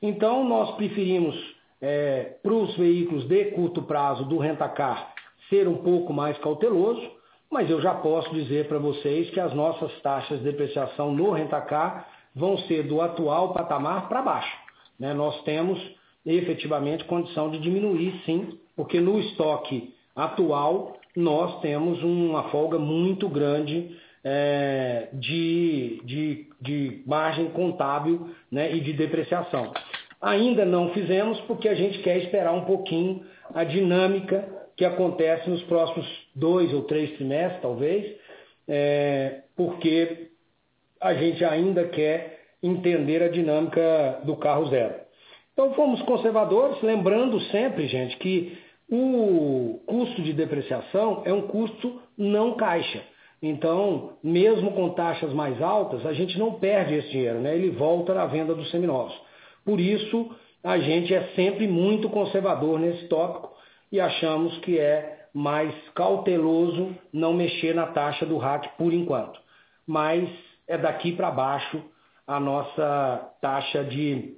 Então, 0.00 0.42
nós 0.42 0.74
preferimos, 0.76 1.36
é, 1.82 2.32
para 2.42 2.54
os 2.54 2.74
veículos 2.78 3.28
de 3.28 3.44
curto 3.50 3.82
prazo 3.82 4.24
do 4.24 4.38
rentacar, 4.38 5.12
ser 5.50 5.68
um 5.68 5.76
pouco 5.76 6.14
mais 6.14 6.38
cauteloso, 6.38 7.06
mas 7.50 7.68
eu 7.68 7.78
já 7.82 7.92
posso 7.92 8.32
dizer 8.32 8.66
para 8.66 8.78
vocês 8.78 9.28
que 9.32 9.38
as 9.40 9.52
nossas 9.52 9.92
taxas 10.00 10.38
de 10.38 10.44
depreciação 10.44 11.12
no 11.12 11.30
rentacar 11.30 12.08
vão 12.34 12.56
ser 12.56 12.84
do 12.84 13.02
atual 13.02 13.52
patamar 13.52 14.08
para 14.08 14.22
baixo. 14.22 14.56
Né? 14.98 15.12
Nós 15.12 15.42
temos 15.42 15.78
efetivamente 16.24 17.04
condição 17.04 17.50
de 17.50 17.58
diminuir, 17.58 18.18
sim, 18.24 18.58
porque 18.76 19.00
no 19.00 19.18
estoque 19.18 19.94
atual 20.14 20.96
nós 21.16 21.60
temos 21.60 22.02
uma 22.02 22.44
folga 22.50 22.78
muito 22.78 23.28
grande 23.28 23.96
é, 24.24 25.08
de, 25.12 26.00
de, 26.04 26.46
de, 26.60 27.02
margem 27.06 27.50
contábil 27.50 28.30
né, 28.50 28.74
e 28.74 28.80
de 28.80 28.92
depreciação. 28.92 29.72
Ainda 30.20 30.64
não 30.64 30.90
fizemos 30.90 31.38
porque 31.42 31.68
a 31.68 31.74
gente 31.74 31.98
quer 31.98 32.16
esperar 32.18 32.52
um 32.52 32.64
pouquinho 32.64 33.22
a 33.52 33.62
dinâmica 33.62 34.48
que 34.76 34.84
acontece 34.84 35.48
nos 35.48 35.62
próximos 35.64 36.06
dois 36.34 36.72
ou 36.72 36.82
três 36.82 37.12
trimestres, 37.12 37.60
talvez, 37.60 38.16
é, 38.66 39.42
porque 39.54 40.30
a 41.00 41.14
gente 41.14 41.44
ainda 41.44 41.84
quer 41.84 42.40
entender 42.62 43.22
a 43.22 43.28
dinâmica 43.28 44.20
do 44.24 44.36
carro 44.36 44.66
zero. 44.66 44.94
Então 45.52 45.72
fomos 45.74 46.00
conservadores, 46.02 46.82
lembrando 46.82 47.38
sempre, 47.42 47.86
gente, 47.86 48.16
que 48.16 48.58
o 48.90 49.80
custo 49.86 50.22
de 50.22 50.32
depreciação 50.32 51.22
é 51.24 51.32
um 51.32 51.42
custo 51.42 52.00
não 52.16 52.54
caixa. 52.54 53.02
Então, 53.42 54.16
mesmo 54.22 54.72
com 54.72 54.90
taxas 54.90 55.32
mais 55.32 55.60
altas, 55.60 56.06
a 56.06 56.12
gente 56.12 56.38
não 56.38 56.54
perde 56.54 56.94
esse 56.94 57.10
dinheiro, 57.10 57.40
né? 57.40 57.54
ele 57.54 57.70
volta 57.70 58.14
na 58.14 58.26
venda 58.26 58.54
dos 58.54 58.70
seminovos. 58.70 59.14
Por 59.64 59.80
isso, 59.80 60.30
a 60.62 60.78
gente 60.78 61.14
é 61.14 61.28
sempre 61.34 61.68
muito 61.68 62.08
conservador 62.08 62.78
nesse 62.78 63.06
tópico 63.06 63.52
e 63.92 64.00
achamos 64.00 64.56
que 64.58 64.78
é 64.78 65.26
mais 65.34 65.74
cauteloso 65.94 66.96
não 67.12 67.34
mexer 67.34 67.74
na 67.74 67.86
taxa 67.88 68.24
do 68.24 68.38
RAC 68.38 68.76
por 68.78 68.92
enquanto. 68.92 69.38
Mas 69.86 70.28
é 70.66 70.78
daqui 70.78 71.12
para 71.12 71.30
baixo 71.30 71.82
a 72.26 72.40
nossa 72.40 73.30
taxa 73.40 73.84
de, 73.84 74.36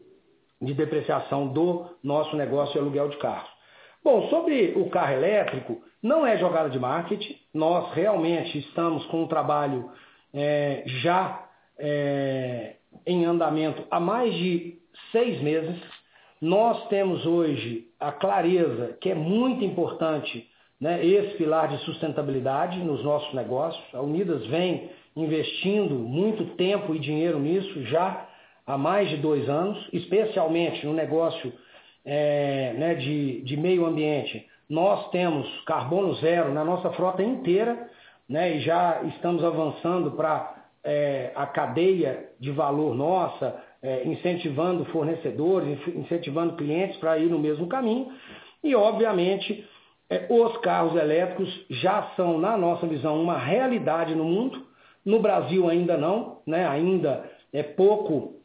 de 0.61 0.74
depreciação 0.74 1.48
do 1.48 1.87
nosso 2.02 2.35
negócio 2.35 2.72
de 2.72 2.78
aluguel 2.80 3.09
de 3.11 3.18
carros. 3.18 3.55
Bom, 4.06 4.28
sobre 4.28 4.72
o 4.76 4.88
carro 4.88 5.14
elétrico, 5.14 5.82
não 6.00 6.24
é 6.24 6.38
jogada 6.38 6.70
de 6.70 6.78
marketing. 6.78 7.34
Nós 7.52 7.92
realmente 7.92 8.56
estamos 8.56 9.04
com 9.06 9.24
um 9.24 9.26
trabalho 9.26 9.90
é, 10.32 10.84
já 10.86 11.44
é, 11.76 12.76
em 13.04 13.24
andamento 13.24 13.82
há 13.90 13.98
mais 13.98 14.32
de 14.32 14.78
seis 15.10 15.42
meses. 15.42 15.74
Nós 16.40 16.86
temos 16.86 17.26
hoje 17.26 17.88
a 17.98 18.12
clareza 18.12 18.96
que 19.00 19.10
é 19.10 19.14
muito 19.16 19.64
importante 19.64 20.48
né, 20.80 21.04
esse 21.04 21.36
pilar 21.36 21.66
de 21.66 21.78
sustentabilidade 21.78 22.78
nos 22.78 23.02
nossos 23.02 23.34
negócios. 23.34 23.84
A 23.92 24.00
Unidas 24.00 24.46
vem 24.46 24.88
investindo 25.16 25.96
muito 25.96 26.54
tempo 26.54 26.94
e 26.94 27.00
dinheiro 27.00 27.40
nisso 27.40 27.82
já 27.86 28.24
há 28.64 28.78
mais 28.78 29.08
de 29.08 29.16
dois 29.16 29.48
anos, 29.48 29.84
especialmente 29.92 30.86
no 30.86 30.94
negócio 30.94 31.52
é, 32.06 32.72
né, 32.78 32.94
de, 32.94 33.42
de 33.42 33.56
meio 33.56 33.84
ambiente. 33.84 34.46
Nós 34.70 35.10
temos 35.10 35.46
carbono 35.64 36.14
zero 36.14 36.54
na 36.54 36.64
nossa 36.64 36.90
frota 36.92 37.22
inteira 37.22 37.90
né, 38.28 38.56
e 38.56 38.60
já 38.60 39.02
estamos 39.02 39.44
avançando 39.44 40.12
para 40.12 40.64
é, 40.84 41.32
a 41.34 41.46
cadeia 41.46 42.30
de 42.38 42.52
valor 42.52 42.94
nossa, 42.94 43.60
é, 43.82 44.06
incentivando 44.06 44.84
fornecedores, 44.86 45.78
incentivando 45.88 46.56
clientes 46.56 46.96
para 46.98 47.18
ir 47.18 47.28
no 47.28 47.38
mesmo 47.38 47.66
caminho. 47.66 48.12
E, 48.62 48.74
obviamente, 48.74 49.66
é, 50.08 50.26
os 50.30 50.56
carros 50.58 50.94
elétricos 50.96 51.66
já 51.70 52.10
são, 52.16 52.38
na 52.38 52.56
nossa 52.56 52.86
visão, 52.86 53.20
uma 53.20 53.36
realidade 53.36 54.14
no 54.14 54.24
mundo. 54.24 54.64
No 55.04 55.20
Brasil 55.20 55.68
ainda 55.68 55.96
não, 55.96 56.38
né? 56.46 56.66
ainda 56.66 57.28
é 57.52 57.62
pouco 57.62 58.36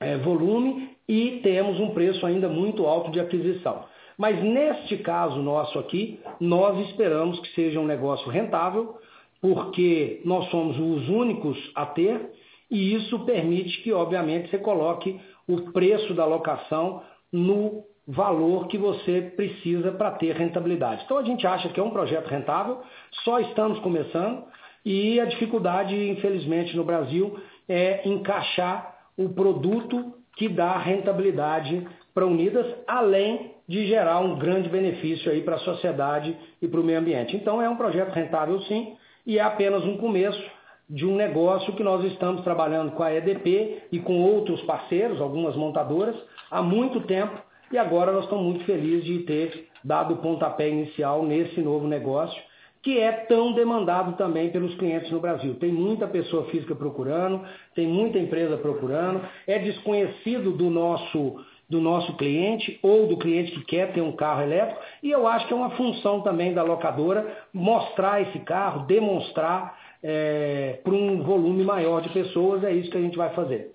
é, 0.00 0.16
volume 0.16 0.89
e 1.10 1.40
temos 1.42 1.80
um 1.80 1.90
preço 1.90 2.24
ainda 2.24 2.48
muito 2.48 2.86
alto 2.86 3.10
de 3.10 3.18
aquisição. 3.18 3.84
Mas 4.16 4.40
neste 4.40 4.96
caso 4.98 5.42
nosso 5.42 5.76
aqui, 5.76 6.20
nós 6.38 6.78
esperamos 6.88 7.40
que 7.40 7.48
seja 7.52 7.80
um 7.80 7.84
negócio 7.84 8.30
rentável, 8.30 8.94
porque 9.42 10.20
nós 10.24 10.48
somos 10.50 10.78
os 10.78 11.08
únicos 11.08 11.58
a 11.74 11.84
ter 11.84 12.30
e 12.70 12.94
isso 12.94 13.18
permite 13.24 13.82
que, 13.82 13.92
obviamente, 13.92 14.50
você 14.50 14.58
coloque 14.58 15.20
o 15.48 15.72
preço 15.72 16.14
da 16.14 16.24
locação 16.24 17.02
no 17.32 17.82
valor 18.06 18.68
que 18.68 18.78
você 18.78 19.32
precisa 19.34 19.90
para 19.90 20.12
ter 20.12 20.36
rentabilidade. 20.36 21.02
Então 21.04 21.18
a 21.18 21.24
gente 21.24 21.44
acha 21.44 21.70
que 21.70 21.80
é 21.80 21.82
um 21.82 21.90
projeto 21.90 22.28
rentável, 22.28 22.82
só 23.24 23.40
estamos 23.40 23.80
começando 23.80 24.44
e 24.84 25.18
a 25.18 25.24
dificuldade, 25.24 26.08
infelizmente, 26.08 26.76
no 26.76 26.84
Brasil 26.84 27.36
é 27.68 28.08
encaixar 28.08 28.96
o 29.18 29.28
produto 29.28 30.19
que 30.36 30.48
dá 30.48 30.76
rentabilidade 30.78 31.86
para 32.14 32.26
Unidas, 32.26 32.66
além 32.86 33.54
de 33.68 33.86
gerar 33.86 34.20
um 34.20 34.36
grande 34.38 34.68
benefício 34.68 35.30
aí 35.30 35.42
para 35.42 35.56
a 35.56 35.60
sociedade 35.60 36.36
e 36.60 36.66
para 36.66 36.80
o 36.80 36.84
meio 36.84 36.98
ambiente. 36.98 37.36
Então 37.36 37.62
é 37.62 37.68
um 37.68 37.76
projeto 37.76 38.12
rentável 38.12 38.60
sim, 38.62 38.96
e 39.26 39.38
é 39.38 39.42
apenas 39.42 39.84
um 39.84 39.96
começo 39.96 40.42
de 40.88 41.06
um 41.06 41.14
negócio 41.14 41.72
que 41.74 41.84
nós 41.84 42.04
estamos 42.04 42.42
trabalhando 42.42 42.92
com 42.92 43.02
a 43.02 43.14
EDP 43.14 43.84
e 43.92 44.00
com 44.00 44.20
outros 44.20 44.60
parceiros, 44.62 45.20
algumas 45.20 45.54
montadoras, 45.54 46.16
há 46.50 46.60
muito 46.60 47.00
tempo 47.02 47.40
e 47.70 47.78
agora 47.78 48.10
nós 48.10 48.24
estamos 48.24 48.44
muito 48.44 48.64
felizes 48.64 49.04
de 49.04 49.20
ter 49.20 49.68
dado 49.84 50.14
o 50.14 50.16
pontapé 50.16 50.68
inicial 50.68 51.22
nesse 51.22 51.60
novo 51.60 51.86
negócio, 51.86 52.42
que 52.82 52.98
é 52.98 53.12
tão 53.12 53.52
demandado 53.52 54.16
também 54.16 54.50
pelos 54.50 54.74
clientes 54.76 55.10
no 55.10 55.20
Brasil. 55.20 55.54
Tem 55.56 55.70
muita 55.70 56.06
pessoa 56.06 56.44
física 56.46 56.74
procurando, 56.74 57.44
tem 57.74 57.86
muita 57.86 58.18
empresa 58.18 58.56
procurando, 58.56 59.20
é 59.46 59.58
desconhecido 59.58 60.52
do 60.52 60.70
nosso 60.70 61.44
do 61.68 61.80
nosso 61.80 62.16
cliente 62.16 62.80
ou 62.82 63.06
do 63.06 63.16
cliente 63.16 63.52
que 63.52 63.64
quer 63.64 63.92
ter 63.92 64.00
um 64.00 64.10
carro 64.10 64.42
elétrico, 64.42 64.82
e 65.04 65.10
eu 65.12 65.24
acho 65.28 65.46
que 65.46 65.52
é 65.52 65.56
uma 65.56 65.70
função 65.70 66.20
também 66.20 66.52
da 66.52 66.64
locadora 66.64 67.46
mostrar 67.54 68.20
esse 68.20 68.40
carro, 68.40 68.86
demonstrar 68.86 69.78
é, 70.02 70.80
para 70.82 70.92
um 70.92 71.22
volume 71.22 71.62
maior 71.62 72.00
de 72.00 72.08
pessoas, 72.08 72.64
é 72.64 72.72
isso 72.72 72.90
que 72.90 72.98
a 72.98 73.00
gente 73.00 73.16
vai 73.16 73.32
fazer. 73.34 73.70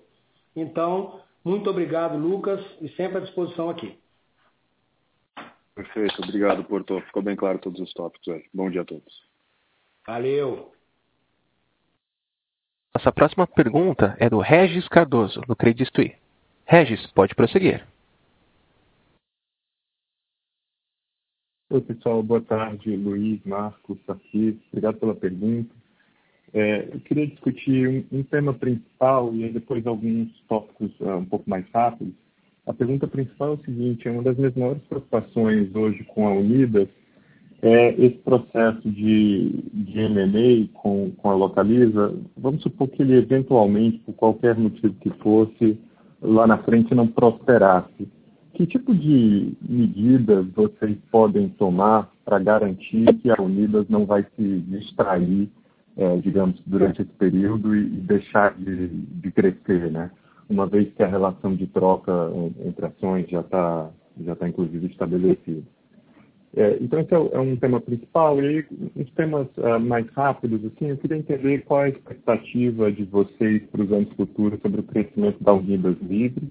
Então, 0.54 1.20
muito 1.42 1.70
obrigado, 1.70 2.18
Lucas, 2.18 2.60
e 2.82 2.88
sempre 2.90 3.16
à 3.16 3.20
disposição 3.20 3.70
aqui. 3.70 3.96
Perfeito, 5.76 6.22
obrigado, 6.22 6.64
Porto. 6.64 6.98
Ficou 7.02 7.22
bem 7.22 7.36
claro 7.36 7.58
todos 7.58 7.78
os 7.78 7.92
tópicos. 7.92 8.42
Bom 8.52 8.70
dia 8.70 8.80
a 8.80 8.84
todos. 8.84 9.22
Valeu. 10.06 10.72
Nossa 12.96 13.12
próxima 13.12 13.46
pergunta 13.46 14.16
é 14.18 14.30
do 14.30 14.40
Regis 14.40 14.88
Cardoso, 14.88 15.42
do 15.42 15.54
Credit 15.54 15.90
Suisse. 15.94 16.16
Regis, 16.64 17.06
pode 17.08 17.34
prosseguir. 17.34 17.86
Oi, 21.70 21.80
pessoal. 21.82 22.22
Boa 22.22 22.40
tarde, 22.40 22.96
Luiz, 22.96 23.44
Marcos, 23.44 23.98
Safi. 24.06 24.58
Obrigado 24.68 24.98
pela 24.98 25.14
pergunta. 25.14 25.74
É, 26.54 26.88
eu 26.90 27.00
queria 27.00 27.26
discutir 27.26 27.86
um, 27.86 28.18
um, 28.20 28.22
tema 28.22 28.54
principal 28.54 29.34
e 29.34 29.50
depois 29.50 29.86
alguns 29.86 30.32
tópicos 30.48 30.98
uh, 31.00 31.16
um 31.16 31.26
pouco 31.26 31.50
mais 31.50 31.68
rápidos. 31.70 32.14
A 32.66 32.72
pergunta 32.72 33.06
principal 33.06 33.50
é 33.50 33.52
o 33.52 33.64
seguinte: 33.64 34.08
é 34.08 34.10
uma 34.10 34.22
das 34.22 34.36
minhas 34.36 34.54
maiores 34.54 34.82
preocupações 34.88 35.74
hoje 35.74 36.04
com 36.04 36.26
a 36.26 36.32
Unidas 36.32 36.88
é 37.62 37.94
esse 37.94 38.18
processo 38.18 38.88
de, 38.88 39.64
de 39.72 40.68
com, 40.74 41.10
com 41.16 41.30
a 41.30 41.34
Localiza. 41.34 42.14
Vamos 42.36 42.62
supor 42.62 42.88
que 42.88 43.02
ele 43.02 43.16
eventualmente, 43.16 43.98
por 44.00 44.14
qualquer 44.14 44.56
motivo 44.56 44.94
que 45.00 45.10
fosse, 45.18 45.78
lá 46.20 46.46
na 46.46 46.58
frente 46.58 46.94
não 46.94 47.06
prosperasse. 47.06 48.08
Que 48.54 48.66
tipo 48.66 48.94
de 48.94 49.52
medidas 49.60 50.46
vocês 50.54 50.96
podem 51.10 51.48
tomar 51.50 52.10
para 52.24 52.38
garantir 52.38 53.06
que 53.14 53.30
a 53.30 53.40
Unidas 53.40 53.86
não 53.88 54.06
vai 54.06 54.24
se 54.34 54.58
distrair, 54.60 55.48
é, 55.96 56.16
digamos, 56.18 56.60
durante 56.66 57.02
esse 57.02 57.12
período 57.12 57.74
e, 57.74 57.80
e 57.80 58.00
deixar 58.00 58.54
de, 58.54 58.88
de 58.88 59.30
crescer, 59.30 59.90
né? 59.90 60.10
Uma 60.48 60.66
vez 60.66 60.92
que 60.94 61.02
a 61.02 61.08
relação 61.08 61.54
de 61.54 61.66
troca 61.66 62.12
entre 62.64 62.86
ações 62.86 63.28
já 63.28 63.40
está, 63.40 63.90
já 64.24 64.36
tá, 64.36 64.48
inclusive, 64.48 64.86
estabelecida. 64.86 65.62
É, 66.56 66.78
então, 66.80 66.98
esse 67.00 67.14
é, 67.14 67.16
é, 67.16 67.38
um 67.38 67.54
tema 67.56 67.80
principal. 67.80 68.42
E 68.42 68.64
uns 68.96 69.10
temas 69.12 69.46
uh, 69.58 69.78
mais 69.78 70.08
rápidos, 70.12 70.64
assim, 70.64 70.88
eu 70.88 70.96
queria 70.96 71.18
entender 71.18 71.64
qual 71.64 71.82
é 71.82 71.86
a 71.86 71.88
expectativa 71.90 72.90
de 72.90 73.04
vocês 73.04 73.62
para 73.70 73.82
os 73.82 73.92
anos 73.92 74.12
futuros 74.14 74.60
sobre 74.62 74.80
o 74.80 74.84
crescimento 74.84 75.42
da 75.44 75.52
Unidas 75.52 75.96
Livre, 76.00 76.48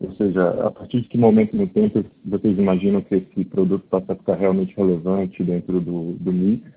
ou 0.00 0.12
seja, 0.16 0.66
a 0.66 0.70
partir 0.72 1.02
de 1.02 1.08
que 1.08 1.16
momento 1.16 1.56
no 1.56 1.68
tempo 1.68 2.04
vocês 2.24 2.58
imaginam 2.58 3.00
que 3.02 3.14
esse 3.14 3.44
produto 3.44 3.84
possa 3.88 4.16
ficar 4.16 4.34
realmente 4.34 4.74
relevante 4.76 5.42
dentro 5.44 5.80
do, 5.80 6.14
do 6.14 6.32
mix? 6.32 6.68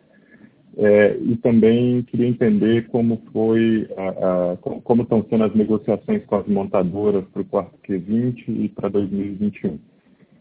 É, 0.80 1.18
e 1.20 1.36
também 1.38 2.04
queria 2.04 2.28
entender 2.28 2.88
como 2.90 3.20
foi, 3.34 3.90
a, 3.98 4.54
a, 4.54 4.58
como 4.58 5.02
estão 5.02 5.26
sendo 5.28 5.46
as 5.46 5.56
negociações 5.56 6.24
com 6.26 6.36
as 6.36 6.48
montadoras 6.48 7.26
para 7.34 7.42
o 7.42 7.46
quarto 7.46 7.76
Q20 7.88 8.44
e 8.48 8.70
para 8.70 8.88
2021. 8.90 9.80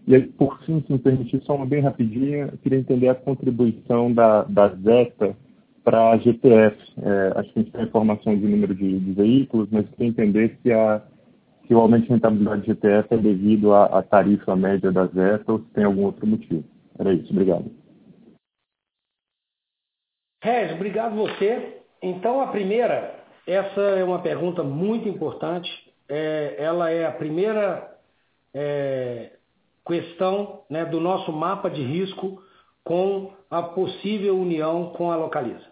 E 0.07 0.14
aí, 0.14 0.22
por 0.22 0.62
fim, 0.64 0.85
se 0.87 0.92
me 0.92 0.99
permitir 0.99 1.42
só 1.42 1.57
uma 1.57 1.64
bem 1.64 1.81
rapidinha, 1.81 2.53
queria 2.62 2.79
entender 2.79 3.09
a 3.09 3.14
contribuição 3.14 4.12
da, 4.12 4.44
da 4.44 4.68
Zeta 4.68 5.35
para 5.83 6.11
a 6.11 6.18
GTF. 6.18 6.77
É, 7.03 7.33
acho 7.37 7.53
que 7.53 7.59
a 7.59 7.62
gente 7.62 7.72
tem 7.72 7.85
informação 7.85 8.37
de 8.37 8.46
número 8.46 8.75
de, 8.75 9.01
de 9.01 9.12
veículos, 9.12 9.68
mas 9.70 9.88
queria 9.90 10.09
entender 10.09 10.59
se, 10.62 10.70
a, 10.70 11.03
se 11.66 11.75
o 11.75 11.79
aumento 11.79 12.05
de 12.05 12.11
rentabilidade 12.11 12.61
de 12.61 12.66
GTF 12.68 13.14
é 13.14 13.16
devido 13.16 13.72
à, 13.72 13.87
à 13.87 14.03
tarifa 14.03 14.55
média 14.55 14.92
da 14.92 15.07
Zeta 15.07 15.51
ou 15.51 15.61
se 15.61 15.66
tem 15.72 15.85
algum 15.85 16.05
outro 16.05 16.27
motivo. 16.27 16.62
Era 16.99 17.14
isso, 17.14 17.33
obrigado. 17.33 17.64
Regis, 20.46 20.76
obrigado 20.76 21.16
você. 21.16 21.80
Então, 22.00 22.40
a 22.40 22.46
primeira, 22.46 23.16
essa 23.48 23.80
é 23.80 24.04
uma 24.04 24.20
pergunta 24.20 24.62
muito 24.62 25.09
importante. 25.09 25.68
É, 26.09 26.54
ela 26.56 26.88
é 26.88 27.04
a 27.04 27.11
primeira 27.11 27.98
é, 28.54 29.32
questão 29.85 30.62
né, 30.70 30.85
do 30.85 31.00
nosso 31.00 31.32
mapa 31.32 31.68
de 31.68 31.82
risco 31.82 32.40
com 32.85 33.32
a 33.50 33.61
possível 33.61 34.38
união 34.38 34.90
com 34.90 35.11
a 35.11 35.16
Localiza. 35.16 35.66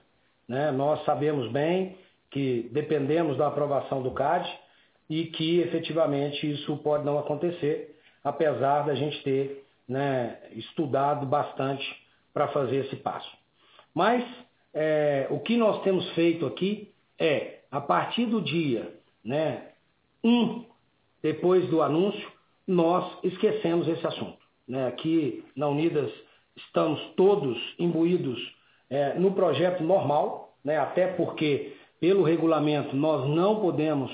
Né? 0.48 0.72
Nós 0.72 1.04
sabemos 1.04 1.52
bem 1.52 1.96
que 2.28 2.68
dependemos 2.72 3.36
da 3.36 3.46
aprovação 3.46 4.02
do 4.02 4.10
CAD 4.10 4.52
e 5.08 5.26
que 5.26 5.60
efetivamente 5.60 6.50
isso 6.50 6.76
pode 6.78 7.04
não 7.04 7.16
acontecer, 7.16 7.96
apesar 8.24 8.84
da 8.84 8.96
gente 8.96 9.22
ter 9.22 9.64
né, 9.88 10.36
estudado 10.50 11.24
bastante 11.26 11.84
para 12.32 12.48
fazer 12.48 12.86
esse 12.86 12.96
passo. 12.96 13.30
Mas 13.94 14.24
é, 14.74 15.26
o 15.30 15.38
que 15.40 15.56
nós 15.56 15.82
temos 15.82 16.08
feito 16.10 16.44
aqui 16.44 16.92
é, 17.18 17.60
a 17.70 17.80
partir 17.80 18.26
do 18.26 18.40
dia 18.40 18.92
né, 19.24 19.68
um, 20.22 20.64
depois 21.22 21.68
do 21.68 21.80
anúncio, 21.80 22.30
nós 22.66 23.18
esquecemos 23.22 23.86
esse 23.88 24.06
assunto. 24.06 24.38
Né? 24.68 24.86
Aqui 24.86 25.44
na 25.54 25.68
Unidas 25.68 26.10
estamos 26.56 27.00
todos 27.16 27.58
imbuídos 27.78 28.38
é, 28.90 29.14
no 29.14 29.32
projeto 29.32 29.82
normal, 29.82 30.54
né? 30.64 30.78
até 30.78 31.08
porque, 31.08 31.74
pelo 32.00 32.22
regulamento, 32.22 32.96
nós 32.96 33.28
não 33.28 33.60
podemos 33.60 34.10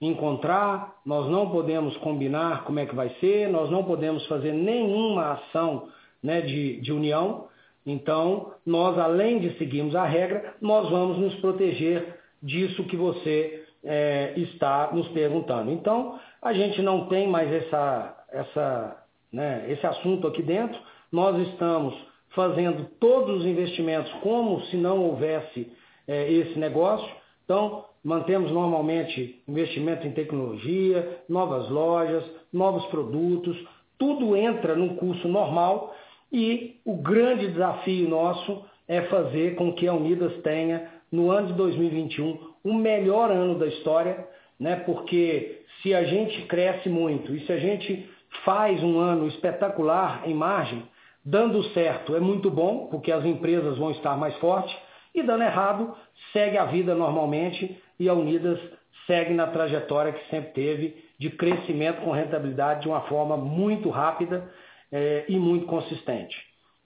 encontrar, 0.00 0.96
nós 1.04 1.30
não 1.30 1.50
podemos 1.50 1.96
combinar 1.98 2.64
como 2.64 2.78
é 2.78 2.86
que 2.86 2.94
vai 2.94 3.10
ser, 3.20 3.48
nós 3.48 3.70
não 3.70 3.84
podemos 3.84 4.26
fazer 4.26 4.52
nenhuma 4.52 5.32
ação 5.32 5.88
né, 6.22 6.40
de, 6.40 6.80
de 6.80 6.92
união. 6.92 7.48
Então, 7.86 8.52
nós, 8.64 8.98
além 8.98 9.38
de 9.40 9.58
seguirmos 9.58 9.94
a 9.94 10.04
regra, 10.04 10.54
nós 10.60 10.88
vamos 10.88 11.18
nos 11.18 11.34
proteger 11.36 12.18
disso 12.42 12.84
que 12.84 12.96
você 12.96 13.64
é, 13.84 14.32
está 14.36 14.90
nos 14.92 15.06
perguntando. 15.08 15.70
Então, 15.70 16.18
a 16.40 16.52
gente 16.52 16.80
não 16.80 17.06
tem 17.06 17.28
mais 17.28 17.52
essa, 17.52 18.24
essa, 18.32 19.04
né, 19.32 19.66
esse 19.68 19.86
assunto 19.86 20.26
aqui 20.26 20.42
dentro. 20.42 20.78
Nós 21.12 21.36
estamos 21.48 21.94
fazendo 22.30 22.86
todos 22.98 23.40
os 23.40 23.46
investimentos 23.46 24.12
como 24.14 24.62
se 24.62 24.76
não 24.76 25.00
houvesse 25.00 25.70
é, 26.08 26.30
esse 26.32 26.58
negócio. 26.58 27.08
Então, 27.44 27.84
mantemos 28.02 28.50
normalmente 28.50 29.42
investimento 29.46 30.06
em 30.06 30.12
tecnologia, 30.12 31.22
novas 31.28 31.68
lojas, 31.68 32.24
novos 32.52 32.84
produtos, 32.86 33.56
tudo 33.98 34.36
entra 34.36 34.74
no 34.74 34.96
curso 34.96 35.28
normal 35.28 35.94
e 36.34 36.80
o 36.84 36.96
grande 36.96 37.46
desafio 37.46 38.08
nosso 38.08 38.64
é 38.88 39.02
fazer 39.02 39.54
com 39.54 39.72
que 39.72 39.86
a 39.86 39.94
Unidas 39.94 40.36
tenha, 40.42 40.90
no 41.10 41.30
ano 41.30 41.46
de 41.46 41.52
2021, 41.52 42.54
o 42.64 42.74
melhor 42.74 43.30
ano 43.30 43.56
da 43.56 43.68
história, 43.68 44.26
né? 44.58 44.82
porque 44.84 45.62
se 45.80 45.94
a 45.94 46.02
gente 46.02 46.42
cresce 46.46 46.88
muito 46.88 47.32
e 47.32 47.46
se 47.46 47.52
a 47.52 47.56
gente 47.56 48.10
faz 48.44 48.82
um 48.82 48.98
ano 48.98 49.28
espetacular 49.28 50.28
em 50.28 50.34
margem, 50.34 50.82
dando 51.24 51.62
certo 51.70 52.16
é 52.16 52.20
muito 52.20 52.50
bom, 52.50 52.88
porque 52.88 53.12
as 53.12 53.24
empresas 53.24 53.78
vão 53.78 53.92
estar 53.92 54.16
mais 54.16 54.34
fortes, 54.38 54.76
e 55.14 55.22
dando 55.22 55.44
errado, 55.44 55.94
segue 56.32 56.58
a 56.58 56.64
vida 56.64 56.96
normalmente 56.96 57.80
e 57.96 58.08
a 58.08 58.12
Unidas 58.12 58.58
segue 59.06 59.32
na 59.32 59.46
trajetória 59.46 60.12
que 60.12 60.28
sempre 60.30 60.50
teve 60.50 61.04
de 61.16 61.30
crescimento 61.30 62.02
com 62.02 62.10
rentabilidade 62.10 62.80
de 62.80 62.88
uma 62.88 63.02
forma 63.02 63.36
muito 63.36 63.88
rápida 63.88 64.50
é, 64.94 65.24
e 65.28 65.36
muito 65.36 65.66
consistente. 65.66 66.36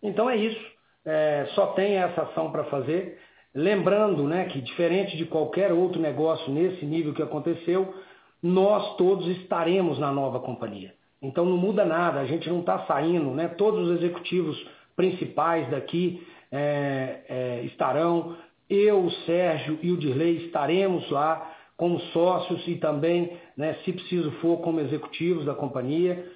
Então 0.03 0.31
é 0.31 0.37
isso, 0.37 0.67
é, 1.05 1.47
só 1.55 1.67
tem 1.69 1.97
essa 1.97 2.23
ação 2.23 2.51
para 2.51 2.65
fazer. 2.65 3.19
Lembrando 3.55 4.25
né, 4.25 4.47
que, 4.47 4.63
diferente 4.63 5.15
de 5.15 5.27
qualquer 5.27 5.73
outro 5.73 6.01
negócio 6.01 6.51
nesse 6.51 6.87
nível 6.87 7.13
que 7.13 7.23
aconteceu, 7.23 7.95
nós 8.43 8.97
todos 8.97 9.27
estaremos 9.29 9.99
na 9.99 10.11
nova 10.11 10.41
companhia. 10.41 10.95
Então 11.21 11.45
não 11.45 11.59
muda 11.59 11.85
nada, 11.85 12.21
a 12.21 12.25
gente 12.25 12.49
não 12.49 12.61
está 12.61 12.87
saindo, 12.87 13.31
né? 13.33 13.49
todos 13.49 13.89
os 13.89 13.99
executivos 13.99 14.57
principais 14.97 15.69
daqui 15.69 16.27
é, 16.51 17.21
é, 17.29 17.61
estarão, 17.65 18.37
eu, 18.71 19.05
o 19.05 19.11
Sérgio 19.27 19.79
e 19.83 19.93
o 19.93 19.97
Dirley 19.99 20.47
estaremos 20.47 21.11
lá 21.11 21.55
como 21.77 22.01
sócios 22.13 22.67
e 22.67 22.77
também, 22.77 23.37
né, 23.57 23.75
se 23.85 23.93
preciso 23.93 24.31
for, 24.41 24.59
como 24.59 24.81
executivos 24.81 25.45
da 25.45 25.55
companhia. 25.55 26.27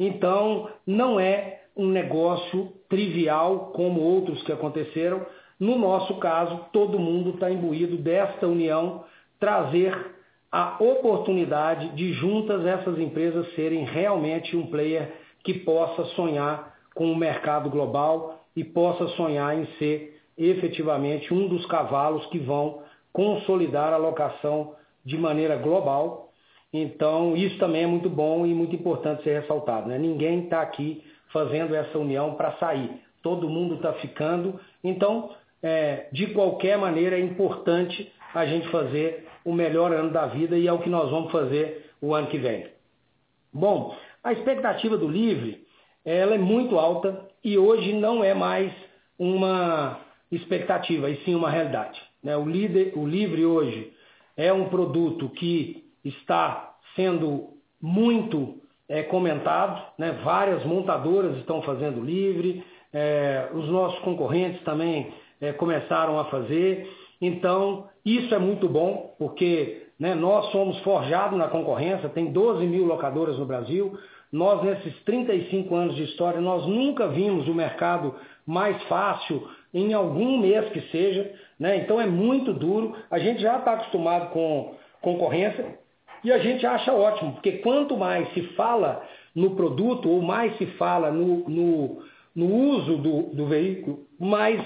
Então, 0.00 0.70
não 0.86 1.20
é 1.20 1.60
um 1.76 1.86
negócio 1.86 2.72
trivial 2.88 3.70
como 3.74 4.00
outros 4.00 4.42
que 4.42 4.50
aconteceram. 4.50 5.26
No 5.58 5.78
nosso 5.78 6.14
caso, 6.14 6.64
todo 6.72 6.98
mundo 6.98 7.30
está 7.30 7.50
imbuído 7.50 7.98
desta 7.98 8.46
união, 8.46 9.04
trazer 9.38 9.94
a 10.50 10.76
oportunidade 10.80 11.90
de 11.90 12.14
juntas 12.14 12.64
essas 12.64 12.98
empresas 12.98 13.54
serem 13.54 13.84
realmente 13.84 14.56
um 14.56 14.66
player 14.66 15.12
que 15.44 15.54
possa 15.54 16.04
sonhar 16.16 16.74
com 16.94 17.12
o 17.12 17.16
mercado 17.16 17.68
global 17.68 18.44
e 18.56 18.64
possa 18.64 19.06
sonhar 19.08 19.56
em 19.56 19.66
ser 19.78 20.18
efetivamente 20.36 21.32
um 21.32 21.46
dos 21.46 21.64
cavalos 21.66 22.24
que 22.26 22.38
vão 22.38 22.82
consolidar 23.12 23.92
a 23.92 23.98
locação 23.98 24.74
de 25.04 25.16
maneira 25.16 25.56
global. 25.56 26.29
Então, 26.72 27.36
isso 27.36 27.58
também 27.58 27.82
é 27.82 27.86
muito 27.86 28.08
bom 28.08 28.46
e 28.46 28.54
muito 28.54 28.74
importante 28.76 29.24
ser 29.24 29.40
ressaltado. 29.40 29.88
Né? 29.88 29.98
Ninguém 29.98 30.44
está 30.44 30.62
aqui 30.62 31.02
fazendo 31.32 31.74
essa 31.74 31.98
união 31.98 32.34
para 32.34 32.52
sair. 32.58 32.90
Todo 33.22 33.48
mundo 33.48 33.76
está 33.76 33.92
ficando. 33.94 34.58
Então, 34.82 35.30
é, 35.62 36.08
de 36.12 36.28
qualquer 36.28 36.78
maneira, 36.78 37.16
é 37.16 37.20
importante 37.20 38.10
a 38.34 38.46
gente 38.46 38.68
fazer 38.68 39.26
o 39.44 39.52
melhor 39.52 39.92
ano 39.92 40.10
da 40.10 40.26
vida 40.26 40.56
e 40.56 40.66
é 40.66 40.72
o 40.72 40.78
que 40.78 40.88
nós 40.88 41.10
vamos 41.10 41.32
fazer 41.32 41.90
o 42.00 42.14
ano 42.14 42.28
que 42.28 42.38
vem. 42.38 42.68
Bom, 43.52 43.94
a 44.22 44.32
expectativa 44.32 44.96
do 44.96 45.08
livre 45.08 45.66
ela 46.04 46.34
é 46.34 46.38
muito 46.38 46.78
alta 46.78 47.28
e 47.44 47.58
hoje 47.58 47.92
não 47.92 48.22
é 48.22 48.32
mais 48.32 48.72
uma 49.18 50.00
expectativa, 50.30 51.10
e 51.10 51.16
sim 51.24 51.34
uma 51.34 51.50
realidade. 51.50 52.00
Né? 52.22 52.36
O, 52.36 52.48
líder, 52.48 52.92
o 52.96 53.06
livre 53.06 53.44
hoje 53.44 53.92
é 54.36 54.52
um 54.52 54.68
produto 54.68 55.28
que 55.28 55.84
está 56.04 56.74
sendo 56.96 57.50
muito 57.80 58.60
é, 58.88 59.02
comentado, 59.04 59.80
né? 59.96 60.20
várias 60.24 60.64
montadoras 60.64 61.36
estão 61.38 61.62
fazendo 61.62 62.02
livre, 62.02 62.64
é, 62.92 63.48
os 63.54 63.68
nossos 63.68 63.98
concorrentes 64.00 64.60
também 64.62 65.12
é, 65.40 65.52
começaram 65.52 66.18
a 66.18 66.24
fazer. 66.24 66.90
Então, 67.20 67.88
isso 68.04 68.34
é 68.34 68.38
muito 68.38 68.68
bom, 68.68 69.14
porque 69.18 69.86
né, 69.98 70.14
nós 70.14 70.50
somos 70.50 70.78
forjados 70.80 71.38
na 71.38 71.48
concorrência, 71.48 72.08
tem 72.08 72.32
12 72.32 72.66
mil 72.66 72.84
locadoras 72.84 73.38
no 73.38 73.46
Brasil. 73.46 73.96
Nós, 74.32 74.62
nesses 74.62 74.98
35 75.04 75.74
anos 75.74 75.94
de 75.94 76.04
história, 76.04 76.40
nós 76.40 76.66
nunca 76.66 77.08
vimos 77.08 77.46
o 77.46 77.54
mercado 77.54 78.14
mais 78.46 78.80
fácil 78.84 79.46
em 79.72 79.92
algum 79.92 80.38
mês 80.38 80.68
que 80.70 80.80
seja. 80.90 81.32
Né? 81.58 81.76
Então, 81.76 82.00
é 82.00 82.06
muito 82.06 82.52
duro. 82.52 82.96
A 83.10 83.18
gente 83.18 83.40
já 83.40 83.58
está 83.58 83.74
acostumado 83.74 84.30
com 84.30 84.74
concorrência 85.00 85.78
e 86.22 86.32
a 86.32 86.38
gente 86.38 86.66
acha 86.66 86.92
ótimo, 86.92 87.32
porque 87.32 87.52
quanto 87.58 87.96
mais 87.96 88.32
se 88.34 88.42
fala 88.54 89.06
no 89.34 89.54
produto 89.56 90.08
ou 90.10 90.20
mais 90.20 90.56
se 90.58 90.66
fala 90.66 91.10
no, 91.10 91.48
no, 91.48 92.02
no 92.34 92.46
uso 92.46 92.96
do, 92.98 93.22
do 93.34 93.46
veículo, 93.46 94.04
mais 94.18 94.60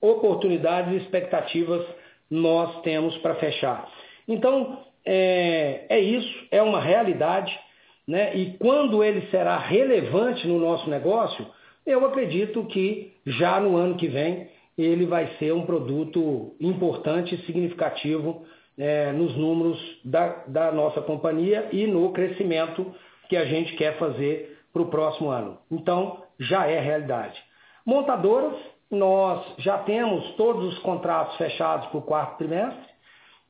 oportunidades 0.00 0.92
e 0.92 0.96
expectativas 0.96 1.84
nós 2.30 2.82
temos 2.82 3.16
para 3.18 3.34
fechar. 3.36 3.88
Então, 4.26 4.80
é, 5.04 5.86
é, 5.88 6.00
isso, 6.00 6.46
é 6.50 6.62
uma 6.62 6.80
realidade, 6.80 7.58
né? 8.06 8.36
e 8.36 8.56
quando 8.58 9.02
ele 9.02 9.26
será 9.30 9.56
relevante 9.56 10.46
no 10.46 10.58
nosso 10.58 10.88
negócio, 10.90 11.46
eu 11.86 12.04
acredito 12.04 12.64
que 12.66 13.12
já 13.26 13.58
no 13.58 13.76
ano 13.76 13.96
que 13.96 14.08
vem 14.08 14.48
ele 14.76 15.06
vai 15.06 15.26
ser 15.38 15.52
um 15.52 15.66
produto 15.66 16.54
importante 16.60 17.34
e 17.34 17.46
significativo 17.46 18.44
é, 18.78 19.12
nos 19.12 19.36
números 19.36 19.78
da, 20.04 20.44
da 20.46 20.72
nossa 20.72 21.02
companhia 21.02 21.68
e 21.72 21.86
no 21.86 22.12
crescimento 22.12 22.86
que 23.28 23.36
a 23.36 23.44
gente 23.44 23.74
quer 23.74 23.98
fazer 23.98 24.58
para 24.72 24.82
o 24.82 24.86
próximo 24.86 25.30
ano. 25.30 25.58
Então, 25.70 26.22
já 26.38 26.66
é 26.66 26.78
realidade. 26.78 27.38
Montadoras, 27.84 28.54
nós 28.90 29.44
já 29.58 29.78
temos 29.78 30.34
todos 30.36 30.72
os 30.72 30.78
contratos 30.78 31.36
fechados 31.36 31.88
para 31.88 31.98
o 31.98 32.02
quarto 32.02 32.38
trimestre, 32.38 32.88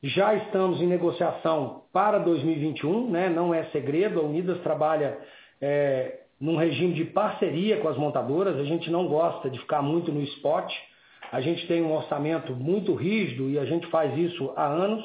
já 0.01 0.33
estamos 0.33 0.81
em 0.81 0.87
negociação 0.87 1.83
para 1.91 2.19
2021, 2.19 3.09
né? 3.09 3.29
não 3.29 3.53
é 3.53 3.65
segredo, 3.65 4.19
a 4.19 4.23
Unidas 4.23 4.59
trabalha 4.61 5.17
é, 5.61 6.21
num 6.39 6.55
regime 6.55 6.93
de 6.93 7.05
parceria 7.05 7.77
com 7.77 7.89
as 7.89 7.97
montadoras, 7.97 8.57
a 8.57 8.63
gente 8.63 8.89
não 8.89 9.07
gosta 9.07 9.49
de 9.49 9.59
ficar 9.59 9.81
muito 9.81 10.11
no 10.11 10.21
spot, 10.21 10.73
a 11.31 11.41
gente 11.41 11.67
tem 11.67 11.81
um 11.81 11.93
orçamento 11.93 12.55
muito 12.55 12.93
rígido 12.95 13.49
e 13.49 13.59
a 13.59 13.65
gente 13.65 13.87
faz 13.87 14.17
isso 14.17 14.51
há 14.55 14.65
anos, 14.65 15.03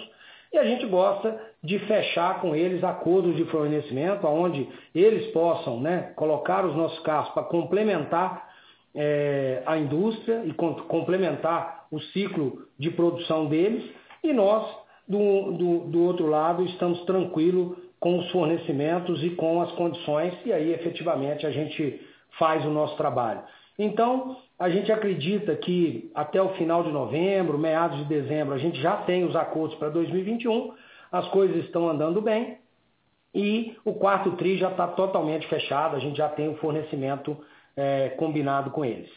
e 0.55 0.59
a 0.59 0.65
gente 0.65 0.87
gosta 0.87 1.37
de 1.65 1.81
fechar 1.81 2.41
com 2.41 2.55
eles 2.55 2.85
acordos 2.85 3.35
de 3.35 3.45
fornecimento, 3.47 4.25
onde 4.29 4.69
eles 4.95 5.27
possam 5.33 5.81
né, 5.81 6.13
colocar 6.15 6.65
os 6.65 6.77
nossos 6.77 7.01
carros 7.01 7.31
para 7.31 7.43
complementar 7.43 8.49
é, 8.95 9.65
a 9.67 9.77
indústria 9.77 10.45
e 10.45 10.55
complementar 10.55 11.87
o 11.91 11.99
ciclo 11.99 12.69
de 12.79 12.89
produção 12.93 13.47
deles, 13.47 13.85
e 14.23 14.33
nós, 14.33 14.65
do, 15.09 15.53
do, 15.53 15.79
do 15.91 16.05
outro 16.05 16.29
lado, 16.29 16.65
estamos 16.65 17.01
tranquilos 17.05 17.77
com 17.99 18.21
os 18.21 18.31
fornecimentos 18.31 19.25
e 19.25 19.31
com 19.31 19.61
as 19.61 19.73
condições, 19.73 20.35
e 20.47 20.53
aí 20.53 20.73
efetivamente 20.73 21.45
a 21.45 21.51
gente 21.51 22.01
faz 22.39 22.65
o 22.65 22.71
nosso 22.71 22.97
trabalho. 22.97 23.43
Então, 23.79 24.37
a 24.59 24.71
gente 24.71 24.93
acredita 24.93 25.55
que 25.57 26.11
até 26.15 26.41
o 26.41 26.51
final 26.51 26.85
de 26.85 26.93
novembro, 26.93 27.59
meados 27.59 27.99
de 27.99 28.05
dezembro, 28.05 28.55
a 28.55 28.59
gente 28.59 28.81
já 28.81 28.99
tem 28.99 29.25
os 29.25 29.35
acordos 29.35 29.77
para 29.79 29.89
2021, 29.89 30.73
as 31.11 31.27
coisas 31.29 31.65
estão 31.65 31.89
andando 31.89 32.21
bem 32.21 32.59
e 33.35 33.77
o 33.85 33.95
quarto 33.95 34.33
TRI 34.33 34.59
já 34.59 34.71
está 34.71 34.87
totalmente 34.87 35.47
fechado, 35.49 35.97
a 35.97 35.99
gente 35.99 36.17
já 36.17 36.29
tem 36.29 36.49
o 36.49 36.57
fornecimento 36.57 37.37
é, 37.77 38.11
combinado 38.11 38.71
com 38.71 38.85
eles. 38.85 39.11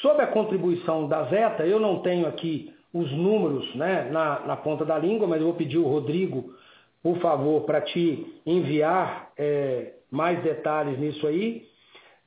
Sobre 0.00 0.22
a 0.22 0.28
contribuição 0.28 1.08
da 1.08 1.24
Zeta, 1.24 1.66
eu 1.66 1.80
não 1.80 2.00
tenho 2.00 2.26
aqui 2.26 2.72
os 2.94 3.10
números 3.10 3.74
né, 3.74 4.08
na, 4.10 4.40
na 4.40 4.56
ponta 4.56 4.84
da 4.84 4.96
língua, 4.96 5.26
mas 5.26 5.40
eu 5.40 5.48
vou 5.48 5.56
pedir 5.56 5.78
o 5.78 5.88
Rodrigo, 5.88 6.54
por 7.02 7.18
favor, 7.18 7.62
para 7.62 7.80
te 7.80 8.40
enviar 8.46 9.32
é, 9.36 9.94
mais 10.08 10.40
detalhes 10.42 10.98
nisso 11.00 11.26
aí 11.26 11.71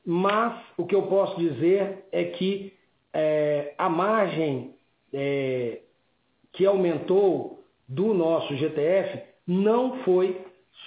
mas 0.06 0.62
o 0.78 0.86
que 0.86 0.96
eu 0.96 1.04
posso 1.04 1.38
dizer 1.38 2.06
é 2.12 2.26
que 2.26 2.74
é, 3.14 3.74
a 3.78 3.90
margem 3.90 4.76
é, 5.14 5.80
que 6.54 6.66
aumentou 6.66 7.64
do 7.88 8.14
nosso 8.14 8.56
GTF 8.56 9.22
não 9.48 10.00
foi 10.04 10.42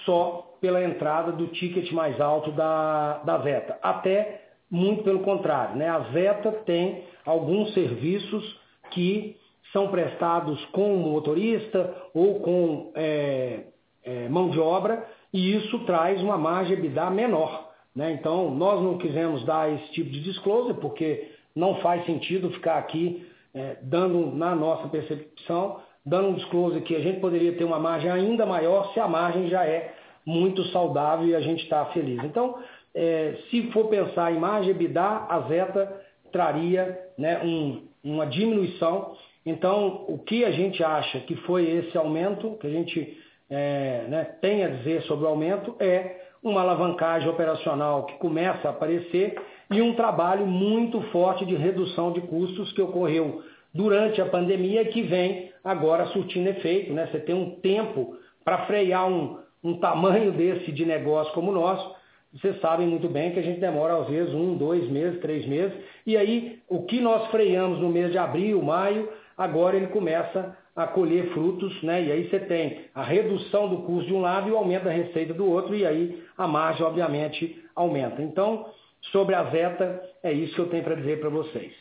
só 0.05 0.57
pela 0.61 0.85
entrada 0.85 1.33
do 1.33 1.47
ticket 1.49 1.91
mais 1.93 2.21
alto 2.21 2.51
da, 2.53 3.19
da 3.19 3.39
Veta, 3.39 3.79
até 3.83 4.43
muito 4.71 5.03
pelo 5.03 5.21
contrário. 5.21 5.77
Né? 5.77 5.89
A 5.89 5.99
Veta 5.99 6.53
tem 6.67 7.05
alguns 7.25 7.73
serviços 7.75 8.61
que 8.91 9.37
são 9.73 9.89
prestados 9.89 10.65
com 10.67 10.95
o 10.95 10.99
motorista 10.99 11.95
ou 12.15 12.41
com 12.41 12.93
é, 12.95 13.65
é, 14.05 14.29
mão 14.29 14.51
de 14.51 14.59
obra 14.59 15.07
e 15.33 15.57
isso 15.57 15.79
traz 15.81 16.23
uma 16.23 16.39
margem 16.39 16.77
EBITDA 16.77 17.11
menor. 17.11 17.68
Né? 17.99 18.13
Então, 18.13 18.55
nós 18.55 18.81
não 18.81 18.97
quisemos 18.97 19.45
dar 19.45 19.75
esse 19.75 19.91
tipo 19.91 20.09
de 20.09 20.21
disclosure, 20.21 20.79
porque 20.81 21.33
não 21.53 21.81
faz 21.81 22.07
sentido 22.07 22.49
ficar 22.51 22.79
aqui 22.79 23.27
é, 23.53 23.77
dando, 23.83 24.37
na 24.37 24.55
nossa 24.55 24.87
percepção, 24.87 25.81
dando 26.07 26.29
um 26.29 26.35
disclosure 26.35 26.81
que 26.83 26.95
a 26.95 27.01
gente 27.01 27.19
poderia 27.19 27.55
ter 27.55 27.65
uma 27.65 27.81
margem 27.81 28.09
ainda 28.09 28.47
maior 28.47 28.93
se 28.95 29.01
a 29.01 29.09
margem 29.09 29.49
já 29.49 29.67
é 29.67 29.93
muito 30.25 30.63
saudável 30.67 31.27
e 31.27 31.35
a 31.35 31.41
gente 31.41 31.65
está 31.65 31.87
feliz. 31.87 32.23
Então, 32.23 32.63
é, 32.95 33.35
se 33.51 33.63
for 33.73 33.89
pensar 33.89 34.33
em 34.33 34.39
margem 34.39 34.71
EBITDA, 34.71 35.27
a 35.29 35.41
Zeta 35.49 36.01
traria 36.31 36.97
né, 37.19 37.41
um, 37.43 37.83
uma 38.05 38.27
diminuição. 38.27 39.17
Então, 39.45 40.05
o 40.07 40.19
que 40.19 40.45
a 40.45 40.53
gente 40.53 40.85
acha 40.85 41.19
que 41.19 41.35
foi 41.35 41.69
esse 41.69 41.99
aumento, 41.99 42.57
que 42.61 42.67
a 42.69 42.71
gente 42.71 43.19
é, 43.51 44.05
né, 44.09 44.25
tem 44.41 44.65
a 44.65 44.69
dizer 44.69 45.03
sobre 45.03 45.25
o 45.25 45.29
aumento, 45.29 45.75
é 45.81 46.28
uma 46.43 46.61
alavancagem 46.61 47.29
operacional 47.29 48.05
que 48.07 48.15
começa 48.19 48.69
a 48.69 48.71
aparecer 48.71 49.41
e 49.71 49.83
um 49.83 49.95
trabalho 49.95 50.47
muito 50.47 51.01
forte 51.11 51.45
de 51.45 51.55
redução 51.55 52.13
de 52.13 52.21
custos 52.23 52.73
que 52.73 52.81
ocorreu 52.81 53.43
durante 53.75 54.21
a 54.21 54.27
pandemia 54.27 54.85
que 54.87 55.03
vem 55.03 55.53
agora 55.63 56.07
surtindo 56.07 56.49
efeito. 56.49 56.93
Né? 56.93 57.07
Você 57.07 57.19
tem 57.19 57.35
um 57.35 57.51
tempo 57.61 58.17
para 58.45 58.67
frear 58.67 59.07
um, 59.07 59.39
um 59.63 59.79
tamanho 59.79 60.33
desse 60.33 60.73
de 60.73 60.87
negócio 60.87 61.33
como 61.35 61.51
o 61.51 61.55
nosso. 61.55 61.97
Vocês 62.33 62.61
sabem 62.61 62.87
muito 62.87 63.09
bem 63.09 63.33
que 63.33 63.39
a 63.39 63.43
gente 63.43 63.61
demora 63.61 63.97
às 63.97 64.09
vezes 64.09 64.35
um, 64.35 64.57
dois 64.57 64.89
meses, 64.91 65.21
três 65.21 65.47
meses. 65.47 65.77
E 66.07 66.17
aí 66.17 66.61
o 66.69 66.85
que 66.85 67.01
nós 67.01 67.27
freamos 67.31 67.81
no 67.81 67.89
mês 67.89 68.11
de 68.11 68.19
abril, 68.19 68.63
maio, 68.63 69.09
agora 69.39 69.77
ele 69.77 69.87
começa 69.87 70.59
a 70.75 70.87
colher 70.87 71.33
frutos, 71.33 71.83
né? 71.83 72.05
E 72.05 72.13
aí 72.13 72.29
você 72.29 72.41
tem 72.41 72.85
a 72.95 73.03
redução 73.03 73.69
do 73.69 73.83
custo 73.83 74.07
de 74.07 74.15
um 74.15 74.21
lado 74.21 74.49
e 74.49 74.53
o 74.53 74.57
aumento 74.57 74.85
da 74.85 74.91
receita 74.91 75.33
do 75.33 75.47
outro, 75.47 75.75
e 75.75 75.87
aí 75.87 76.23
a 76.37 76.47
margem, 76.47 76.85
obviamente, 76.85 77.65
aumenta. 77.75 78.21
Então, 78.21 78.71
sobre 79.13 79.35
a 79.35 79.45
Zeta, 79.51 80.03
é 80.23 80.33
isso 80.33 80.55
que 80.55 80.61
eu 80.61 80.69
tenho 80.69 80.85
para 80.85 80.97
dizer 80.97 81.21
para 81.21 81.31
vocês. 81.31 81.73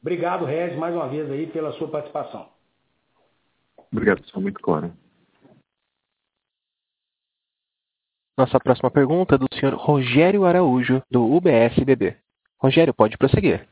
Obrigado, 0.00 0.44
Regis, 0.44 0.76
mais 0.76 0.94
uma 0.94 1.08
vez 1.08 1.30
aí 1.30 1.46
pela 1.46 1.72
sua 1.74 1.88
participação. 1.88 2.48
Obrigado, 3.92 4.24
sou 4.26 4.42
muito 4.42 4.60
claro. 4.60 4.92
Nossa 8.36 8.58
próxima 8.58 8.90
pergunta 8.90 9.34
é 9.34 9.38
do 9.38 9.46
senhor 9.54 9.74
Rogério 9.74 10.44
Araújo, 10.44 11.02
do 11.10 11.24
UBS 11.24 11.78
BB. 11.84 12.16
Rogério, 12.58 12.94
pode 12.94 13.16
prosseguir. 13.18 13.68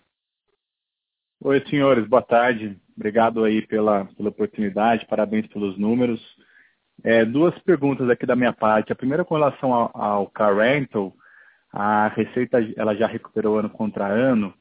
Oi, 1.43 1.61
senhores, 1.69 2.07
boa 2.07 2.23
tarde. 2.23 2.79
Obrigado 3.01 3.45
aí 3.45 3.63
pela, 3.63 4.05
pela 4.15 4.29
oportunidade, 4.29 5.07
parabéns 5.07 5.47
pelos 5.47 5.79
números. 5.79 6.21
É, 7.03 7.25
duas 7.25 7.59
perguntas 7.61 8.11
aqui 8.11 8.27
da 8.27 8.37
minha 8.37 8.53
parte. 8.53 8.93
A 8.93 8.95
primeira 8.95 9.25
com 9.25 9.37
relação 9.37 9.73
ao, 9.73 9.91
ao 9.95 10.27
car 10.27 10.55
rental, 10.55 11.11
a 11.73 12.09
receita 12.09 12.59
ela 12.77 12.95
já 12.95 13.07
recuperou 13.07 13.59
ano 13.59 13.71
contra 13.71 14.07
ano. 14.07 14.53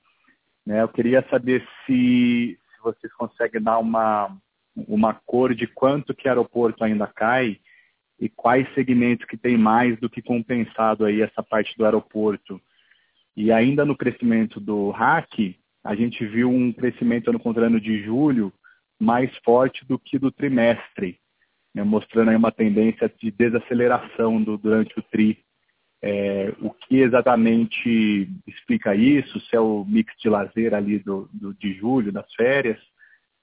Né? 0.65 0.81
Eu 0.81 0.87
queria 0.87 1.21
saber 1.29 1.67
se, 1.85 2.57
se 2.57 2.81
vocês 2.81 3.11
conseguem 3.15 3.61
dar 3.61 3.77
uma, 3.77 4.33
uma 4.87 5.13
cor 5.13 5.53
de 5.53 5.67
quanto 5.67 6.15
que 6.15 6.29
aeroporto 6.29 6.81
ainda 6.81 7.07
cai 7.07 7.59
e 8.17 8.29
quais 8.29 8.73
segmentos 8.73 9.25
que 9.25 9.35
tem 9.35 9.57
mais 9.57 9.99
do 9.99 10.09
que 10.09 10.21
compensado 10.21 11.03
aí 11.03 11.21
essa 11.21 11.43
parte 11.43 11.77
do 11.77 11.83
aeroporto. 11.83 12.61
E 13.35 13.51
ainda 13.51 13.83
no 13.83 13.97
crescimento 13.97 14.61
do 14.61 14.91
RAC, 14.91 15.59
a 15.83 15.95
gente 15.95 16.25
viu 16.25 16.49
um 16.49 16.71
crescimento 16.71 17.31
no 17.31 17.39
contra 17.39 17.67
ano 17.67 17.79
de 17.79 18.03
julho 18.03 18.53
mais 18.99 19.35
forte 19.45 19.85
do 19.85 19.97
que 19.97 20.19
do 20.19 20.31
trimestre, 20.31 21.19
né, 21.73 21.83
mostrando 21.83 22.29
aí 22.29 22.35
uma 22.35 22.51
tendência 22.51 23.11
de 23.19 23.31
desaceleração 23.31 24.41
do, 24.43 24.57
durante 24.57 24.97
o 24.99 25.03
TRI. 25.03 25.39
É, 26.01 26.53
o 26.61 26.69
que 26.69 26.97
exatamente 26.97 28.29
explica 28.47 28.95
isso? 28.95 29.39
Se 29.41 29.55
é 29.55 29.59
o 29.59 29.85
mix 29.85 30.13
de 30.21 30.29
lazer 30.29 30.73
ali 30.73 30.99
do, 30.99 31.29
do 31.33 31.53
de 31.53 31.73
julho, 31.73 32.11
das 32.11 32.33
férias, 32.33 32.79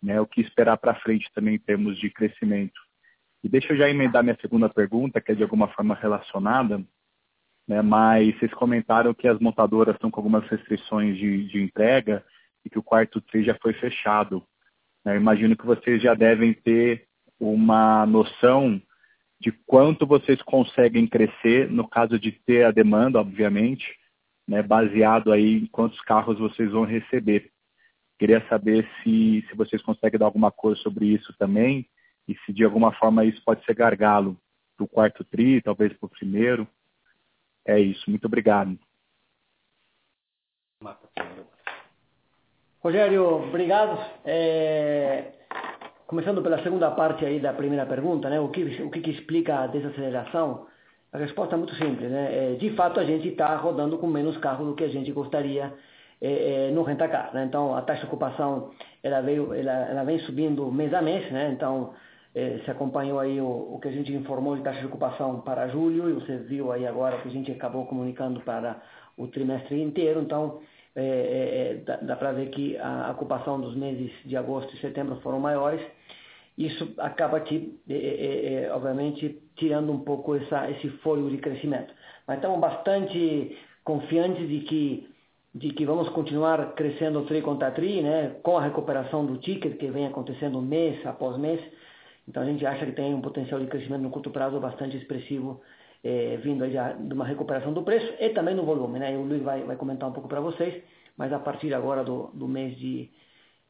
né, 0.02 0.20
o 0.20 0.26
que 0.26 0.40
esperar 0.40 0.76
para 0.76 0.94
frente 0.94 1.30
também 1.34 1.54
em 1.54 1.58
termos 1.58 1.98
de 1.98 2.10
crescimento. 2.10 2.80
E 3.42 3.48
deixa 3.48 3.72
eu 3.72 3.76
já 3.76 3.88
emendar 3.88 4.22
minha 4.22 4.36
segunda 4.40 4.68
pergunta, 4.68 5.20
que 5.20 5.32
é 5.32 5.34
de 5.34 5.42
alguma 5.42 5.68
forma 5.68 5.94
relacionada, 5.94 6.82
né? 7.66 7.82
mas 7.82 8.38
vocês 8.38 8.52
comentaram 8.54 9.14
que 9.14 9.26
as 9.26 9.38
montadoras 9.38 9.94
estão 9.94 10.10
com 10.10 10.20
algumas 10.20 10.46
restrições 10.48 11.16
de, 11.16 11.46
de 11.48 11.62
entrega 11.62 12.24
e 12.64 12.70
que 12.70 12.78
o 12.78 12.82
quarto 12.82 13.20
TRI 13.20 13.44
já 13.44 13.56
foi 13.60 13.72
fechado. 13.74 14.44
Né? 15.04 15.16
Imagino 15.16 15.56
que 15.56 15.66
vocês 15.66 16.02
já 16.02 16.14
devem 16.14 16.52
ter 16.52 17.06
uma 17.38 18.06
noção 18.06 18.80
de 19.40 19.52
quanto 19.66 20.06
vocês 20.06 20.40
conseguem 20.42 21.06
crescer 21.06 21.70
no 21.70 21.86
caso 21.86 22.18
de 22.18 22.32
ter 22.32 22.64
a 22.64 22.70
demanda, 22.70 23.20
obviamente, 23.20 23.94
né, 24.48 24.62
baseado 24.62 25.32
aí 25.32 25.58
em 25.58 25.66
quantos 25.66 26.00
carros 26.00 26.38
vocês 26.38 26.70
vão 26.70 26.84
receber. 26.84 27.50
Queria 28.18 28.46
saber 28.48 28.88
se, 29.02 29.44
se 29.48 29.54
vocês 29.54 29.82
conseguem 29.82 30.18
dar 30.18 30.26
alguma 30.26 30.50
coisa 30.50 30.80
sobre 30.80 31.06
isso 31.06 31.34
também 31.38 31.86
e 32.26 32.34
se 32.44 32.52
de 32.52 32.64
alguma 32.64 32.92
forma 32.92 33.24
isso 33.24 33.42
pode 33.44 33.64
ser 33.64 33.74
gargalo 33.74 34.38
para 34.76 34.84
o 34.84 34.88
quarto 34.88 35.22
tri, 35.24 35.60
talvez 35.60 35.92
para 35.92 36.06
o 36.06 36.10
primeiro. 36.10 36.66
É 37.66 37.78
isso. 37.80 38.08
Muito 38.08 38.26
obrigado. 38.26 38.78
Rogério, 42.80 43.48
obrigado. 43.48 43.98
É... 44.24 45.32
Começando 46.06 46.40
pela 46.40 46.62
segunda 46.62 46.90
parte 46.92 47.24
aí 47.24 47.40
da 47.40 47.52
primeira 47.52 47.84
pergunta, 47.84 48.30
né? 48.30 48.38
O 48.38 48.48
que, 48.48 48.62
o 48.62 48.90
que, 48.90 49.00
que 49.00 49.10
explica 49.10 49.64
a 49.64 49.66
desaceleração? 49.66 50.68
A 51.12 51.18
resposta 51.18 51.56
é 51.56 51.58
muito 51.58 51.74
simples, 51.74 52.10
né? 52.10 52.52
É, 52.52 52.54
de 52.54 52.70
fato, 52.76 53.00
a 53.00 53.04
gente 53.04 53.28
está 53.28 53.56
rodando 53.56 53.98
com 53.98 54.06
menos 54.06 54.36
carro 54.36 54.66
do 54.66 54.74
que 54.76 54.84
a 54.84 54.88
gente 54.88 55.10
gostaria 55.10 55.74
é, 56.20 56.68
é, 56.68 56.70
no 56.70 56.82
rentacar, 56.82 57.34
né? 57.34 57.44
Então, 57.44 57.74
a 57.74 57.82
taxa 57.82 58.02
de 58.02 58.06
ocupação 58.06 58.70
ela 59.02 59.20
veio, 59.20 59.52
ela, 59.52 59.72
ela 59.72 60.04
vem 60.04 60.18
subindo 60.20 60.70
mês 60.70 60.94
a 60.94 61.02
mês, 61.02 61.30
né? 61.32 61.50
Então, 61.50 61.92
é, 62.36 62.60
se 62.64 62.70
acompanhou 62.70 63.18
aí 63.18 63.40
o, 63.40 63.74
o, 63.74 63.80
que 63.80 63.88
a 63.88 63.92
gente 63.92 64.12
informou 64.12 64.56
de 64.56 64.62
taxa 64.62 64.78
de 64.78 64.86
ocupação 64.86 65.40
para 65.40 65.68
julho 65.68 66.08
e 66.08 66.12
você 66.12 66.36
viu 66.36 66.70
aí 66.70 66.86
agora 66.86 67.18
que 67.18 67.28
a 67.28 67.32
gente 67.32 67.50
acabou 67.50 67.86
comunicando 67.86 68.40
para 68.42 68.80
o 69.16 69.26
trimestre 69.26 69.82
inteiro. 69.82 70.20
Então, 70.20 70.60
é, 70.94 71.02
é 71.02 71.74
dá, 71.84 71.96
dá 71.96 72.16
para 72.16 72.32
ver 72.32 72.50
que 72.50 72.76
a 72.76 73.10
ocupação 73.10 73.60
dos 73.60 73.74
meses 73.74 74.12
de 74.24 74.36
agosto 74.36 74.72
e 74.76 74.80
setembro 74.80 75.16
foram 75.22 75.40
maiores 75.40 75.80
isso 76.56 76.94
acaba 76.98 77.36
aqui, 77.36 77.78
obviamente, 78.72 79.42
tirando 79.56 79.92
um 79.92 79.98
pouco 79.98 80.34
essa, 80.34 80.70
esse 80.70 80.88
fôlego 81.02 81.30
de 81.30 81.36
crescimento. 81.36 81.92
Mas 82.26 82.38
estamos 82.38 82.58
bastante 82.58 83.58
confiantes 83.84 84.48
de 84.48 84.60
que, 84.60 85.08
de 85.54 85.70
que 85.70 85.84
vamos 85.84 86.08
continuar 86.08 86.74
crescendo 86.74 87.26
tri 87.26 87.42
contra 87.42 87.70
tri, 87.72 88.00
né, 88.00 88.36
com 88.42 88.56
a 88.56 88.62
recuperação 88.62 89.26
do 89.26 89.36
ticket 89.36 89.76
que 89.76 89.90
vem 89.90 90.06
acontecendo 90.06 90.62
mês 90.62 91.04
após 91.06 91.36
mês. 91.36 91.60
Então 92.28 92.42
a 92.42 92.46
gente 92.46 92.64
acha 92.66 92.84
que 92.84 92.92
tem 92.92 93.14
um 93.14 93.20
potencial 93.20 93.60
de 93.60 93.66
crescimento 93.66 94.02
no 94.02 94.10
curto 94.10 94.30
prazo 94.30 94.58
bastante 94.58 94.96
expressivo, 94.96 95.60
é, 96.02 96.36
vindo 96.38 96.64
aí 96.64 96.72
de 97.00 97.14
uma 97.14 97.24
recuperação 97.24 97.72
do 97.72 97.82
preço 97.82 98.12
e 98.20 98.30
também 98.30 98.54
no 98.54 98.64
volume. 98.64 98.98
Né? 98.98 99.16
O 99.16 99.22
Luiz 99.22 99.42
vai, 99.42 99.62
vai 99.62 99.76
comentar 99.76 100.08
um 100.08 100.12
pouco 100.12 100.28
para 100.28 100.40
vocês, 100.40 100.82
mas 101.16 101.32
a 101.32 101.38
partir 101.38 101.72
agora 101.72 102.04
do, 102.04 102.30
do 102.34 102.48
mês 102.48 102.76
de 102.76 103.10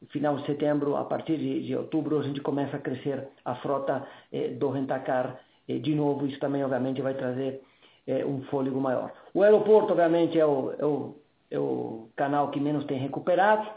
final 0.09 0.37
de 0.37 0.45
setembro, 0.45 0.95
a 0.95 1.05
partir 1.05 1.37
de, 1.37 1.65
de, 1.65 1.75
outubro, 1.75 2.19
a 2.19 2.23
gente 2.23 2.41
começa 2.41 2.77
a 2.77 2.79
crescer 2.79 3.27
a 3.43 3.55
frota 3.55 4.07
eh, 4.31 4.49
do 4.49 4.69
rentacar 4.69 5.39
eh, 5.67 5.79
de 5.79 5.95
novo. 5.95 6.27
Isso 6.27 6.39
também, 6.39 6.63
obviamente, 6.63 7.01
vai 7.01 7.15
trazer 7.15 7.61
eh, 8.05 8.23
um 8.25 8.43
fôlego 8.43 8.79
maior. 8.79 9.11
O 9.33 9.41
aeroporto, 9.41 9.93
obviamente, 9.93 10.39
é 10.39 10.45
o, 10.45 10.71
é 10.77 10.85
o, 10.85 11.15
é 11.49 11.59
o 11.59 12.09
canal 12.15 12.51
que 12.51 12.59
menos 12.59 12.85
tem 12.85 12.99
recuperado. 12.99 13.67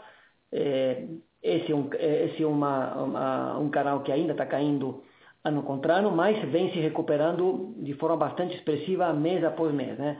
Esse 1.43 1.71
é, 1.71 1.75
um, 1.75 1.89
esse 1.93 2.43
é 2.43 2.45
uma, 2.45 2.93
uma, 2.95 3.57
um 3.57 3.69
canal 3.69 4.01
que 4.01 4.11
ainda 4.11 4.33
está 4.33 4.45
caindo 4.45 5.03
ano 5.43 5.63
contra 5.63 5.95
ano, 5.95 6.11
mas 6.11 6.37
vem 6.49 6.71
se 6.71 6.79
recuperando 6.79 7.73
de 7.77 7.93
forma 7.95 8.17
bastante 8.17 8.55
expressiva 8.55 9.11
mês 9.11 9.43
após 9.43 9.73
mês. 9.73 9.97
Né? 9.97 10.19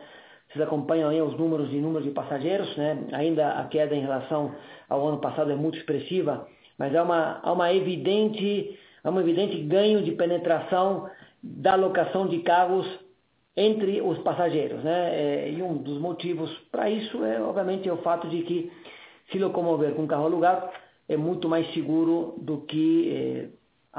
Vocês 0.51 0.65
acompanham 0.65 1.09
aí 1.09 1.21
os 1.21 1.37
números 1.37 1.69
de 1.69 1.79
números 1.79 2.03
de 2.03 2.11
passageiros, 2.11 2.75
né? 2.75 3.05
Ainda 3.13 3.51
a 3.51 3.65
queda 3.65 3.95
em 3.95 4.01
relação 4.01 4.53
ao 4.89 5.07
ano 5.07 5.19
passado 5.19 5.51
é 5.51 5.55
muito 5.55 5.77
expressiva, 5.77 6.45
mas 6.77 6.93
há 6.93 7.03
uma, 7.03 7.39
há 7.41 7.53
uma 7.53 7.73
evidente, 7.73 8.77
há 9.03 9.09
um 9.09 9.19
evidente 9.19 9.57
ganho 9.61 10.03
de 10.03 10.11
penetração 10.11 11.09
da 11.41 11.75
locação 11.75 12.27
de 12.27 12.39
carros 12.39 12.85
entre 13.55 14.01
os 14.01 14.17
passageiros, 14.19 14.83
né? 14.83 15.15
É, 15.15 15.51
e 15.51 15.61
um 15.61 15.77
dos 15.77 15.99
motivos 15.99 16.51
para 16.71 16.89
isso 16.89 17.23
é, 17.23 17.41
obviamente, 17.41 17.87
é 17.87 17.93
o 17.93 17.97
fato 17.97 18.27
de 18.27 18.41
que 18.41 18.71
se 19.31 19.39
locomover 19.39 19.93
com 19.93 20.07
carro 20.07 20.25
alugado 20.25 20.67
é 21.13 21.17
muito 21.17 21.49
mais 21.49 21.71
seguro 21.73 22.35
do 22.37 22.61
que 22.61 23.11
é, 23.13 23.49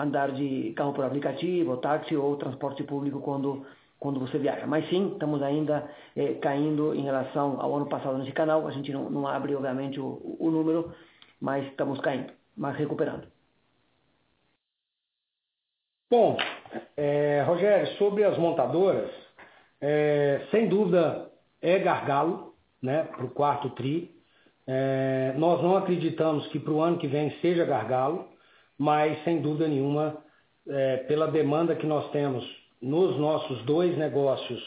andar 0.01 0.33
de 0.33 0.73
carro 0.75 0.95
por 0.95 1.05
aplicativo, 1.05 1.77
táxi 1.77 2.17
ou 2.17 2.37
transporte 2.37 2.83
público 2.85 3.21
quando 3.21 3.67
quando 3.99 4.19
você 4.19 4.37
viaja. 4.37 4.67
Mas 4.67 4.89
sim, 4.89 5.13
estamos 5.13 5.41
ainda 5.43 5.89
é, 6.17 6.35
caindo 6.35 6.93
em 6.93 7.03
relação 7.03 7.61
ao 7.61 7.77
ano 7.77 7.89
passado 7.89 8.19
nesse 8.19 8.33
canal. 8.33 8.67
A 8.67 8.73
gente 8.73 8.93
não, 8.93 9.09
não 9.09 9.29
abre, 9.29 9.55
obviamente, 9.55 10.01
o, 10.01 10.37
o, 10.41 10.51
número, 10.51 10.93
mas 11.41 11.65
estamos 11.69 12.01
caindo, 12.01 12.33
mas 12.57 12.77
recuperando. 12.77 13.29
Bom, 16.11 16.37
é, 16.97 17.45
Rogério, 17.47 17.87
sobre 17.97 18.25
as 18.25 18.37
montadoras, 18.37 19.09
é, 19.81 20.49
sem 20.51 20.69
dúvida 20.69 21.31
é 21.61 21.79
gargalo 21.79 22.57
né, 22.83 23.05
para 23.05 23.25
o 23.25 23.31
quarto 23.31 23.71
TRI. 23.71 24.22
É, 24.67 25.35
nós 25.37 25.63
não 25.63 25.77
acreditamos 25.77 26.47
que 26.49 26.59
para 26.59 26.73
o 26.73 26.81
ano 26.81 26.99
que 26.99 27.07
vem 27.07 27.31
seja 27.41 27.65
gargalo, 27.65 28.29
mas 28.79 29.23
sem 29.25 29.41
dúvida 29.41 29.69
nenhuma, 29.69 30.17
é, 30.69 30.99
pela 30.99 31.27
demanda 31.27 31.75
que 31.75 31.87
nós 31.87 32.11
temos 32.11 32.45
nos 32.81 33.19
nossos 33.19 33.63
dois 33.65 33.97
negócios 33.97 34.61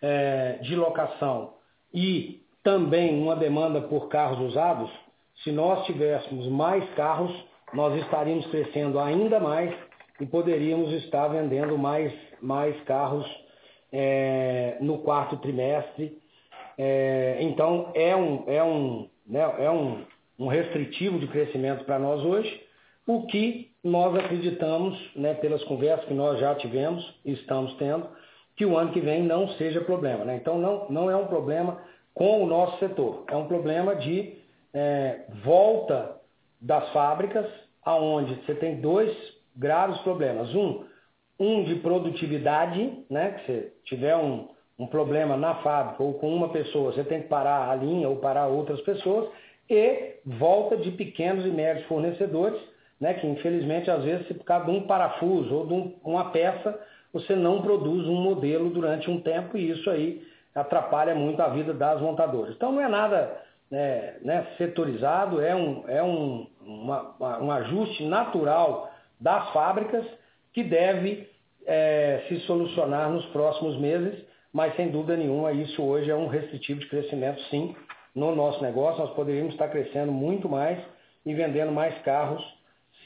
é, 0.00 0.58
de 0.62 0.74
locação 0.74 1.54
e 1.92 2.42
também 2.62 3.20
uma 3.20 3.36
demanda 3.36 3.80
por 3.80 4.08
carros 4.08 4.38
usados, 4.40 4.90
se 5.42 5.50
nós 5.50 5.84
tivéssemos 5.84 6.46
mais 6.48 6.88
carros, 6.94 7.32
nós 7.72 7.94
estaríamos 8.02 8.46
crescendo 8.46 8.98
ainda 8.98 9.40
mais 9.40 9.74
e 10.20 10.26
poderíamos 10.26 10.92
estar 10.92 11.28
vendendo 11.28 11.76
mais, 11.76 12.12
mais 12.40 12.78
carros 12.84 13.26
é, 13.92 14.76
no 14.80 14.98
quarto 14.98 15.36
trimestre. 15.38 16.18
É, 16.78 17.38
então 17.40 17.90
é 17.94 18.14
um, 18.14 18.44
é 18.46 18.62
um, 18.62 19.08
né, 19.26 19.40
é 19.58 19.70
um, 19.70 20.04
um 20.38 20.46
restritivo 20.46 21.18
de 21.18 21.26
crescimento 21.28 21.84
para 21.84 21.98
nós 21.98 22.24
hoje, 22.24 22.62
o 23.06 23.26
que 23.26 23.70
nós 23.82 24.14
acreditamos, 24.14 24.98
né, 25.16 25.34
pelas 25.34 25.62
conversas 25.64 26.06
que 26.06 26.14
nós 26.14 26.38
já 26.38 26.54
tivemos 26.54 27.04
e 27.24 27.32
estamos 27.32 27.74
tendo, 27.74 28.06
que 28.56 28.64
o 28.64 28.76
ano 28.76 28.92
que 28.92 29.00
vem 29.00 29.22
não 29.22 29.48
seja 29.50 29.80
problema. 29.80 30.24
Né? 30.24 30.36
Então 30.36 30.58
não, 30.58 30.88
não 30.88 31.10
é 31.10 31.16
um 31.16 31.26
problema 31.26 31.82
com 32.14 32.42
o 32.42 32.46
nosso 32.46 32.78
setor, 32.78 33.24
é 33.28 33.36
um 33.36 33.48
problema 33.48 33.96
de 33.96 34.34
é, 34.74 35.24
volta 35.44 36.16
das 36.60 36.88
fábricas, 36.92 37.46
aonde 37.84 38.34
você 38.36 38.54
tem 38.54 38.80
dois 38.80 39.14
graves 39.56 39.98
problemas. 40.02 40.54
Um, 40.54 40.84
um 41.38 41.64
de 41.64 41.76
produtividade, 41.76 43.04
né, 43.10 43.32
que 43.32 43.46
você 43.46 43.72
tiver 43.84 44.16
um, 44.16 44.48
um 44.82 44.86
problema 44.86 45.36
na 45.36 45.56
fábrica 45.56 46.02
ou 46.02 46.14
com 46.14 46.34
uma 46.34 46.48
pessoa, 46.48 46.92
você 46.92 47.04
tem 47.04 47.22
que 47.22 47.28
parar 47.28 47.70
a 47.70 47.74
linha 47.74 48.08
ou 48.08 48.16
parar 48.16 48.46
outras 48.46 48.80
pessoas, 48.82 49.28
e 49.68 50.16
volta 50.24 50.76
de 50.76 50.90
pequenos 50.90 51.46
e 51.46 51.48
médios 51.48 51.86
fornecedores 51.86 52.60
né, 53.02 53.14
que 53.14 53.26
infelizmente 53.26 53.90
às 53.90 54.04
vezes 54.04 54.28
se 54.28 54.34
por 54.34 54.44
causa 54.44 54.66
de 54.66 54.70
um 54.70 54.82
parafuso 54.82 55.52
ou 55.52 55.66
de 55.66 55.74
um, 55.74 55.92
uma 56.04 56.30
peça 56.30 56.78
você 57.12 57.34
não 57.34 57.60
produz 57.60 58.06
um 58.06 58.14
modelo 58.14 58.70
durante 58.70 59.10
um 59.10 59.20
tempo 59.20 59.58
e 59.58 59.70
isso 59.70 59.90
aí 59.90 60.24
atrapalha 60.54 61.12
muito 61.12 61.42
a 61.42 61.48
vida 61.48 61.74
das 61.74 62.00
montadoras. 62.00 62.54
Então 62.54 62.70
não 62.70 62.80
é 62.80 62.88
nada 62.88 63.42
né, 63.68 64.14
né, 64.22 64.46
setorizado, 64.56 65.40
é, 65.40 65.52
um, 65.52 65.84
é 65.88 66.00
um, 66.00 66.46
uma, 66.64 67.40
um 67.40 67.50
ajuste 67.50 68.04
natural 68.04 68.88
das 69.20 69.50
fábricas 69.52 70.06
que 70.52 70.62
deve 70.62 71.28
é, 71.66 72.24
se 72.28 72.38
solucionar 72.40 73.10
nos 73.10 73.26
próximos 73.26 73.76
meses, 73.78 74.24
mas 74.52 74.76
sem 74.76 74.90
dúvida 74.90 75.16
nenhuma 75.16 75.52
isso 75.52 75.82
hoje 75.82 76.10
é 76.10 76.14
um 76.14 76.28
restritivo 76.28 76.80
de 76.80 76.88
crescimento 76.88 77.40
sim 77.44 77.74
no 78.14 78.34
nosso 78.34 78.62
negócio. 78.62 79.02
Nós 79.02 79.14
poderíamos 79.14 79.54
estar 79.54 79.68
crescendo 79.68 80.12
muito 80.12 80.48
mais 80.48 80.78
e 81.24 81.34
vendendo 81.34 81.72
mais 81.72 81.96
carros 82.02 82.42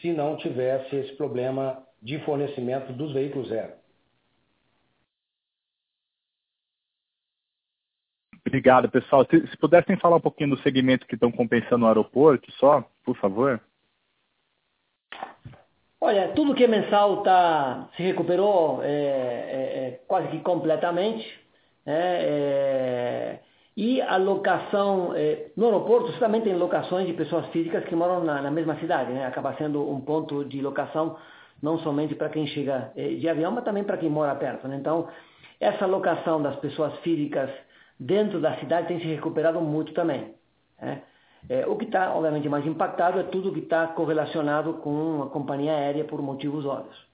se 0.01 0.13
não 0.13 0.37
tivesse 0.37 0.95
esse 0.97 1.15
problema 1.17 1.83
de 2.03 2.19
fornecimento 2.21 2.93
dos 2.93 3.13
veículos 3.13 3.49
zero. 3.49 3.73
Obrigado, 8.47 8.89
pessoal. 8.89 9.27
Se, 9.29 9.45
se, 9.49 9.57
pudessem 9.57 9.99
falar 9.99 10.17
um 10.17 10.21
pouquinho 10.21 10.51
do 10.51 10.63
segmento 10.63 11.07
que 11.07 11.15
estão 11.15 11.33
compensando 11.33 11.85
o 11.85 11.89
aeroporto, 11.89 12.51
só, 12.53 12.89
por 13.05 13.17
favor. 13.17 13.61
Olha, 16.01 16.29
tudo 16.35 16.55
que 16.55 16.65
é 16.65 16.69
mensal 16.69 17.23
tá, 17.23 17.89
se 17.97 18.03
recuperou 18.03 18.83
é, 18.83 18.89
é, 18.89 19.89
é 19.89 20.01
quase 20.07 20.29
que 20.29 20.41
completamente. 20.41 21.27
Né? 21.85 21.95
É, 21.97 23.39
e 23.77 24.01
a 24.01 24.17
locação, 24.17 25.15
eh, 25.15 25.51
no 25.57 25.67
aeroporto 25.67 26.13
você 26.13 26.19
também 26.19 26.41
tem 26.41 26.55
locações 26.57 27.07
de 27.07 27.13
pessoas 27.13 27.47
físicas 27.49 27.85
que 27.85 27.95
moram 27.95 28.25
na, 28.25 28.41
na 28.41 28.51
mesma 28.51 28.77
cidade, 28.77 29.13
né? 29.13 29.27
acaba 29.27 29.55
sendo 29.55 29.89
um 29.91 30.01
ponto 30.01 30.45
de 30.45 30.63
locação 30.63 31.19
não 31.63 31.79
somente 31.81 32.15
para 32.15 32.29
quem 32.31 32.47
chega 32.47 32.93
de 32.95 33.29
avião, 33.29 33.51
mas 33.51 33.65
também 33.65 33.85
para 33.85 33.97
quem 33.97 34.11
mora 34.11 34.35
perto. 34.35 34.69
Né? 34.69 34.77
Então, 34.77 35.09
essa 35.61 35.87
locação 35.87 36.43
das 36.43 36.57
pessoas 36.57 36.95
físicas 37.01 37.51
dentro 37.99 38.41
da 38.41 38.57
cidade 38.59 38.89
tem 38.89 39.01
se 39.01 39.07
recuperado 39.07 39.61
muito 39.61 39.93
também. 39.93 40.35
Né? 40.81 41.03
É, 41.49 41.67
o 41.67 41.77
que 41.77 41.85
está, 41.85 42.13
obviamente, 42.13 42.49
mais 42.49 42.67
impactado 42.67 43.21
é 43.21 43.23
tudo 43.23 43.53
que 43.53 43.61
está 43.61 43.87
correlacionado 43.89 44.75
com 44.75 45.23
a 45.23 45.31
companhia 45.31 45.73
aérea 45.73 46.05
por 46.05 46.21
motivos 46.21 46.65
óbvios. 46.65 47.07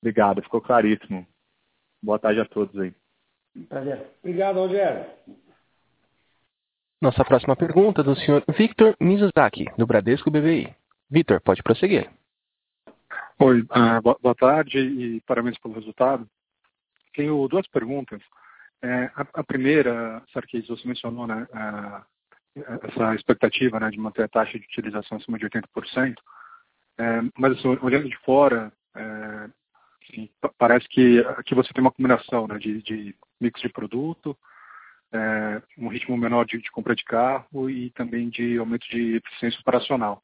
Obrigado, 0.00 0.42
ficou 0.42 0.60
claríssimo. 0.60 1.26
Boa 2.02 2.18
tarde 2.18 2.40
a 2.40 2.44
todos 2.44 2.78
aí. 2.78 2.94
Prazer. 3.68 4.10
Obrigado, 4.22 4.56
Rogério. 4.56 5.06
Nossa 7.00 7.24
próxima 7.24 7.54
pergunta 7.54 8.00
é 8.00 8.04
do 8.04 8.16
senhor 8.16 8.42
Victor 8.56 8.96
Mizuzaki, 8.98 9.66
do 9.76 9.86
Bradesco 9.86 10.30
BBI. 10.30 10.74
Victor, 11.10 11.40
pode 11.40 11.62
prosseguir. 11.62 12.10
Oi, 13.38 13.60
uh, 13.62 14.18
boa 14.22 14.34
tarde 14.34 14.78
e 14.78 15.20
parabéns 15.22 15.58
pelo 15.58 15.74
resultado. 15.74 16.26
Tenho 17.14 17.46
duas 17.48 17.66
perguntas. 17.68 18.22
É, 18.82 19.10
a, 19.14 19.26
a, 19.34 19.44
primeira, 19.44 20.22
Sarkis, 20.32 20.68
você 20.68 20.86
mencionou 20.86 21.26
né, 21.26 21.46
a, 21.52 22.04
essa 22.56 23.14
expectativa 23.14 23.80
né, 23.80 23.90
de 23.90 23.98
manter 23.98 24.22
a 24.22 24.28
taxa 24.28 24.58
de 24.58 24.64
utilização 24.64 25.18
acima 25.18 25.38
de 25.38 25.46
80%, 25.46 26.16
é, 26.98 27.20
mas 27.36 27.58
assim, 27.58 27.78
olhando 27.82 28.08
de 28.08 28.16
fora, 28.18 28.72
é, 28.94 29.50
assim, 30.02 30.30
parece 30.58 30.88
que 30.88 31.20
aqui 31.38 31.54
você 31.54 31.72
tem 31.72 31.80
uma 31.82 31.90
combinação 31.90 32.46
né, 32.46 32.58
de, 32.58 32.82
de 32.82 33.16
mix 33.40 33.60
de 33.60 33.68
produto, 33.68 34.36
é, 35.12 35.62
um 35.78 35.88
ritmo 35.88 36.16
menor 36.16 36.44
de, 36.44 36.60
de, 36.60 36.70
compra 36.70 36.94
de 36.94 37.04
carro 37.04 37.70
e 37.70 37.90
também 37.90 38.28
de 38.28 38.58
aumento 38.58 38.86
de 38.88 39.16
eficiência 39.16 39.60
operacional. 39.60 40.22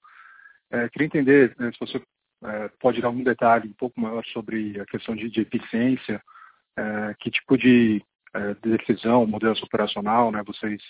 É, 0.71 0.89
queria 0.89 1.07
entender 1.07 1.55
né, 1.59 1.71
se 1.73 1.81
você 1.81 2.03
é, 2.45 2.69
pode 2.81 3.01
dar 3.01 3.09
algum 3.09 3.23
detalhe 3.23 3.69
um 3.69 3.75
pouco 3.75 4.01
maior 4.01 4.25
sobre 4.27 4.81
a 4.81 4.87
questão 4.87 5.15
de, 5.15 5.29
de 5.29 5.41
eficiência, 5.41 6.23
é, 6.77 7.15
que 7.19 7.31
tipo 7.31 7.57
de 7.57 8.03
é, 8.35 8.55
decisão, 8.55 9.27
mudança 9.27 9.65
operacional, 9.65 10.31
né, 10.31 10.43
vocês 10.45 10.81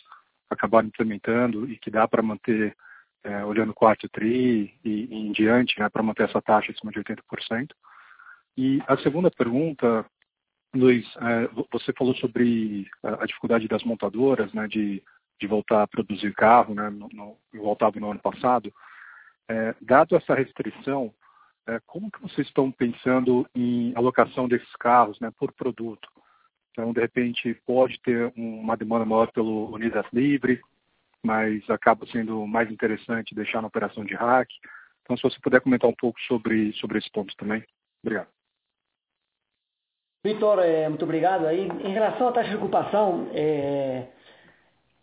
acabaram 0.48 0.88
implementando 0.88 1.70
e 1.70 1.78
que 1.78 1.90
dá 1.90 2.06
para 2.06 2.22
manter, 2.22 2.76
é, 3.24 3.44
olhando 3.44 3.74
quarto 3.74 4.08
TRI 4.08 4.74
e, 4.84 4.90
e 4.90 5.14
em 5.14 5.32
diante, 5.32 5.78
né, 5.78 5.88
para 5.88 6.02
manter 6.02 6.24
essa 6.28 6.42
taxa 6.42 6.72
acima 6.72 6.90
de 6.92 7.00
80%. 7.00 7.68
E 8.56 8.82
a 8.86 8.96
segunda 8.98 9.30
pergunta, 9.30 10.04
Luiz, 10.74 11.06
é, 11.16 11.48
você 11.72 11.92
falou 11.92 12.14
sobre 12.16 12.88
a 13.02 13.24
dificuldade 13.26 13.66
das 13.68 13.82
montadoras 13.84 14.52
né, 14.52 14.66
de, 14.68 15.02
de 15.40 15.46
voltar 15.46 15.82
a 15.82 15.86
produzir 15.86 16.34
carro, 16.34 16.74
né, 16.74 16.90
no, 16.90 17.08
no, 17.12 17.38
voltava 17.54 17.98
no 17.98 18.10
ano 18.10 18.20
passado. 18.20 18.72
É, 19.48 19.74
dado 19.80 20.14
essa 20.14 20.34
restrição, 20.34 21.12
é, 21.66 21.80
como 21.86 22.10
que 22.10 22.20
vocês 22.20 22.46
estão 22.46 22.70
pensando 22.70 23.48
em 23.54 23.92
alocação 23.96 24.48
desses 24.48 24.76
carros 24.76 25.18
né, 25.20 25.30
por 25.38 25.52
produto? 25.52 26.08
Então, 26.80 26.94
de 26.94 27.00
repente, 27.00 27.54
pode 27.66 28.00
ter 28.00 28.32
uma 28.34 28.74
demanda 28.74 29.04
maior 29.04 29.30
pelo 29.32 29.70
Unidas 29.70 30.06
Livre, 30.14 30.58
mas 31.22 31.68
acaba 31.68 32.06
sendo 32.06 32.46
mais 32.46 32.70
interessante 32.70 33.34
deixar 33.34 33.60
na 33.60 33.68
operação 33.68 34.02
de 34.02 34.14
hack. 34.14 34.48
Então, 35.02 35.14
se 35.14 35.22
você 35.22 35.38
puder 35.42 35.60
comentar 35.60 35.90
um 35.90 35.94
pouco 35.94 36.18
sobre, 36.22 36.72
sobre 36.74 36.98
esse 36.98 37.10
ponto 37.10 37.36
também. 37.36 37.62
Obrigado. 38.02 38.28
Vitor, 40.24 40.60
é, 40.60 40.88
muito 40.88 41.04
obrigado. 41.04 41.46
Aí, 41.46 41.68
em 41.68 41.92
relação 41.92 42.28
à 42.28 42.32
taxa 42.32 42.48
de 42.48 42.56
ocupação, 42.56 43.28
é, 43.34 44.06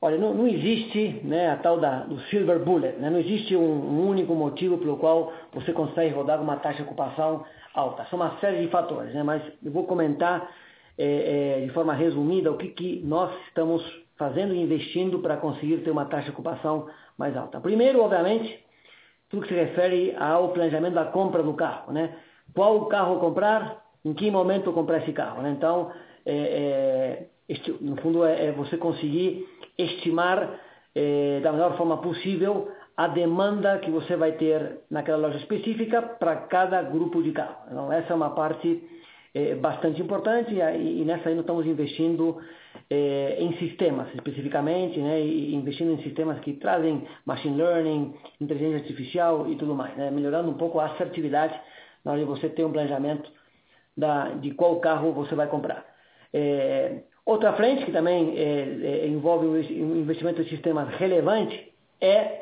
olha, 0.01 0.17
não, 0.17 0.33
não, 0.33 0.47
existe 0.47 1.21
né, 1.23 1.51
a 1.51 1.57
tal 1.57 1.79
da, 1.79 2.05
do 2.05 2.19
silver 2.21 2.57
bullet, 2.57 2.97
né? 2.97 3.11
não 3.11 3.19
existe 3.19 3.55
um, 3.55 3.61
um, 3.61 4.09
único 4.09 4.33
motivo 4.33 4.79
pelo 4.79 4.97
qual 4.97 5.31
você 5.53 5.71
consegue 5.73 6.15
rodar 6.15 6.41
uma 6.41 6.57
taxa 6.57 6.77
de 6.77 6.83
ocupação 6.83 7.45
alta. 7.75 8.03
São 8.05 8.17
uma 8.17 8.39
série 8.39 8.63
de 8.63 8.71
fatores, 8.71 9.13
né? 9.13 9.21
mas 9.21 9.43
eu 9.63 9.71
vou 9.71 9.85
comentar 9.85 10.49
é, 10.97 11.59
é, 11.59 11.65
de 11.65 11.71
forma 11.71 11.93
resumida, 11.93 12.51
o 12.51 12.57
que, 12.57 12.69
que 12.69 13.01
nós 13.05 13.31
estamos 13.47 13.83
fazendo 14.17 14.53
e 14.53 14.61
investindo 14.61 15.19
para 15.19 15.37
conseguir 15.37 15.77
ter 15.77 15.91
uma 15.91 16.05
taxa 16.05 16.25
de 16.25 16.31
ocupação 16.31 16.87
mais 17.17 17.37
alta. 17.37 17.59
Primeiro, 17.59 18.01
obviamente, 18.01 18.59
tudo 19.29 19.43
que 19.43 19.49
se 19.49 19.53
refere 19.53 20.15
ao 20.17 20.49
planejamento 20.49 20.93
da 20.95 21.05
compra 21.05 21.43
do 21.43 21.53
carro. 21.53 21.93
Né? 21.93 22.15
Qual 22.53 22.85
carro 22.87 23.19
comprar, 23.19 23.85
em 24.03 24.13
que 24.13 24.31
momento 24.31 24.73
comprar 24.73 24.99
esse 24.99 25.13
carro. 25.13 25.41
Né? 25.41 25.51
Então, 25.51 25.91
é, 26.25 26.35
é 26.35 27.27
este, 27.47 27.71
no 27.79 27.95
fundo, 28.01 28.25
é, 28.25 28.47
é, 28.47 28.51
você 28.51 28.77
conseguir 28.77 29.47
estimar 29.77 30.59
é, 30.93 31.39
da 31.41 31.51
melhor 31.51 31.77
forma 31.77 31.97
possível 31.97 32.69
a 32.95 33.07
demanda 33.07 33.77
que 33.77 33.91
você 33.91 34.15
vai 34.15 34.33
ter 34.33 34.79
naquela 34.89 35.17
loja 35.17 35.37
específica 35.37 36.01
para 36.01 36.35
cada 36.35 36.81
grupo 36.81 37.21
de 37.21 37.31
carro. 37.31 37.57
Então, 37.67 37.93
essa 37.93 38.11
é 38.11 38.15
uma 38.15 38.31
parte 38.31 38.83
é, 39.37 39.55
bastante 39.55 40.01
importante 40.01 40.51
e, 40.53 41.01
e, 41.01 41.05
nessa 41.05 41.29
aí 41.29 41.35
nós 41.35 41.43
estamos 41.43 41.65
investindo 41.67 42.41
é, 42.89 43.37
em 43.39 43.55
sistemas 43.57 44.07
especificamente, 44.15 44.99
né, 44.99 45.21
investindo 45.21 45.91
em 45.91 46.01
sistemas 46.01 46.39
que 46.39 46.53
trazem 46.53 47.07
machine 47.23 47.55
learning, 47.55 48.15
inteligência 48.41 48.79
artificial 48.79 49.47
e 49.47 49.55
tudo 49.55 49.75
mais, 49.75 49.95
né, 49.95 50.09
melhorando 50.09 50.49
um 50.49 50.55
pouco 50.55 50.79
a 50.79 50.87
assertividade 50.87 51.53
na 52.03 52.13
hora 52.13 52.21
de 52.21 52.25
você 52.25 52.49
ter 52.49 52.65
um 52.65 52.71
planejamento 52.71 53.29
da, 53.95 54.29
de 54.29 54.51
qual 54.51 54.79
carro 54.79 55.11
você 55.11 55.35
vai 55.35 55.47
comprar. 55.47 55.85
É, 56.33 57.01
outra 57.23 57.53
frente 57.53 57.85
que 57.85 57.91
também 57.91 58.37
é, 58.37 59.03
é, 59.03 59.07
envolve 59.07 59.45
um 59.45 59.97
investimento 59.97 60.41
em 60.41 60.45
sistemas 60.45 60.89
relevante 60.95 61.71
é 62.01 62.41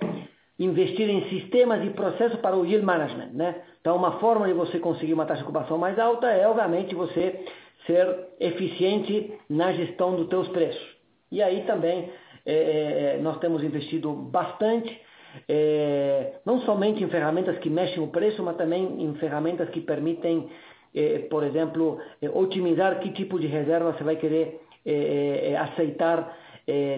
investir 0.57 1.09
em 1.09 1.27
sistemas 1.29 1.83
e 1.85 1.89
processos 1.89 2.39
para 2.39 2.55
o 2.55 2.65
yield 2.65 2.85
management. 2.85 3.31
Né? 3.33 3.55
Então, 3.81 3.95
uma 3.95 4.19
forma 4.19 4.47
de 4.47 4.53
você 4.53 4.79
conseguir 4.79 5.13
uma 5.13 5.25
taxa 5.25 5.41
de 5.41 5.49
ocupação 5.49 5.77
mais 5.77 5.99
alta 5.99 6.27
é, 6.27 6.47
obviamente, 6.47 6.95
você 6.95 7.45
ser 7.85 8.27
eficiente 8.39 9.33
na 9.49 9.71
gestão 9.73 10.15
dos 10.15 10.27
teus 10.27 10.47
preços. 10.49 10.95
E 11.31 11.41
aí 11.41 11.63
também 11.63 12.09
é, 12.45 13.15
é, 13.15 13.19
nós 13.21 13.39
temos 13.39 13.63
investido 13.63 14.13
bastante, 14.13 15.01
é, 15.49 16.35
não 16.45 16.61
somente 16.61 17.03
em 17.03 17.09
ferramentas 17.09 17.57
que 17.57 17.69
mexem 17.69 18.01
o 18.01 18.07
preço, 18.07 18.43
mas 18.43 18.55
também 18.55 19.01
em 19.01 19.15
ferramentas 19.15 19.69
que 19.69 19.81
permitem, 19.81 20.49
é, 20.93 21.19
por 21.29 21.43
exemplo, 21.43 21.99
é, 22.21 22.29
otimizar 22.29 22.99
que 22.99 23.11
tipo 23.11 23.39
de 23.39 23.47
reserva 23.47 23.93
você 23.93 24.03
vai 24.03 24.15
querer 24.15 24.61
é, 24.85 25.57
aceitar, 25.57 26.37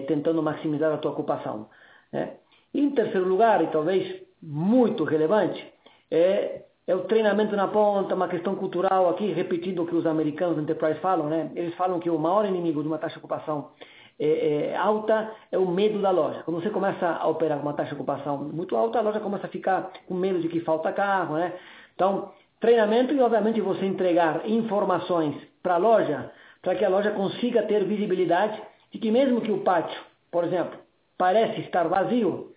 tentando 0.06 0.42
maximizar 0.42 0.92
a 0.92 0.98
tua 0.98 1.10
ocupação. 1.10 1.68
Né? 2.12 2.34
Em 2.78 2.90
terceiro 2.90 3.26
lugar, 3.26 3.60
e 3.60 3.66
talvez 3.66 4.22
muito 4.40 5.02
relevante, 5.02 5.66
é, 6.08 6.62
é 6.86 6.94
o 6.94 7.00
treinamento 7.00 7.56
na 7.56 7.66
ponta, 7.66 8.14
uma 8.14 8.28
questão 8.28 8.54
cultural 8.54 9.08
aqui, 9.08 9.32
repetindo 9.32 9.82
o 9.82 9.86
que 9.86 9.96
os 9.96 10.06
americanos 10.06 10.56
Enterprise 10.56 11.00
falam, 11.00 11.26
né? 11.26 11.50
Eles 11.56 11.74
falam 11.74 11.98
que 11.98 12.08
o 12.08 12.16
maior 12.16 12.46
inimigo 12.46 12.80
de 12.80 12.86
uma 12.86 12.96
taxa 12.96 13.14
de 13.14 13.18
ocupação 13.18 13.70
é, 14.16 14.70
é, 14.70 14.76
alta 14.76 15.28
é 15.50 15.58
o 15.58 15.66
medo 15.66 16.00
da 16.00 16.12
loja. 16.12 16.44
Quando 16.44 16.62
você 16.62 16.70
começa 16.70 17.04
a 17.04 17.26
operar 17.26 17.58
com 17.58 17.66
uma 17.66 17.72
taxa 17.72 17.88
de 17.88 17.96
ocupação 17.96 18.38
muito 18.44 18.76
alta, 18.76 19.00
a 19.00 19.02
loja 19.02 19.18
começa 19.18 19.48
a 19.48 19.50
ficar 19.50 19.90
com 20.06 20.14
medo 20.14 20.38
de 20.38 20.48
que 20.48 20.60
falta 20.60 20.92
carro, 20.92 21.34
né? 21.34 21.54
Então, 21.96 22.30
treinamento 22.60 23.12
e, 23.12 23.20
obviamente, 23.20 23.60
você 23.60 23.86
entregar 23.86 24.48
informações 24.48 25.34
para 25.64 25.74
a 25.74 25.78
loja, 25.78 26.30
para 26.62 26.76
que 26.76 26.84
a 26.84 26.88
loja 26.88 27.10
consiga 27.10 27.64
ter 27.64 27.82
visibilidade 27.84 28.62
de 28.92 29.00
que 29.00 29.10
mesmo 29.10 29.40
que 29.40 29.50
o 29.50 29.62
pátio, 29.62 30.00
por 30.30 30.44
exemplo, 30.44 30.78
parece 31.18 31.60
estar 31.62 31.88
vazio, 31.88 32.52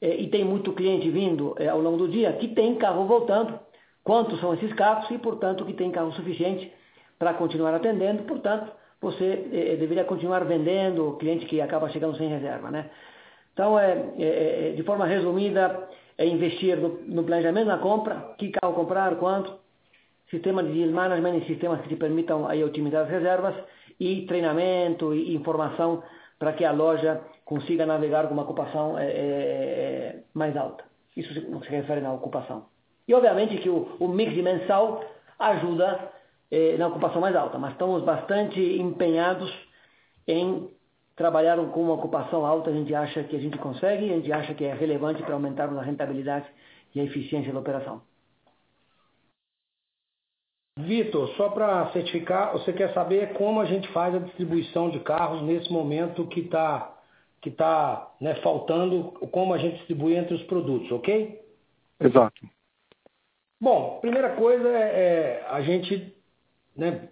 e 0.00 0.26
tem 0.28 0.44
muito 0.44 0.72
cliente 0.72 1.08
vindo 1.10 1.54
é, 1.58 1.68
ao 1.68 1.80
longo 1.80 1.96
do 1.96 2.08
dia, 2.08 2.32
que 2.34 2.48
tem 2.48 2.74
carro 2.76 3.06
voltando, 3.06 3.58
quantos 4.02 4.38
são 4.40 4.54
esses 4.54 4.72
carros? 4.74 5.10
E, 5.10 5.18
portanto, 5.18 5.64
que 5.64 5.72
tem 5.72 5.90
carro 5.90 6.12
suficiente 6.12 6.72
para 7.18 7.34
continuar 7.34 7.74
atendendo, 7.74 8.24
portanto, 8.24 8.70
você 9.00 9.46
é, 9.52 9.76
deveria 9.76 10.04
continuar 10.04 10.44
vendendo, 10.44 11.16
cliente 11.18 11.46
que 11.46 11.60
acaba 11.60 11.88
chegando 11.90 12.16
sem 12.16 12.28
reserva, 12.28 12.70
né? 12.70 12.90
Então, 13.52 13.78
é, 13.78 14.04
é, 14.18 14.72
de 14.76 14.82
forma 14.82 15.06
resumida, 15.06 15.88
é 16.18 16.26
investir 16.26 16.76
no, 16.76 17.00
no, 17.06 17.22
planejamento 17.22 17.66
da 17.66 17.78
compra, 17.78 18.34
que 18.36 18.50
carro 18.50 18.74
comprar, 18.74 19.14
quanto, 19.16 19.54
sistema 20.28 20.62
de 20.62 20.86
management 20.86 21.38
e 21.38 21.46
sistemas 21.46 21.80
que 21.82 21.88
te 21.88 21.96
permitam 21.96 22.48
aí 22.48 22.64
otimizar 22.64 23.04
as 23.04 23.10
reservas 23.10 23.54
e 24.00 24.26
treinamento 24.26 25.14
e 25.14 25.34
informação 25.34 26.02
para 26.44 26.52
que 26.52 26.62
a 26.62 26.72
loja 26.72 27.22
consiga 27.42 27.86
navegar 27.86 28.28
com 28.28 28.34
uma 28.34 28.42
ocupação 28.42 28.98
é, 28.98 29.06
é, 29.06 30.22
mais 30.34 30.54
alta. 30.54 30.84
Isso 31.16 31.32
se, 31.32 31.40
refere 31.70 32.02
na 32.02 32.12
ocupação. 32.12 32.66
E 33.08 33.14
obviamente 33.14 33.56
que 33.56 33.70
o, 33.70 33.96
o 33.98 34.06
mix 34.06 34.36
mensal 34.36 35.02
ajuda 35.38 36.12
na 36.78 36.86
ocupação 36.86 37.20
mais 37.20 37.34
alta, 37.34 37.58
mas 37.58 37.72
estamos 37.72 38.04
bastante 38.04 38.60
empenhados 38.60 39.50
em 40.28 40.68
trabalhar 41.16 41.56
com 41.56 41.82
uma 41.82 41.94
ocupação 41.94 42.44
alta, 42.44 42.70
a 42.70 42.72
gente 42.72 42.94
acha 42.94 43.24
que 43.24 43.34
a 43.34 43.40
gente 43.40 43.58
consegue, 43.58 44.12
a 44.12 44.16
gente 44.16 44.30
acha 44.30 44.54
que 44.54 44.64
é 44.64 44.74
relevante 44.74 45.22
para 45.22 45.34
aumentarmos 45.34 45.78
a 45.78 45.82
rentabilidade 45.82 46.46
e 46.94 47.00
a 47.00 47.04
eficiência 47.04 47.52
da 47.52 47.58
operação. 47.58 48.02
Vitor, 50.76 51.28
só 51.36 51.50
para 51.50 51.92
certificar, 51.92 52.52
você 52.52 52.72
quer 52.72 52.92
saber 52.92 53.32
como 53.34 53.60
a 53.60 53.64
gente 53.64 53.86
faz 53.92 54.12
a 54.14 54.18
distribuição 54.18 54.90
de 54.90 54.98
carros 55.00 55.42
nesse 55.42 55.72
momento 55.72 56.26
que 56.26 56.40
está 56.40 56.90
que 57.40 57.50
tá, 57.50 58.10
né, 58.18 58.36
faltando, 58.36 59.12
como 59.30 59.52
a 59.52 59.58
gente 59.58 59.76
distribui 59.76 60.14
entre 60.14 60.34
os 60.34 60.42
produtos, 60.44 60.90
ok? 60.90 61.38
Exato. 62.00 62.40
Bom, 63.60 63.98
primeira 64.00 64.34
coisa 64.34 64.66
é, 64.66 65.42
é 65.42 65.46
a 65.50 65.60
gente 65.60 66.16
né, 66.74 67.06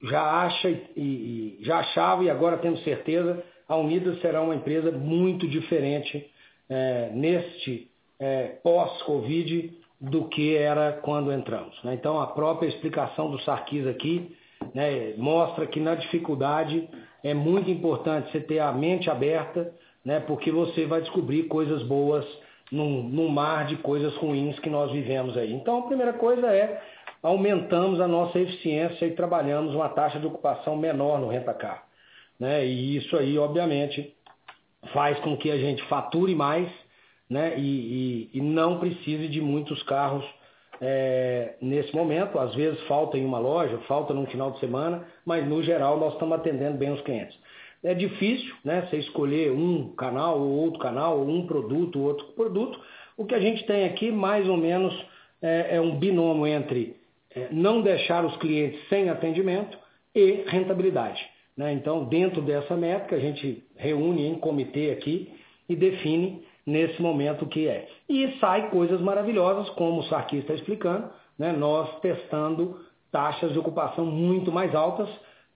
já 0.00 0.22
acha 0.22 0.70
e, 0.70 0.78
e, 0.96 1.58
já 1.60 1.78
achava 1.80 2.22
e 2.22 2.30
agora 2.30 2.58
temos 2.58 2.84
certeza, 2.84 3.44
a 3.68 3.76
Unidas 3.76 4.20
será 4.20 4.40
uma 4.40 4.54
empresa 4.54 4.92
muito 4.92 5.48
diferente 5.48 6.30
é, 6.68 7.10
neste 7.10 7.90
é, 8.20 8.58
pós-Covid 8.62 9.76
do 10.00 10.28
que 10.28 10.56
era 10.56 10.92
quando 10.92 11.32
entramos. 11.32 11.82
Né? 11.82 11.94
Então 11.94 12.20
a 12.20 12.26
própria 12.28 12.68
explicação 12.68 13.30
do 13.30 13.40
Sarkis 13.40 13.86
aqui 13.86 14.36
né, 14.74 15.14
mostra 15.16 15.66
que 15.66 15.80
na 15.80 15.94
dificuldade 15.94 16.88
é 17.22 17.34
muito 17.34 17.70
importante 17.70 18.30
você 18.30 18.40
ter 18.40 18.60
a 18.60 18.72
mente 18.72 19.10
aberta, 19.10 19.72
né, 20.04 20.20
porque 20.20 20.50
você 20.50 20.86
vai 20.86 21.00
descobrir 21.00 21.44
coisas 21.44 21.82
boas 21.82 22.24
num, 22.70 23.02
num 23.02 23.28
mar 23.28 23.66
de 23.66 23.76
coisas 23.76 24.14
ruins 24.16 24.58
que 24.60 24.70
nós 24.70 24.92
vivemos 24.92 25.36
aí. 25.36 25.52
Então 25.52 25.78
a 25.78 25.86
primeira 25.86 26.12
coisa 26.12 26.46
é 26.46 26.80
aumentamos 27.22 28.00
a 28.00 28.06
nossa 28.06 28.38
eficiência 28.38 29.06
e 29.06 29.14
trabalhamos 29.14 29.74
uma 29.74 29.88
taxa 29.88 30.20
de 30.20 30.26
ocupação 30.26 30.76
menor 30.76 31.20
no 31.20 31.28
rentacar. 31.28 31.84
Né? 32.38 32.64
E 32.64 32.96
isso 32.96 33.16
aí, 33.16 33.36
obviamente, 33.36 34.14
faz 34.92 35.18
com 35.20 35.36
que 35.36 35.50
a 35.50 35.58
gente 35.58 35.82
fature 35.84 36.34
mais 36.34 36.70
né? 37.28 37.58
e, 37.58 38.30
e, 38.32 38.38
e 38.38 38.40
não 38.40 38.78
precise 38.78 39.28
de 39.28 39.40
muitos 39.40 39.82
carros 39.84 40.24
é, 40.80 41.54
nesse 41.60 41.94
momento. 41.94 42.38
Às 42.38 42.54
vezes 42.54 42.80
falta 42.86 43.18
em 43.18 43.24
uma 43.24 43.38
loja, 43.38 43.78
falta 43.88 44.14
num 44.14 44.26
final 44.26 44.52
de 44.52 44.60
semana, 44.60 45.04
mas 45.24 45.46
no 45.46 45.62
geral 45.62 45.98
nós 45.98 46.14
estamos 46.14 46.38
atendendo 46.38 46.78
bem 46.78 46.92
os 46.92 47.00
clientes. 47.02 47.36
É 47.82 47.94
difícil 47.94 48.52
né, 48.64 48.86
você 48.88 48.96
escolher 48.98 49.52
um 49.52 49.94
canal 49.94 50.40
ou 50.40 50.48
outro 50.48 50.80
canal, 50.80 51.20
ou 51.20 51.28
um 51.28 51.46
produto 51.46 52.00
ou 52.00 52.06
outro 52.08 52.26
produto. 52.28 52.78
O 53.16 53.24
que 53.24 53.34
a 53.34 53.40
gente 53.40 53.64
tem 53.66 53.84
aqui, 53.84 54.10
mais 54.10 54.48
ou 54.48 54.56
menos, 54.56 54.94
é, 55.40 55.76
é 55.76 55.80
um 55.80 55.96
binômio 55.96 56.46
entre 56.46 56.96
é, 57.34 57.48
não 57.52 57.80
deixar 57.80 58.24
os 58.24 58.36
clientes 58.38 58.80
sem 58.88 59.08
atendimento 59.08 59.78
e 60.14 60.44
rentabilidade. 60.46 61.24
Né? 61.56 61.72
Então, 61.72 62.04
dentro 62.04 62.42
dessa 62.42 62.76
métrica, 62.76 63.16
a 63.16 63.20
gente 63.20 63.64
reúne 63.76 64.26
em 64.26 64.34
comitê 64.34 64.90
aqui 64.90 65.32
e 65.68 65.76
define 65.76 66.42
nesse 66.68 67.00
momento 67.00 67.46
que 67.46 67.66
é. 67.66 67.88
E 68.06 68.36
sai 68.40 68.68
coisas 68.68 69.00
maravilhosas, 69.00 69.70
como 69.70 70.00
o 70.00 70.04
Sarkis 70.04 70.40
está 70.40 70.52
explicando, 70.52 71.08
né? 71.38 71.50
nós 71.50 71.98
testando 72.00 72.78
taxas 73.10 73.54
de 73.54 73.58
ocupação 73.58 74.04
muito 74.04 74.52
mais 74.52 74.74
altas, 74.74 75.08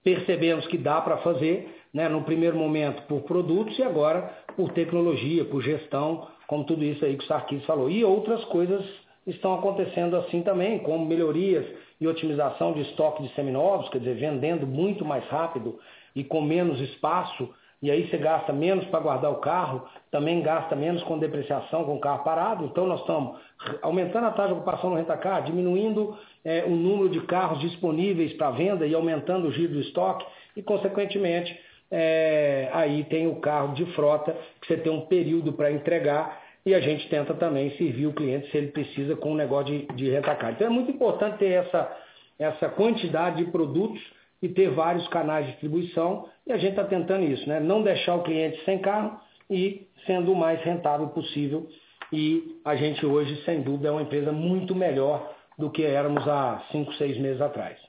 percebemos 0.03 0.65
que 0.65 0.77
dá 0.77 0.99
para 1.01 1.17
fazer, 1.17 1.71
né? 1.93 2.09
no 2.09 2.23
primeiro 2.23 2.57
momento 2.57 3.03
por 3.03 3.21
produtos 3.21 3.77
e 3.77 3.83
agora 3.83 4.27
por 4.57 4.71
tecnologia, 4.71 5.45
por 5.45 5.61
gestão, 5.61 6.27
como 6.47 6.63
tudo 6.63 6.83
isso 6.83 7.05
aí 7.05 7.15
que 7.15 7.23
o 7.23 7.27
Sarkis 7.27 7.63
falou. 7.65 7.91
E 7.91 8.03
outras 8.03 8.43
coisas 8.45 8.83
estão 9.27 9.53
acontecendo 9.53 10.15
assim 10.17 10.41
também, 10.41 10.79
como 10.79 11.05
melhorias 11.05 11.65
e 12.01 12.07
otimização 12.07 12.73
de 12.73 12.81
estoque 12.81 13.21
de 13.21 13.33
seminovos, 13.35 13.87
quer 13.89 13.99
dizer, 13.99 14.15
vendendo 14.15 14.65
muito 14.65 15.05
mais 15.05 15.23
rápido 15.25 15.77
e 16.15 16.23
com 16.23 16.41
menos 16.41 16.81
espaço, 16.81 17.47
e 17.83 17.91
aí 17.91 18.09
você 18.09 18.17
gasta 18.17 18.53
menos 18.53 18.85
para 18.85 19.01
guardar 19.01 19.29
o 19.29 19.41
carro, 19.41 19.85
também 20.09 20.41
gasta 20.41 20.73
menos 20.73 21.03
com 21.03 21.19
depreciação 21.19 21.83
com 21.83 21.97
o 21.97 21.99
carro 21.99 22.23
parado. 22.23 22.63
Então 22.63 22.87
nós 22.87 23.01
estamos 23.01 23.37
aumentando 23.81 24.27
a 24.27 24.31
taxa 24.31 24.47
de 24.47 24.53
ocupação 24.53 24.89
no 24.91 24.95
rentacar, 24.95 25.43
diminuindo 25.43 26.17
é, 26.45 26.63
o 26.63 26.69
número 26.69 27.09
de 27.09 27.19
carros 27.25 27.59
disponíveis 27.59 28.31
para 28.33 28.51
venda 28.51 28.87
e 28.87 28.95
aumentando 28.95 29.49
o 29.49 29.51
giro 29.51 29.73
do 29.73 29.81
estoque, 29.81 30.25
e 30.55 30.63
consequentemente 30.63 31.59
é, 31.91 32.69
aí 32.71 33.03
tem 33.03 33.27
o 33.27 33.41
carro 33.41 33.73
de 33.73 33.85
frota, 33.87 34.33
que 34.61 34.67
você 34.67 34.77
tem 34.77 34.89
um 34.89 35.01
período 35.01 35.51
para 35.51 35.69
entregar 35.69 36.41
e 36.65 36.73
a 36.73 36.79
gente 36.79 37.09
tenta 37.09 37.33
também 37.33 37.71
servir 37.71 38.07
o 38.07 38.13
cliente 38.13 38.49
se 38.49 38.57
ele 38.57 38.67
precisa 38.67 39.17
com 39.17 39.33
um 39.33 39.35
negócio 39.35 39.65
de, 39.65 39.87
de 39.87 40.09
rentacar. 40.09 40.53
Então 40.53 40.67
é 40.67 40.69
muito 40.69 40.89
importante 40.89 41.37
ter 41.37 41.51
essa, 41.51 41.97
essa 42.39 42.69
quantidade 42.69 43.43
de 43.43 43.51
produtos 43.51 44.01
e 44.43 44.49
ter 44.49 44.69
vários 44.71 45.07
canais 45.07 45.45
de 45.45 45.51
distribuição 45.53 46.29
e 46.45 46.51
a 46.51 46.57
gente 46.57 46.71
está 46.71 46.83
tentando 46.83 47.23
isso, 47.23 47.47
né? 47.47 47.61
não 47.61 47.81
deixar 47.81 48.15
o 48.15 48.23
cliente 48.23 48.61
sem 48.65 48.77
carro 48.79 49.17
e 49.49 49.87
sendo 50.05 50.33
o 50.33 50.35
mais 50.35 50.61
rentável 50.61 51.07
possível. 51.07 51.65
E 52.11 52.59
a 52.65 52.75
gente 52.75 53.05
hoje, 53.05 53.41
sem 53.45 53.61
dúvida, 53.61 53.87
é 53.87 53.91
uma 53.91 54.01
empresa 54.01 54.33
muito 54.33 54.75
melhor 54.75 55.33
do 55.57 55.71
que 55.71 55.83
éramos 55.83 56.27
há 56.27 56.61
cinco, 56.71 56.93
seis 56.95 57.17
meses 57.17 57.41
atrás. 57.41 57.79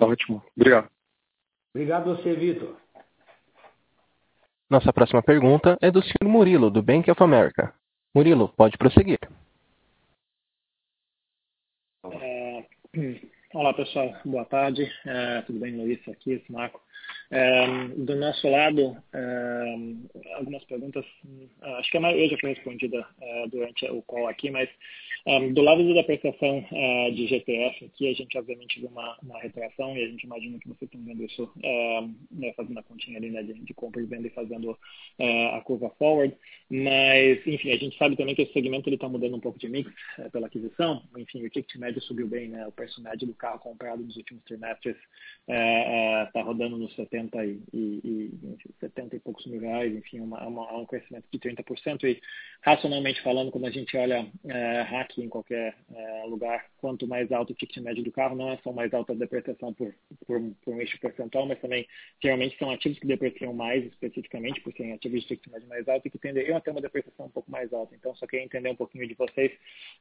Ótimo. 0.00 0.42
Obrigado. 0.56 0.88
Obrigado 1.74 2.10
a 2.10 2.14
você, 2.14 2.34
Vitor. 2.34 2.74
Nossa 4.70 4.92
próxima 4.92 5.22
pergunta 5.22 5.76
é 5.82 5.90
do 5.90 6.02
Sr. 6.02 6.24
Murilo, 6.24 6.70
do 6.70 6.82
Bank 6.82 7.10
of 7.10 7.22
America. 7.22 7.74
Murilo, 8.14 8.48
pode 8.48 8.78
prosseguir. 8.78 9.18
É, 12.10 12.64
olá, 13.54 13.72
pessoal. 13.72 14.14
Boa 14.24 14.44
tarde. 14.44 14.90
É, 15.06 15.42
tudo 15.42 15.58
bem, 15.58 15.76
Luiz? 15.76 16.06
Aqui, 16.08 16.44
Marco. 16.50 16.80
É, 17.30 17.88
do 17.96 18.16
nosso 18.16 18.48
lado, 18.48 18.96
é, 19.12 19.74
algumas 20.34 20.64
perguntas, 20.64 21.04
acho 21.60 21.90
que 21.90 21.96
a 21.96 22.00
maioria 22.00 22.28
já 22.28 22.38
foi 22.38 22.54
respondida 22.54 23.06
é, 23.20 23.46
durante 23.48 23.84
o 23.86 24.02
call 24.02 24.28
aqui, 24.28 24.50
mas 24.50 24.68
um, 25.26 25.52
do 25.52 25.60
lado 25.60 25.94
da 25.94 26.02
prestação 26.02 26.58
uh, 26.58 27.12
de 27.12 27.26
GTF, 27.26 27.84
aqui 27.84 28.08
a 28.08 28.14
gente 28.14 28.38
obviamente 28.38 28.80
viu 28.80 28.88
uma, 28.88 29.18
uma 29.22 29.38
retração 29.38 29.94
e 29.94 30.02
a 30.02 30.08
gente 30.08 30.22
imagina 30.22 30.58
que 30.58 30.68
vocês 30.68 30.88
estão 30.90 31.04
vendo 31.04 31.22
isso 31.22 31.52
né, 32.30 32.52
fazendo 32.56 32.78
a 32.78 32.82
continha 32.82 33.18
ali 33.18 33.30
né, 33.30 33.42
de, 33.42 33.52
de, 33.52 33.74
compra 33.74 34.00
e 34.00 34.06
venda 34.06 34.26
e 34.26 34.30
fazendo 34.30 34.70
uh, 34.70 35.54
a 35.54 35.60
curva 35.60 35.90
forward. 35.98 36.34
Mas, 36.70 37.46
enfim, 37.46 37.70
a 37.70 37.76
gente 37.76 37.98
sabe 37.98 38.16
também 38.16 38.34
que 38.34 38.42
esse 38.42 38.52
segmento 38.52 38.88
está 38.88 39.08
mudando 39.08 39.36
um 39.36 39.40
pouco 39.40 39.58
de 39.58 39.68
mix 39.68 39.90
eh, 40.18 40.28
pela 40.28 40.46
aquisição. 40.46 41.02
Enfim, 41.16 41.44
o 41.44 41.50
ticket 41.50 41.76
médio 41.76 42.00
subiu 42.02 42.26
bem, 42.26 42.48
né? 42.48 42.66
o 42.66 42.72
preço 42.72 43.02
médio 43.02 43.26
do 43.26 43.34
carro 43.34 43.58
comprado 43.58 44.02
nos 44.02 44.16
últimos 44.16 44.44
trimestres 44.44 44.96
está 45.46 46.42
rodando 46.42 46.76
nos 46.76 46.94
70 46.98 47.44
e, 47.44 47.62
e, 47.72 48.00
e 48.04 48.40
enfim, 48.54 48.70
70 48.80 49.16
e 49.16 49.20
poucos 49.20 49.46
mil 49.46 49.60
reais, 49.60 49.94
enfim, 49.94 50.20
uma, 50.20 50.44
uma, 50.46 50.76
um 50.76 50.84
crescimento 50.84 51.24
de 51.30 51.38
30%. 51.38 52.04
E, 52.04 52.20
racionalmente 52.62 53.22
falando, 53.22 53.50
quando 53.52 53.66
a 53.66 53.70
gente 53.70 53.96
olha 53.96 54.22
uh, 54.22 54.84
hack 54.90 55.18
em 55.18 55.28
qualquer 55.28 55.76
é, 55.94 56.24
lugar, 56.26 56.66
quanto 56.78 57.06
mais 57.06 57.30
alto 57.30 57.52
o 57.52 57.56
ticket 57.56 57.82
médio 57.82 58.02
do 58.02 58.10
carro, 58.10 58.36
não 58.36 58.50
é 58.50 58.58
só 58.58 58.72
mais 58.72 58.92
alta 58.92 59.12
a 59.12 59.16
depreciação 59.16 59.72
por, 59.72 59.94
por, 60.26 60.40
por 60.64 60.74
um 60.74 60.80
eixo 60.80 60.98
percentual, 61.00 61.46
mas 61.46 61.60
também 61.60 61.86
geralmente 62.22 62.58
são 62.58 62.70
ativos 62.70 62.98
que 62.98 63.06
depreciam 63.06 63.52
mais 63.52 63.84
especificamente, 63.84 64.60
por 64.60 64.72
serem 64.72 64.92
ativos 64.92 65.22
de 65.22 65.28
ticket 65.28 65.52
médio 65.52 65.68
mais 65.68 65.88
alto 65.88 66.06
e 66.06 66.10
que 66.10 66.18
tenderiam 66.18 66.56
a 66.56 66.60
ter 66.60 66.70
uma 66.70 66.80
depreciação 66.80 67.26
um 67.26 67.30
pouco 67.30 67.50
mais 67.50 67.72
alta. 67.72 67.94
Então, 67.94 68.14
só 68.16 68.26
queria 68.26 68.44
entender 68.44 68.70
um 68.70 68.76
pouquinho 68.76 69.06
de 69.06 69.14
vocês 69.14 69.52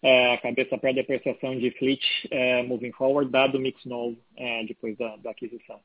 é, 0.02 0.34
a 0.34 0.38
cabeça 0.38 0.78
para 0.78 0.90
a 0.90 0.94
depreciação 0.94 1.58
de 1.58 1.72
fleet 1.72 2.04
é, 2.32 2.64
moving 2.64 2.92
forward, 2.92 3.32
dado 3.32 3.58
o 3.58 3.62
mix 3.62 3.84
novo 3.86 4.18
é, 4.36 4.64
depois 4.66 4.98
da, 4.98 5.16
da 5.18 5.32
aquisição. 5.32 5.80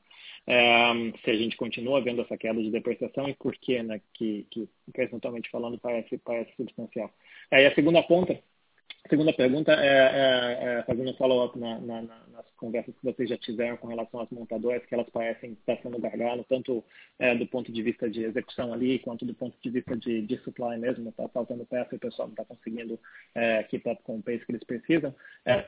Se 1.23 1.31
a 1.31 1.35
gente 1.35 1.55
continua 1.55 2.01
vendo 2.01 2.21
essa 2.21 2.37
queda 2.37 2.61
de 2.61 2.69
depreciação 2.69 3.29
e 3.29 3.33
por 3.33 3.55
que, 3.55 3.81
né, 3.81 4.01
que, 4.13 4.45
que 4.51 4.67
falando 5.49 5.77
parece, 5.77 6.17
parece 6.17 6.53
substancial. 6.55 7.09
Aí 7.49 7.65
a 7.65 7.73
segunda 7.73 8.03
ponta 8.03 8.37
segunda 9.09 9.33
pergunta 9.33 9.73
é, 9.73 9.87
é, 9.87 10.79
é 10.79 10.83
fazendo 10.83 11.11
um 11.11 11.15
follow-up 11.15 11.57
na, 11.59 11.79
na, 11.79 12.01
nas 12.01 12.45
conversas 12.57 12.95
que 12.95 13.03
vocês 13.03 13.29
já 13.29 13.37
tiveram 13.37 13.75
com 13.77 13.87
relação 13.87 14.21
às 14.21 14.29
montadoras, 14.29 14.85
que 14.85 14.93
elas 14.93 15.09
parecem 15.09 15.51
estar 15.51 15.77
sendo 15.81 15.99
gargalo, 15.99 16.45
tanto 16.47 16.83
é, 17.19 17.35
do 17.35 17.45
ponto 17.45 17.71
de 17.71 17.81
vista 17.81 18.09
de 18.09 18.23
execução 18.23 18.73
ali, 18.73 18.99
quanto 18.99 19.25
do 19.25 19.33
ponto 19.33 19.55
de 19.61 19.69
vista 19.69 19.97
de, 19.97 20.21
de 20.21 20.37
supply 20.39 20.77
mesmo. 20.77 21.09
Está 21.09 21.27
faltando 21.27 21.65
peça 21.65 21.89
e 21.93 21.97
o 21.97 21.99
pessoal 21.99 22.27
não 22.29 22.33
está 22.33 22.45
conseguindo 22.45 22.97
é, 23.35 23.63
keep 23.63 23.87
up 23.89 24.01
com 24.03 24.17
o 24.17 24.23
pace 24.23 24.45
que 24.45 24.53
eles 24.53 24.63
precisam. 24.63 25.13
É, 25.45 25.65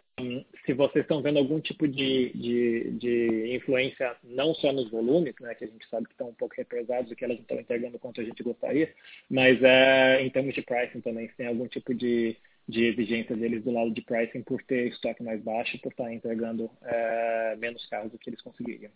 se 0.65 0.73
vocês 0.73 1.03
estão 1.03 1.21
vendo 1.21 1.37
algum 1.37 1.59
tipo 1.59 1.87
de, 1.87 2.31
de, 2.33 2.91
de, 2.91 3.55
influência, 3.55 4.15
não 4.23 4.53
só 4.55 4.71
nos 4.71 4.89
volumes, 4.89 5.35
né, 5.41 5.53
que 5.55 5.65
a 5.65 5.67
gente 5.67 5.85
sabe 5.89 6.05
que 6.05 6.13
estão 6.13 6.29
um 6.29 6.33
pouco 6.33 6.55
represados 6.55 7.11
e 7.11 7.15
que 7.15 7.25
elas 7.25 7.37
não 7.37 7.43
estão 7.43 7.59
entregando 7.59 7.99
quanto 7.99 8.21
a 8.21 8.23
gente 8.23 8.41
gostaria, 8.41 8.93
mas 9.29 9.61
é, 9.61 10.21
em 10.23 10.29
termos 10.29 10.53
de 10.53 10.61
pricing 10.61 11.01
também, 11.01 11.27
se 11.27 11.35
tem 11.35 11.47
algum 11.47 11.67
tipo 11.67 11.93
de 11.93 12.37
de 12.67 12.85
exigência 12.85 13.35
deles 13.35 13.63
do 13.63 13.71
lado 13.71 13.91
de 13.91 14.01
pricing 14.01 14.41
por 14.41 14.61
ter 14.63 14.87
estoque 14.87 15.23
mais 15.23 15.41
baixo 15.41 15.79
por 15.79 15.91
estar 15.91 16.11
entregando 16.11 16.69
é, 16.83 17.55
menos 17.57 17.85
carros 17.87 18.11
do 18.11 18.17
que 18.17 18.29
eles 18.29 18.41
conseguiriam. 18.41 18.91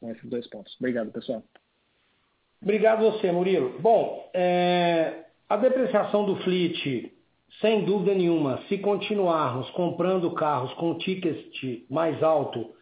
São 0.00 0.10
esses 0.10 0.28
dois 0.28 0.46
pontos. 0.48 0.74
Obrigado, 0.78 1.12
pessoal. 1.12 1.42
Obrigado 2.60 3.10
você, 3.10 3.30
Murilo. 3.30 3.78
Bom, 3.80 4.30
é, 4.32 5.24
a 5.48 5.56
depreciação 5.56 6.24
do 6.24 6.36
fleet, 6.36 7.12
sem 7.60 7.84
dúvida 7.84 8.14
nenhuma, 8.14 8.62
se 8.68 8.78
continuarmos 8.78 9.68
comprando 9.70 10.32
carros 10.32 10.72
com 10.74 10.96
ticket 10.98 11.84
mais 11.90 12.22
alto, 12.22 12.74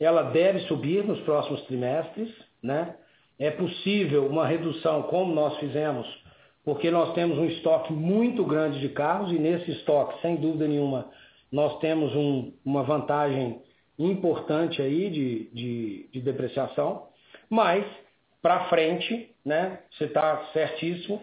ela 0.00 0.30
deve 0.30 0.60
subir 0.60 1.04
nos 1.04 1.20
próximos 1.20 1.62
trimestres, 1.62 2.30
né? 2.62 2.96
É 3.38 3.50
possível 3.50 4.26
uma 4.26 4.46
redução, 4.46 5.02
como 5.02 5.34
nós 5.34 5.58
fizemos 5.58 6.06
porque 6.64 6.90
nós 6.90 7.12
temos 7.14 7.38
um 7.38 7.44
estoque 7.44 7.92
muito 7.92 8.44
grande 8.44 8.80
de 8.80 8.88
carros 8.88 9.30
e 9.30 9.38
nesse 9.38 9.70
estoque, 9.72 10.20
sem 10.22 10.36
dúvida 10.36 10.66
nenhuma, 10.66 11.10
nós 11.52 11.78
temos 11.78 12.14
um, 12.16 12.52
uma 12.64 12.82
vantagem 12.82 13.60
importante 13.98 14.80
aí 14.80 15.10
de, 15.10 15.50
de, 15.50 16.08
de 16.10 16.20
depreciação, 16.20 17.08
mas 17.48 17.84
para 18.42 18.68
frente, 18.68 19.34
né, 19.44 19.80
você 19.90 20.04
está 20.04 20.44
certíssimo, 20.52 21.20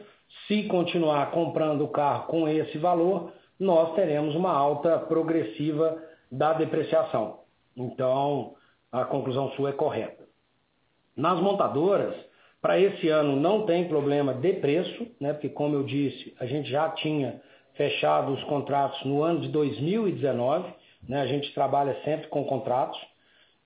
se 0.48 0.64
continuar 0.64 1.32
comprando 1.32 1.84
o 1.84 1.90
carro 1.90 2.28
com 2.28 2.48
esse 2.48 2.78
valor, 2.78 3.32
nós 3.60 3.94
teremos 3.94 4.36
uma 4.36 4.52
alta 4.52 4.98
progressiva 4.98 6.02
da 6.32 6.54
depreciação. 6.54 7.42
Então, 7.76 8.56
a 8.92 9.06
conclusão 9.06 9.52
sua 9.52 9.70
é 9.70 9.74
correta. 9.74 10.24
Nas 11.16 11.40
montadoras, 11.40 12.16
para 12.62 12.80
esse 12.80 13.10
ano 13.10 13.36
não 13.36 13.66
tem 13.66 13.88
problema 13.88 14.34
de 14.34 14.54
preço, 14.54 15.08
né? 15.20 15.34
porque 15.34 15.50
como 15.50 15.76
eu 15.76 15.84
disse, 15.84 16.34
a 16.40 16.46
gente 16.46 16.70
já 16.70 16.90
tinha 16.90 17.42
fechado 17.74 18.32
os 18.32 18.44
contratos 18.44 19.04
no 19.04 19.24
ano 19.24 19.42
de 19.42 19.48
2019, 19.50 20.72
né? 21.10 21.22
a 21.22 21.26
gente 21.26 21.52
trabalha 21.54 21.98
sempre 22.06 22.28
com 22.28 22.44
contratos, 22.46 23.00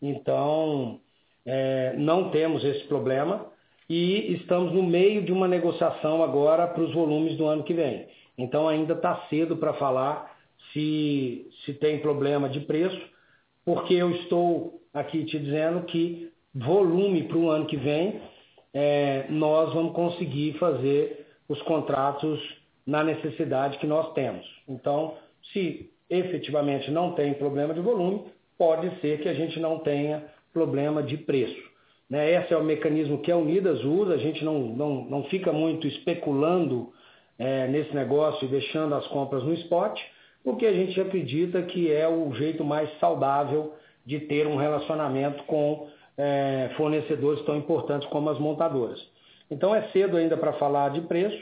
então 0.02 1.00
é, 1.46 1.94
não 1.98 2.30
temos 2.30 2.64
esse 2.64 2.86
problema 2.86 3.46
e 3.90 4.34
estamos 4.34 4.74
no 4.74 4.82
meio 4.82 5.22
de 5.24 5.32
uma 5.32 5.48
negociação 5.48 6.24
agora 6.24 6.66
para 6.68 6.82
os 6.82 6.94
volumes 6.94 7.36
do 7.38 7.46
ano 7.46 7.64
que 7.64 7.74
vem. 7.74 8.08
Então 8.38 8.68
ainda 8.68 8.94
está 8.94 9.28
cedo 9.30 9.58
para 9.58 9.74
falar 9.74 10.34
se, 10.72 11.48
se 11.66 11.74
tem 11.74 12.00
problema 12.00 12.50
de 12.50 12.62
preço, 12.62 13.00
porque 13.66 13.94
eu 13.94 14.12
estou 14.12 14.82
aqui 14.94 15.26
te 15.26 15.38
dizendo 15.38 15.84
que 15.84 16.32
volume 16.54 17.24
para 17.24 17.38
o 17.38 17.50
ano 17.50 17.66
que 17.66 17.78
vem 17.78 18.22
é, 18.76 19.26
nós 19.30 19.74
vamos 19.74 19.94
conseguir 19.94 20.58
fazer 20.60 21.26
os 21.48 21.62
contratos 21.62 22.38
na 22.86 23.06
necessidade 23.06 23.78
que 23.78 23.88
nós 23.88 24.12
temos. 24.14 24.46
Então, 24.68 25.16
se 25.54 25.90
efetivamente 26.10 26.92
não 26.92 27.14
tem 27.14 27.34
problema 27.36 27.74
de 27.74 27.80
volume, 27.80 28.26
pode 28.58 28.90
ser 29.00 29.22
que 29.22 29.30
a 29.30 29.34
gente 29.34 29.60
não 29.62 29.80
tenha 29.80 30.26
problema 30.54 31.02
de 31.02 31.16
preço. 31.18 31.64
Né? 32.10 32.32
Esse 32.34 32.54
é 32.54 32.58
o 32.58 32.64
mecanismo 32.64 33.22
que 33.22 33.32
a 33.32 33.38
Unidas 33.38 33.82
usa, 33.84 34.14
a 34.14 34.18
gente 34.18 34.44
não, 34.44 34.60
não, 34.60 35.06
não 35.06 35.24
fica 35.24 35.54
muito 35.54 35.88
especulando 35.88 36.92
é, 37.40 37.68
nesse 37.68 37.96
negócio 37.96 38.46
e 38.46 38.52
deixando 38.52 38.94
as 38.94 39.08
compras 39.08 39.44
no 39.44 39.54
spot, 39.54 39.98
porque 40.44 40.66
a 40.66 40.74
gente 40.74 41.00
acredita 41.00 41.62
que 41.64 41.92
é 41.92 42.08
o 42.08 42.32
jeito 42.34 42.64
mais 42.64 42.90
saudável 43.00 43.74
de 44.06 44.20
ter 44.20 44.46
um 44.46 44.58
relacionamento 44.58 45.44
com 45.46 45.88
é, 46.18 46.72
fornecedores 46.78 47.44
tão 47.46 47.58
importantes 47.58 48.08
como 48.10 48.30
as 48.30 48.40
montadoras. 48.40 49.00
Então 49.50 49.76
é 49.76 49.84
cedo 49.90 50.18
ainda 50.18 50.38
para 50.38 50.54
falar 50.54 50.90
de 50.90 51.02
preço, 51.02 51.42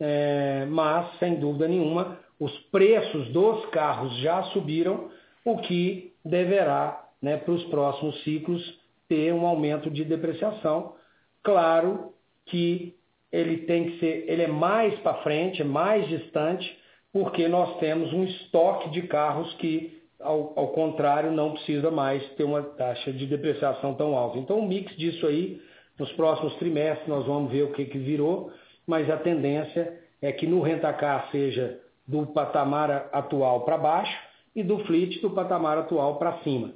é, 0.00 0.66
mas 0.68 1.18
sem 1.18 1.36
dúvida 1.36 1.68
nenhuma 1.68 2.18
os 2.40 2.56
preços 2.70 3.28
dos 3.30 3.66
carros 3.66 4.16
já 4.18 4.42
subiram, 4.44 5.10
o 5.44 5.58
que 5.58 6.12
deverá, 6.24 7.04
né, 7.20 7.36
para 7.36 7.52
os 7.52 7.64
próximos 7.64 8.22
ciclos, 8.22 8.62
ter 9.08 9.32
um 9.32 9.46
aumento 9.46 9.90
de 9.90 10.04
depreciação. 10.04 10.94
Claro 11.42 12.12
que 12.46 12.94
ele 13.32 13.58
tem 13.58 13.90
que 13.90 13.98
ser, 13.98 14.24
ele 14.28 14.42
é 14.42 14.48
mais 14.48 14.98
para 15.00 15.22
frente, 15.22 15.62
é 15.62 15.64
mais 15.64 16.06
distante, 16.08 16.78
porque 17.12 17.48
nós 17.48 17.78
temos 17.78 18.12
um 18.12 18.24
estoque 18.24 18.90
de 18.90 19.02
carros 19.02 19.52
que 19.54 19.97
ao, 20.20 20.58
ao, 20.58 20.68
contrário, 20.68 21.30
não 21.30 21.52
precisa 21.52 21.90
mais 21.90 22.26
ter 22.34 22.44
uma 22.44 22.62
taxa 22.62 23.12
de 23.12 23.26
depreciação 23.26 23.94
tão 23.94 24.16
alta. 24.16 24.38
Então, 24.38 24.58
o 24.58 24.66
mix 24.66 24.94
disso 24.96 25.26
aí, 25.26 25.60
nos 25.98 26.12
próximos 26.12 26.54
trimestres, 26.56 27.08
nós 27.08 27.26
vamos 27.26 27.50
ver 27.50 27.62
o 27.64 27.72
que, 27.72 27.84
que 27.84 27.98
virou, 27.98 28.52
mas 28.86 29.08
a 29.10 29.16
tendência 29.16 30.00
é 30.20 30.32
que 30.32 30.46
no 30.46 30.60
rentacar 30.60 31.30
seja 31.30 31.80
do 32.06 32.26
patamar 32.26 33.08
atual 33.12 33.64
para 33.64 33.76
baixo 33.76 34.18
e 34.54 34.62
do 34.62 34.78
fleet 34.86 35.20
do 35.20 35.30
patamar 35.30 35.78
atual 35.78 36.18
para 36.18 36.38
cima. 36.42 36.74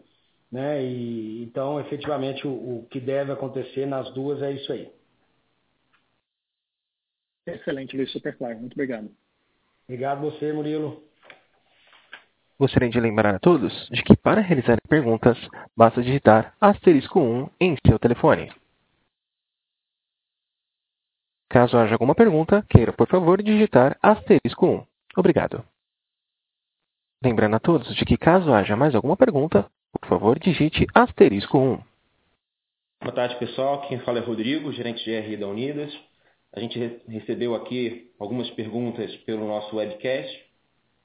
Né? 0.51 0.84
E, 0.84 1.43
então, 1.43 1.80
efetivamente, 1.80 2.47
o, 2.47 2.51
o 2.51 2.86
que 2.90 3.01
deve 3.01 3.32
acontecer 3.32 3.86
nas 3.86 4.12
duas 4.12 4.43
é 4.43 4.53
isso 4.53 4.72
aí. 4.72 4.90
Excelente, 7.47 7.97
Luiz, 7.97 8.12
super 8.12 8.36
claro. 8.36 8.59
Muito 8.61 8.74
obrigado. 8.74 9.11
Obrigado 9.88 10.20
você, 10.20 10.53
Murilo. 10.53 11.03
Gostaria 12.59 12.90
de 12.90 13.00
lembrar 13.00 13.34
a 13.34 13.38
todos 13.38 13.88
de 13.90 14.03
que 14.03 14.16
para 14.16 14.40
realizar 14.40 14.78
perguntas, 14.88 15.36
basta 15.76 16.03
digitar 16.03 16.55
asterisco 16.61 17.20
1 17.20 17.50
em 17.61 17.76
seu 17.86 17.98
telefone. 17.98 18.53
Caso 21.48 21.76
haja 21.76 21.94
alguma 21.94 22.14
pergunta, 22.14 22.64
queira, 22.68 22.92
por 22.92 23.09
favor, 23.09 23.42
digitar 23.42 23.98
asterisco 24.00 24.66
1. 24.66 24.86
Obrigado. 25.16 25.64
Lembrando 27.22 27.57
a 27.57 27.61
todos 27.61 27.94
de 27.94 28.05
que 28.05 28.16
caso 28.16 28.53
haja 28.53 28.74
mais 28.74 28.94
alguma 28.94 29.16
pergunta, 29.16 29.70
por 29.92 30.09
favor, 30.09 30.38
digite 30.38 30.86
asterisco 30.94 31.59
1. 31.59 31.78
Boa 33.03 33.14
tarde, 33.14 33.36
pessoal. 33.36 33.86
Quem 33.88 34.00
fala 34.00 34.18
é 34.18 34.22
Rodrigo, 34.22 34.72
gerente 34.72 35.05
de 35.05 35.18
RI 35.18 35.36
da 35.36 35.46
Unidas. 35.46 35.92
A 36.55 36.61
gente 36.61 36.78
recebeu 37.09 37.55
aqui 37.55 38.12
algumas 38.18 38.50
perguntas 38.50 39.14
pelo 39.18 39.46
nosso 39.46 39.76
webcast. 39.76 40.51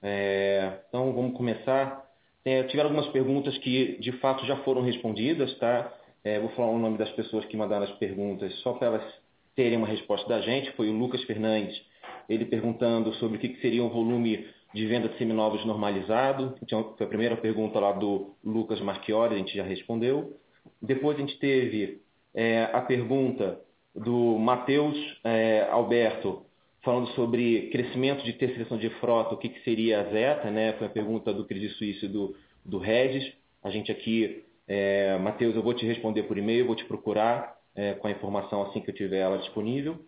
É, 0.01 0.79
então 0.87 1.13
vamos 1.13 1.35
começar. 1.35 2.05
Tem, 2.43 2.63
tiveram 2.67 2.89
algumas 2.89 3.11
perguntas 3.11 3.57
que 3.57 3.97
de 3.99 4.11
fato 4.13 4.45
já 4.45 4.57
foram 4.57 4.81
respondidas, 4.81 5.57
tá? 5.57 5.93
É, 6.23 6.39
vou 6.39 6.49
falar 6.49 6.71
o 6.71 6.77
nome 6.77 6.97
das 6.97 7.11
pessoas 7.11 7.45
que 7.45 7.57
mandaram 7.57 7.85
as 7.85 7.91
perguntas 7.97 8.53
só 8.59 8.73
para 8.73 8.87
elas 8.87 9.13
terem 9.55 9.77
uma 9.77 9.87
resposta 9.87 10.27
da 10.27 10.41
gente. 10.41 10.71
Foi 10.73 10.89
o 10.89 10.97
Lucas 10.97 11.23
Fernandes, 11.23 11.81
ele 12.29 12.45
perguntando 12.45 13.13
sobre 13.15 13.37
o 13.37 13.39
que, 13.39 13.59
seria 13.61 13.83
o 13.83 13.89
volume 13.89 14.47
de 14.73 14.85
venda 14.85 15.09
de 15.09 15.17
seminovos 15.17 15.65
normalizado. 15.65 16.55
Então, 16.61 16.93
foi 16.97 17.05
a 17.05 17.09
primeira 17.09 17.37
pergunta 17.37 17.79
lá 17.79 17.93
do 17.93 18.35
Lucas 18.43 18.79
Marchiori, 18.81 19.35
a 19.35 19.37
gente 19.37 19.55
já 19.55 19.63
respondeu. 19.63 20.37
Depois 20.81 21.17
a 21.17 21.21
gente 21.21 21.37
teve 21.39 22.01
é, 22.33 22.63
a 22.73 22.81
pergunta 22.81 23.59
do 23.95 24.37
Matheus 24.37 24.95
é, 25.23 25.67
Alberto, 25.71 26.45
falando 26.81 27.07
sobre 27.09 27.69
crescimento 27.69 28.23
de 28.23 28.33
terceirização 28.33 28.77
de 28.77 28.89
frota, 28.99 29.35
o 29.35 29.37
que, 29.37 29.49
que 29.49 29.63
seria 29.63 30.01
a 30.01 30.03
Zeta, 30.05 30.49
né? 30.49 30.73
Foi 30.73 30.87
a 30.87 30.89
pergunta 30.89 31.33
do 31.33 31.45
Credit 31.45 31.73
Suisse 31.75 32.05
e 32.05 32.09
do, 32.09 32.35
do 32.63 32.77
Regis. 32.77 33.33
A 33.63 33.69
gente 33.69 33.91
aqui, 33.91 34.43
é, 34.67 35.17
Matheus, 35.17 35.55
eu 35.55 35.63
vou 35.63 35.73
te 35.73 35.85
responder 35.85 36.23
por 36.23 36.37
e-mail, 36.37 36.67
vou 36.67 36.75
te 36.75 36.85
procurar 36.85 37.57
é, 37.75 37.93
com 37.93 38.07
a 38.07 38.11
informação 38.11 38.63
assim 38.63 38.81
que 38.81 38.89
eu 38.89 38.95
tiver 38.95 39.19
ela 39.19 39.37
disponível. 39.37 39.99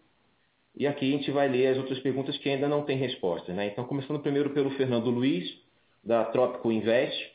E 0.76 0.88
aqui 0.88 1.14
a 1.14 1.18
gente 1.18 1.32
vai 1.32 1.48
ler 1.48 1.68
as 1.68 1.78
outras 1.78 2.00
perguntas 2.00 2.38
que 2.38 2.50
ainda 2.50 2.68
não 2.68 2.84
têm 2.84 2.98
resposta. 2.98 3.54
Né? 3.54 3.68
Então, 3.68 3.84
começando 3.84 4.20
primeiro 4.20 4.52
pelo 4.52 4.72
Fernando 4.72 5.10
Luiz, 5.10 5.46
da 6.04 6.26
Tropico 6.26 6.72
Invest, 6.72 7.34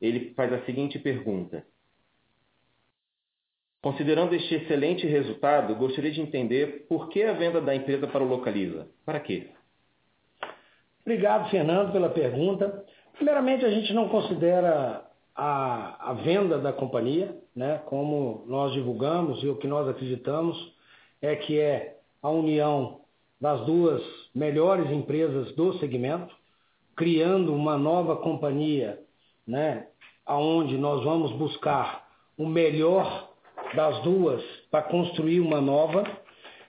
ele 0.00 0.32
faz 0.34 0.52
a 0.52 0.64
seguinte 0.64 0.98
pergunta. 0.98 1.64
Considerando 3.86 4.34
este 4.34 4.56
excelente 4.56 5.06
resultado, 5.06 5.72
gostaria 5.76 6.10
de 6.10 6.20
entender 6.20 6.86
por 6.88 7.08
que 7.08 7.22
a 7.22 7.34
venda 7.34 7.60
da 7.60 7.72
empresa 7.72 8.08
para 8.08 8.24
o 8.24 8.26
Localiza. 8.26 8.88
Para 9.04 9.20
quê? 9.20 9.50
Obrigado, 11.02 11.48
Fernando, 11.50 11.92
pela 11.92 12.08
pergunta. 12.08 12.84
Primeiramente, 13.12 13.64
a 13.64 13.70
gente 13.70 13.94
não 13.94 14.08
considera 14.08 15.06
a, 15.36 16.10
a 16.10 16.14
venda 16.14 16.58
da 16.58 16.72
companhia, 16.72 17.32
né, 17.54 17.80
como 17.86 18.42
nós 18.48 18.72
divulgamos 18.72 19.40
e 19.44 19.46
o 19.46 19.54
que 19.54 19.68
nós 19.68 19.88
acreditamos 19.88 20.56
é 21.22 21.36
que 21.36 21.60
é 21.60 21.98
a 22.20 22.28
união 22.28 23.02
das 23.40 23.64
duas 23.66 24.02
melhores 24.34 24.90
empresas 24.90 25.54
do 25.54 25.78
segmento, 25.78 26.34
criando 26.96 27.54
uma 27.54 27.78
nova 27.78 28.16
companhia, 28.16 28.98
né, 29.46 29.86
aonde 30.26 30.76
nós 30.76 31.04
vamos 31.04 31.30
buscar 31.30 32.04
o 32.36 32.46
melhor 32.46 33.25
das 33.74 34.02
duas 34.02 34.42
para 34.70 34.82
construir 34.82 35.40
uma 35.40 35.60
nova. 35.60 36.04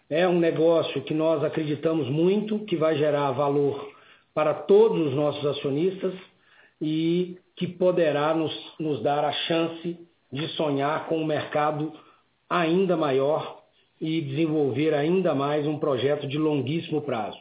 É 0.09 0.27
um 0.27 0.39
negócio 0.39 1.01
que 1.01 1.13
nós 1.13 1.43
acreditamos 1.43 2.09
muito, 2.09 2.59
que 2.59 2.75
vai 2.75 2.97
gerar 2.97 3.31
valor 3.31 3.89
para 4.33 4.53
todos 4.53 5.07
os 5.07 5.13
nossos 5.13 5.45
acionistas 5.45 6.13
e 6.81 7.37
que 7.55 7.67
poderá 7.67 8.33
nos, 8.33 8.53
nos 8.79 9.01
dar 9.01 9.25
a 9.25 9.31
chance 9.31 9.97
de 10.31 10.47
sonhar 10.49 11.07
com 11.07 11.17
um 11.17 11.25
mercado 11.25 11.91
ainda 12.49 12.95
maior 12.95 13.63
e 13.99 14.21
desenvolver 14.21 14.93
ainda 14.93 15.33
mais 15.33 15.65
um 15.65 15.79
projeto 15.79 16.27
de 16.27 16.37
longuíssimo 16.37 17.01
prazo. 17.01 17.37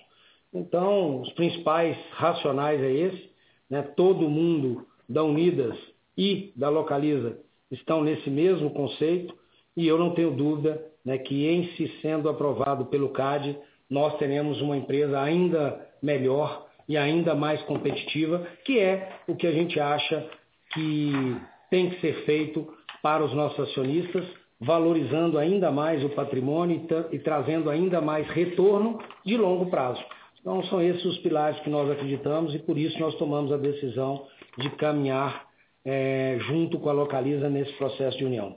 Então, 0.52 1.20
os 1.20 1.30
principais 1.34 1.96
racionais 2.12 2.80
é 2.82 2.90
esse, 2.90 3.30
né? 3.68 3.82
todo 3.82 4.28
mundo 4.28 4.86
da 5.08 5.22
Unidas 5.22 5.76
e 6.16 6.52
da 6.56 6.70
Localiza 6.70 7.38
estão 7.70 8.02
nesse 8.02 8.30
mesmo 8.30 8.70
conceito 8.70 9.36
e 9.76 9.86
eu 9.86 9.98
não 9.98 10.10
tenho 10.10 10.30
dúvida 10.30 10.82
né, 11.04 11.18
que, 11.18 11.46
em 11.46 11.68
se 11.76 11.88
sendo 12.00 12.28
aprovado 12.28 12.86
pelo 12.86 13.10
CAD, 13.10 13.56
nós 13.88 14.16
teremos 14.18 14.60
uma 14.60 14.76
empresa 14.76 15.20
ainda 15.20 15.86
melhor 16.02 16.66
e 16.88 16.96
ainda 16.96 17.34
mais 17.34 17.60
competitiva, 17.62 18.46
que 18.64 18.78
é 18.78 19.20
o 19.26 19.36
que 19.36 19.46
a 19.46 19.52
gente 19.52 19.78
acha 19.78 20.28
que 20.72 21.36
tem 21.70 21.90
que 21.90 22.00
ser 22.00 22.24
feito 22.24 22.66
para 23.02 23.24
os 23.24 23.32
nossos 23.34 23.70
acionistas, 23.70 24.24
valorizando 24.60 25.38
ainda 25.38 25.70
mais 25.70 26.02
o 26.04 26.08
patrimônio 26.10 26.86
e, 27.10 27.16
e 27.16 27.18
trazendo 27.18 27.70
ainda 27.70 28.00
mais 28.00 28.26
retorno 28.28 28.98
de 29.24 29.36
longo 29.36 29.66
prazo. 29.66 30.02
Então, 30.40 30.62
são 30.64 30.80
esses 30.80 31.04
os 31.04 31.18
pilares 31.18 31.58
que 31.60 31.70
nós 31.70 31.90
acreditamos 31.90 32.54
e 32.54 32.58
por 32.60 32.78
isso 32.78 32.98
nós 33.00 33.14
tomamos 33.16 33.52
a 33.52 33.56
decisão 33.56 34.26
de 34.56 34.70
caminhar 34.70 35.46
é, 35.84 36.38
junto 36.40 36.78
com 36.78 36.88
a 36.88 36.92
Localiza 36.92 37.48
nesse 37.50 37.72
processo 37.74 38.16
de 38.16 38.24
união. 38.24 38.56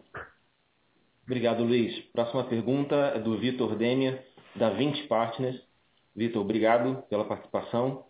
Obrigado, 1.29 1.63
Luiz. 1.63 1.95
Próxima 2.11 2.43
pergunta 2.45 2.95
é 3.13 3.19
do 3.19 3.37
Vitor 3.37 3.75
Demia, 3.75 4.19
da 4.55 4.71
20 4.71 5.03
Partners. 5.03 5.61
Vitor, 6.15 6.41
obrigado 6.41 7.03
pela 7.07 7.23
participação. 7.23 8.03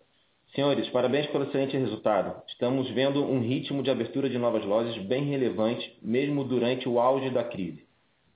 Senhores, 0.55 0.87
parabéns 0.87 1.27
pelo 1.27 1.43
excelente 1.43 1.75
resultado. 1.75 2.41
Estamos 2.47 2.89
vendo 2.91 3.21
um 3.21 3.41
ritmo 3.41 3.83
de 3.83 3.91
abertura 3.91 4.29
de 4.29 4.37
novas 4.37 4.63
lojas 4.63 4.97
bem 4.99 5.25
relevante, 5.25 5.99
mesmo 6.01 6.45
durante 6.45 6.87
o 6.87 6.97
auge 6.97 7.29
da 7.29 7.43
crise. 7.43 7.85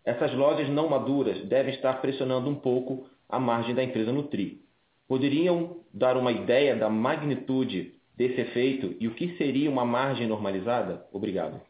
Essas 0.03 0.33
lojas 0.33 0.67
não 0.67 0.89
maduras 0.89 1.41
devem 1.45 1.73
estar 1.73 2.01
pressionando 2.01 2.49
um 2.49 2.55
pouco 2.55 3.07
a 3.29 3.39
margem 3.39 3.73
da 3.73 3.85
empresa 3.85 4.11
Nutri. 4.11 4.65
Poderiam 5.07 5.77
dar 5.93 6.17
uma 6.17 6.33
ideia 6.33 6.75
da 6.75 6.89
magnitude 6.89 7.93
desse 8.17 8.41
efeito 8.41 8.97
e 8.99 9.07
o 9.07 9.15
que 9.15 9.37
seria 9.37 9.71
uma 9.71 9.85
margem 9.85 10.27
normalizada? 10.27 11.05
Obrigado. 11.13 11.61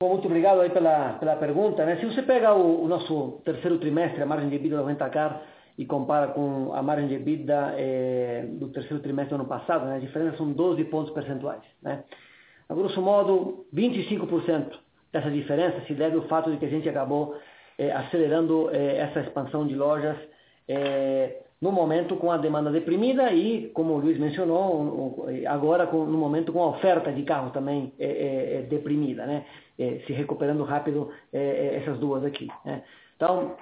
Bom, 0.00 0.10
muito 0.10 0.26
obrigado 0.26 0.60
aí 0.60 0.70
pela, 0.70 1.14
pela 1.14 1.36
pergunta. 1.36 1.84
Né? 1.84 1.96
Se 1.96 2.06
você 2.06 2.22
pega 2.22 2.52
o, 2.52 2.84
o 2.84 2.88
nosso 2.88 3.40
terceiro 3.44 3.78
trimestre, 3.78 4.22
a 4.22 4.26
margem 4.26 4.48
de 4.48 4.56
EBITDA 4.56 4.78
do 4.78 4.84
Rentacar, 4.84 5.42
e 5.76 5.84
compara 5.84 6.28
com 6.28 6.72
a 6.72 6.82
margem 6.82 7.08
de 7.08 7.14
EBITDA 7.14 7.74
eh, 7.76 8.46
do 8.48 8.68
terceiro 8.68 9.02
trimestre 9.02 9.36
do 9.36 9.40
ano 9.40 9.48
passado, 9.48 9.86
né, 9.86 9.96
a 9.96 9.98
diferença 9.98 10.36
são 10.36 10.52
12 10.52 10.84
pontos 10.84 11.12
percentuais. 11.12 11.62
Né? 11.82 12.04
A 12.68 12.74
grosso 12.74 13.02
modo, 13.02 13.66
25% 13.74 14.78
dessa 15.12 15.30
diferença 15.30 15.80
se 15.86 15.94
deve 15.94 16.16
ao 16.16 16.22
fato 16.28 16.50
de 16.50 16.58
que 16.58 16.64
a 16.64 16.68
gente 16.68 16.88
acabou 16.88 17.36
eh, 17.76 17.90
acelerando 17.90 18.70
eh, 18.70 18.98
essa 18.98 19.20
expansão 19.20 19.66
de 19.66 19.74
lojas 19.74 20.16
no 21.64 21.72
momento 21.72 22.16
com 22.16 22.30
a 22.30 22.36
demanda 22.36 22.70
deprimida 22.70 23.32
e, 23.32 23.70
como 23.72 23.94
o 23.94 23.98
Luiz 23.98 24.18
mencionou, 24.18 25.26
agora 25.48 25.86
no 25.86 26.18
momento 26.18 26.52
com 26.52 26.62
a 26.62 26.68
oferta 26.68 27.10
de 27.10 27.22
carros 27.22 27.52
também 27.52 27.92
deprimida, 28.68 29.24
né? 29.24 29.44
se 30.06 30.12
recuperando 30.12 30.62
rápido 30.62 31.10
essas 31.32 31.98
duas 31.98 32.22
aqui. 32.24 32.48
Né? 32.64 32.82
Então, 33.16 33.56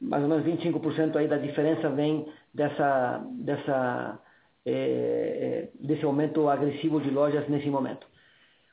mais 0.00 0.22
ou 0.22 0.28
menos 0.28 0.44
25% 0.44 1.16
aí 1.16 1.28
da 1.28 1.36
diferença 1.36 1.88
vem 1.90 2.26
dessa, 2.54 3.22
dessa, 3.38 4.18
é, 4.64 4.72
é, 4.72 5.68
desse 5.78 6.04
aumento 6.04 6.48
agressivo 6.48 7.00
de 7.00 7.10
lojas 7.10 7.46
nesse 7.48 7.68
momento. 7.68 8.06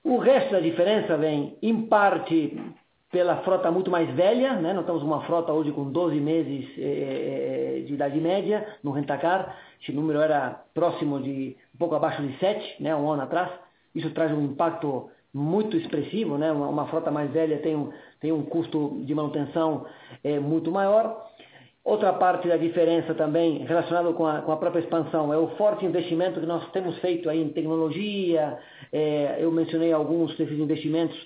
O 0.04 0.18
resto 0.18 0.52
da 0.52 0.60
diferença 0.60 1.18
vem, 1.18 1.58
em 1.62 1.86
parte, 1.88 2.58
pela 3.12 3.38
frota 3.38 3.72
muito 3.72 3.90
mais 3.90 4.10
velha, 4.14 4.56
né? 4.56 4.74
nós 4.74 4.86
temos 4.86 5.02
uma 5.02 5.22
frota 5.22 5.54
hoje 5.54 5.72
com 5.72 5.90
12 5.90 6.20
meses 6.20 6.66
é, 6.78 7.84
de 7.86 7.94
idade 7.94 8.20
média 8.20 8.68
no 8.84 8.92
Rentacar, 8.92 9.56
esse 9.82 9.92
número 9.92 10.20
era 10.20 10.62
próximo 10.74 11.20
de, 11.22 11.56
um 11.74 11.78
pouco 11.78 11.96
abaixo 11.96 12.22
de 12.22 12.38
7, 12.38 12.84
né? 12.84 12.96
um 12.96 13.10
ano 13.10 13.24
atrás, 13.24 13.50
isso 13.96 14.10
traz 14.12 14.32
um 14.32 14.44
impacto 14.44 15.10
muito 15.34 15.78
expressivo, 15.78 16.38
né? 16.38 16.52
uma, 16.52 16.68
uma 16.68 16.88
frota 16.88 17.10
mais 17.10 17.32
velha 17.32 17.60
tem 17.60 17.76
um, 17.76 17.92
tem 18.20 18.32
um 18.32 18.44
custo 18.44 19.02
de 19.04 19.16
manutenção 19.16 19.86
é, 20.24 20.40
muito 20.40 20.72
maior. 20.72 21.26
Outra 21.86 22.12
parte 22.12 22.50
da 22.50 22.58
diferença 22.58 23.14
também 23.14 23.60
relacionada 23.60 24.12
com 24.12 24.28
a, 24.28 24.42
com 24.42 24.52
a 24.52 24.58
própria 24.58 24.82
expansão 24.82 25.32
é 25.32 25.38
o 25.38 25.48
forte 25.56 25.86
investimento 25.86 26.42
que 26.42 26.46
nós 26.46 26.70
temos 26.72 26.98
feito 27.00 27.30
aí 27.30 27.42
em 27.42 27.48
tecnologia. 27.48 28.58
É, 28.92 29.38
eu 29.40 29.50
mencionei 29.54 29.94
alguns 29.94 30.36
desses 30.36 30.60
investimentos 30.60 31.18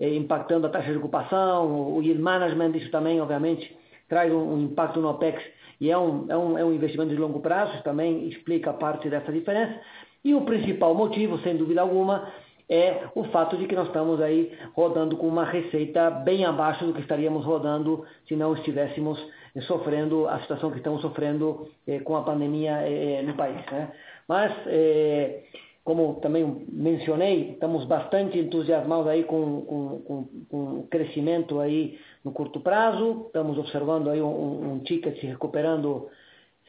impactando 0.00 0.66
a 0.66 0.70
taxa 0.70 0.92
de 0.92 0.98
ocupação, 0.98 1.94
o 1.96 2.02
yield 2.02 2.20
management, 2.20 2.76
isso 2.76 2.90
também, 2.90 3.20
obviamente, 3.20 3.76
traz 4.08 4.32
um, 4.32 4.58
impacto 4.60 5.00
no 5.00 5.10
OPEX 5.10 5.42
e 5.80 5.90
é 5.90 5.98
um, 5.98 6.26
é, 6.28 6.36
um, 6.36 6.58
é 6.58 6.64
um 6.64 6.72
investimento 6.72 7.10
de 7.10 7.20
longo 7.20 7.40
prazo, 7.40 7.74
isso 7.74 7.84
também 7.84 8.28
explica 8.28 8.72
parte 8.72 9.08
dessa 9.08 9.32
diferença. 9.32 9.78
E 10.24 10.34
o 10.34 10.42
principal 10.42 10.94
motivo, 10.94 11.38
sem 11.38 11.56
dúvida 11.56 11.80
alguma, 11.80 12.32
é 12.68 13.04
o 13.14 13.24
fato 13.24 13.56
de 13.56 13.66
que 13.66 13.74
nós 13.74 13.86
estamos 13.86 14.20
aí 14.20 14.52
rodando 14.74 15.16
com 15.16 15.26
uma 15.26 15.44
receita 15.44 16.10
bem 16.10 16.44
abaixo 16.44 16.84
do 16.84 16.92
que 16.92 17.00
estaríamos 17.00 17.44
rodando 17.44 18.04
se 18.26 18.36
não 18.36 18.52
estivéssemos 18.54 19.18
eh, 19.54 19.60
sofrendo 19.62 20.28
a 20.28 20.38
situação 20.40 20.70
que 20.70 20.76
estamos 20.76 21.00
sofrendo 21.00 21.68
eh, 21.86 22.00
com 22.00 22.14
a 22.16 22.22
pandemia 22.22 22.82
eh, 22.82 23.22
no 23.22 23.34
país. 23.34 23.64
Né? 23.72 23.90
Mas, 24.28 24.52
eh, 24.66 25.44
como 25.88 26.20
também 26.20 26.66
mencionei, 26.70 27.52
estamos 27.52 27.86
bastante 27.86 28.38
entusiasmados 28.38 29.06
aí 29.06 29.24
com, 29.24 29.62
com, 29.62 30.02
com, 30.02 30.28
com 30.50 30.80
o 30.80 30.86
crescimento 30.86 31.60
aí 31.60 31.98
no 32.22 32.30
curto 32.30 32.60
prazo, 32.60 33.22
estamos 33.24 33.56
observando 33.56 34.10
aí 34.10 34.20
um, 34.20 34.74
um 34.74 34.80
ticket 34.80 35.18
se 35.18 35.24
recuperando 35.24 36.10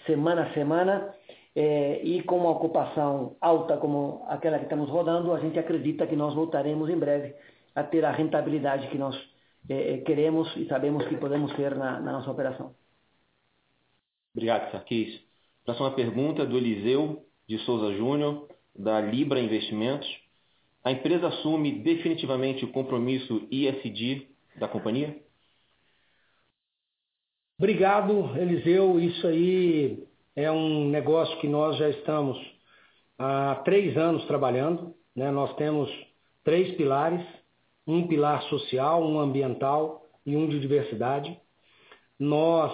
semana 0.05 0.43
a 0.43 0.53
semana 0.53 1.13
é, 1.53 2.01
e 2.01 2.23
com 2.23 2.37
uma 2.37 2.51
ocupação 2.51 3.35
alta 3.41 3.75
como 3.75 4.23
aquela 4.29 4.57
que 4.57 4.63
estamos 4.63 4.89
rodando, 4.89 5.33
a 5.33 5.39
gente 5.41 5.59
acredita 5.59 6.07
que 6.07 6.15
nós 6.15 6.33
voltaremos 6.33 6.89
em 6.89 6.97
breve 6.97 7.35
a 7.75 7.83
ter 7.83 8.05
a 8.05 8.11
rentabilidade 8.11 8.87
que 8.87 8.97
nós 8.97 9.17
é, 9.67 9.97
queremos 9.97 10.47
e 10.55 10.65
sabemos 10.69 11.05
que 11.09 11.17
podemos 11.17 11.53
ter 11.57 11.75
na, 11.75 11.99
na 11.99 12.13
nossa 12.13 12.31
operação. 12.31 12.73
Obrigado, 14.33 14.71
Sarkis. 14.71 15.21
Próxima 15.65 15.91
pergunta 15.91 16.45
do 16.45 16.55
Eliseu 16.55 17.25
de 17.45 17.57
Souza 17.65 17.93
Júnior, 17.97 18.47
da 18.79 19.01
Libra 19.01 19.39
Investimentos. 19.39 20.07
A 20.83 20.91
empresa 20.91 21.27
assume 21.27 21.83
definitivamente 21.83 22.63
o 22.63 22.71
compromisso 22.71 23.45
ISD 23.51 24.27
da 24.57 24.67
companhia? 24.67 25.21
Obrigado, 27.57 28.37
Eliseu. 28.37 28.97
Isso 28.99 29.27
aí 29.27 30.07
é 30.33 30.49
um 30.49 30.87
negócio 30.87 31.37
que 31.39 31.47
nós 31.47 31.77
já 31.77 31.89
estamos 31.89 32.39
há 33.17 33.55
três 33.65 33.97
anos 33.97 34.25
trabalhando. 34.25 34.95
Né? 35.13 35.29
Nós 35.29 35.53
temos 35.57 35.91
três 36.45 36.73
pilares: 36.77 37.21
um 37.85 38.07
pilar 38.07 38.41
social, 38.43 39.03
um 39.03 39.19
ambiental 39.19 40.05
e 40.25 40.37
um 40.37 40.47
de 40.47 40.57
diversidade. 40.57 41.37
Nós 42.17 42.73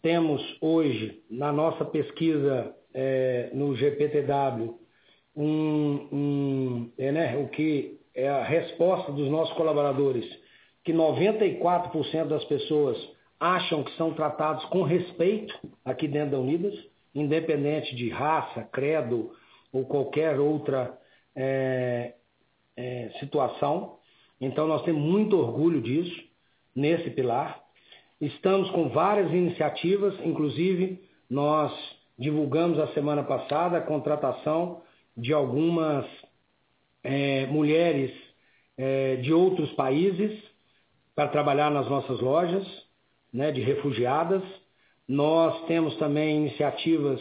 temos 0.00 0.40
hoje, 0.60 1.24
na 1.28 1.52
nossa 1.52 1.84
pesquisa 1.84 2.72
é, 2.94 3.50
no 3.52 3.74
GPTW, 3.74 4.81
um, 5.36 6.08
um, 6.12 6.92
é, 6.98 7.12
né, 7.12 7.36
o 7.36 7.48
que 7.48 7.98
é 8.14 8.28
a 8.28 8.42
resposta 8.42 9.12
dos 9.12 9.28
nossos 9.30 9.54
colaboradores, 9.56 10.26
que 10.84 10.92
94% 10.92 12.26
das 12.26 12.44
pessoas 12.44 12.98
acham 13.38 13.82
que 13.82 13.96
são 13.96 14.12
tratados 14.12 14.64
com 14.66 14.82
respeito 14.82 15.58
aqui 15.84 16.06
dentro 16.06 16.32
da 16.32 16.38
Unidas 16.38 16.92
independente 17.14 17.94
de 17.94 18.08
raça, 18.08 18.62
credo 18.72 19.32
ou 19.72 19.84
qualquer 19.84 20.38
outra 20.38 20.98
é, 21.34 22.14
é, 22.76 23.10
situação. 23.20 23.98
Então, 24.40 24.66
nós 24.66 24.82
temos 24.82 25.02
muito 25.02 25.38
orgulho 25.38 25.80
disso, 25.80 26.22
nesse 26.74 27.10
pilar. 27.10 27.60
Estamos 28.20 28.70
com 28.70 28.88
várias 28.88 29.30
iniciativas, 29.30 30.14
inclusive 30.24 31.02
nós 31.28 31.72
divulgamos 32.18 32.78
a 32.78 32.88
semana 32.88 33.22
passada 33.22 33.78
a 33.78 33.82
contratação 33.82 34.82
de 35.16 35.32
algumas 35.32 36.06
é, 37.02 37.46
mulheres 37.46 38.12
é, 38.76 39.16
de 39.16 39.32
outros 39.32 39.70
países 39.72 40.32
para 41.14 41.28
trabalhar 41.28 41.70
nas 41.70 41.88
nossas 41.88 42.20
lojas, 42.20 42.66
né, 43.32 43.52
de 43.52 43.60
refugiadas. 43.60 44.42
Nós 45.06 45.66
temos 45.66 45.96
também 45.96 46.46
iniciativas, 46.46 47.20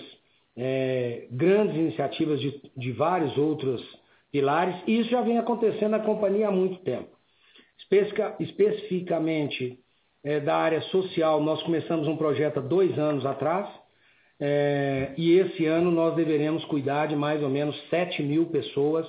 é, 0.55 1.27
grandes 1.31 1.75
iniciativas 1.75 2.39
de, 2.39 2.71
de 2.75 2.91
vários 2.91 3.37
outros 3.37 3.81
pilares, 4.31 4.75
e 4.87 4.99
isso 4.99 5.09
já 5.09 5.21
vem 5.21 5.37
acontecendo 5.37 5.91
na 5.91 5.99
companhia 5.99 6.47
há 6.47 6.51
muito 6.51 6.81
tempo. 6.83 7.09
Especifica, 7.77 8.35
especificamente 8.39 9.79
é, 10.23 10.39
da 10.39 10.55
área 10.55 10.81
social, 10.83 11.41
nós 11.41 11.61
começamos 11.63 12.07
um 12.07 12.15
projeto 12.15 12.59
há 12.59 12.61
dois 12.61 12.97
anos 12.97 13.25
atrás, 13.25 13.67
é, 14.43 15.13
e 15.15 15.33
esse 15.37 15.67
ano 15.67 15.91
nós 15.91 16.15
deveremos 16.15 16.65
cuidar 16.65 17.05
de 17.05 17.15
mais 17.15 17.43
ou 17.43 17.49
menos 17.49 17.79
7 17.91 18.23
mil 18.23 18.47
pessoas, 18.47 19.07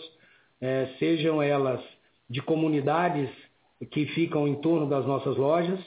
é, 0.61 0.91
sejam 0.99 1.43
elas 1.43 1.81
de 2.29 2.43
comunidades 2.43 3.31
que 3.91 4.05
ficam 4.09 4.47
em 4.47 4.57
torno 4.57 4.87
das 4.87 5.07
nossas 5.07 5.35
lojas, 5.39 5.81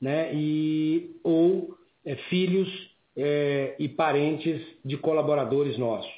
né, 0.00 0.32
e, 0.32 1.10
ou 1.24 1.76
é, 2.04 2.14
filhos 2.28 2.68
é, 3.16 3.74
e 3.80 3.88
parentes 3.88 4.62
de 4.84 4.96
colaboradores 4.96 5.76
nossos. 5.76 6.12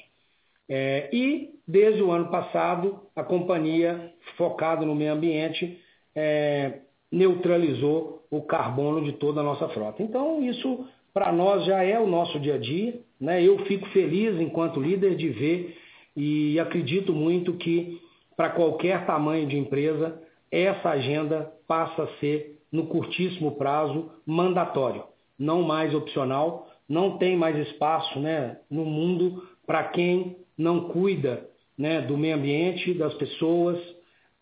É, 0.69 1.09
e, 1.11 1.55
desde 1.67 2.03
o 2.03 2.11
ano 2.11 2.29
passado, 2.29 3.01
a 3.15 3.23
companhia, 3.23 4.13
focada 4.35 4.85
no 4.85 4.93
meio 4.93 5.13
ambiente, 5.13 5.81
é, 6.13 6.81
neutralizou 7.11 8.25
o 8.29 8.41
carbono 8.41 9.03
de 9.03 9.13
toda 9.13 9.39
a 9.41 9.43
nossa 9.43 9.67
frota. 9.69 10.03
Então, 10.03 10.43
isso 10.43 10.85
para 11.17 11.31
nós 11.31 11.65
já 11.65 11.81
é 11.81 11.99
o 11.99 12.05
nosso 12.05 12.39
dia 12.39 12.53
a 12.53 12.57
dia. 12.59 12.99
Né? 13.19 13.43
Eu 13.43 13.57
fico 13.65 13.87
feliz, 13.87 14.39
enquanto 14.39 14.79
líder, 14.79 15.15
de 15.15 15.29
ver 15.29 15.75
e 16.15 16.59
acredito 16.59 17.11
muito 17.11 17.53
que, 17.53 17.99
para 18.35 18.51
qualquer 18.51 19.03
tamanho 19.07 19.47
de 19.47 19.57
empresa, 19.57 20.21
essa 20.51 20.89
agenda 20.89 21.51
passa 21.67 22.03
a 22.03 22.07
ser, 22.19 22.59
no 22.71 22.85
curtíssimo 22.85 23.53
prazo, 23.53 24.11
mandatório 24.27 25.05
não 25.39 25.63
mais 25.63 25.93
opcional, 25.95 26.69
não 26.87 27.17
tem 27.17 27.35
mais 27.35 27.67
espaço 27.67 28.19
né, 28.19 28.59
no 28.69 28.85
mundo 28.85 29.43
para 29.65 29.85
quem 29.85 30.37
não 30.55 30.89
cuida 30.89 31.49
né, 31.75 31.99
do 31.99 32.15
meio 32.15 32.35
ambiente, 32.35 32.93
das 32.93 33.15
pessoas 33.15 33.79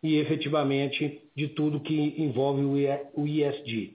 e 0.04 0.18
efetivamente 0.18 1.22
de 1.34 1.48
tudo 1.48 1.80
que 1.80 2.16
envolve 2.18 2.66
o 3.14 3.28
ISD. 3.28 3.94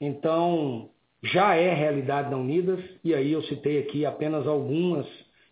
Então, 0.00 0.90
já 1.32 1.54
é 1.54 1.72
realidade 1.74 2.30
da 2.30 2.36
Unidas, 2.36 2.80
e 3.02 3.14
aí 3.14 3.32
eu 3.32 3.42
citei 3.44 3.78
aqui 3.78 4.04
apenas 4.04 4.46
algumas 4.46 5.06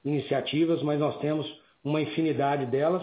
iniciativas, 0.04 0.82
mas 0.82 0.98
nós 0.98 1.18
temos 1.18 1.46
uma 1.82 2.00
infinidade 2.00 2.66
delas. 2.66 3.02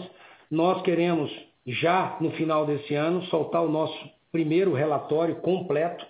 Nós 0.50 0.82
queremos, 0.82 1.30
já 1.66 2.16
no 2.20 2.30
final 2.32 2.66
desse 2.66 2.94
ano, 2.94 3.24
soltar 3.26 3.62
o 3.62 3.70
nosso 3.70 3.96
primeiro 4.30 4.72
relatório 4.72 5.36
completo 5.36 6.06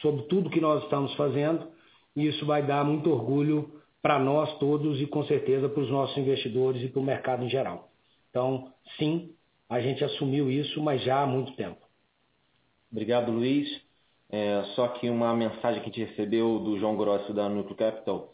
sobre 0.00 0.22
tudo 0.24 0.50
que 0.50 0.60
nós 0.60 0.82
estamos 0.84 1.14
fazendo, 1.14 1.68
e 2.14 2.26
isso 2.26 2.46
vai 2.46 2.62
dar 2.62 2.84
muito 2.84 3.10
orgulho 3.10 3.70
para 4.00 4.18
nós 4.18 4.56
todos 4.58 5.00
e 5.00 5.06
com 5.06 5.24
certeza 5.24 5.68
para 5.68 5.82
os 5.82 5.90
nossos 5.90 6.16
investidores 6.16 6.82
e 6.82 6.88
para 6.88 7.00
o 7.00 7.04
mercado 7.04 7.44
em 7.44 7.50
geral. 7.50 7.90
Então, 8.30 8.72
sim, 8.98 9.32
a 9.68 9.80
gente 9.80 10.04
assumiu 10.04 10.50
isso, 10.50 10.80
mas 10.82 11.02
já 11.02 11.22
há 11.22 11.26
muito 11.26 11.52
tempo. 11.56 11.80
Obrigado, 12.90 13.32
Luiz. 13.32 13.85
É, 14.28 14.62
só 14.74 14.88
que 14.88 15.08
uma 15.08 15.34
mensagem 15.34 15.80
que 15.82 15.88
a 15.88 15.92
gente 15.92 16.10
recebeu 16.10 16.58
do 16.58 16.78
João 16.78 16.96
Grosso 16.96 17.32
da 17.32 17.48
Núcleo 17.48 17.76
Capital. 17.76 18.32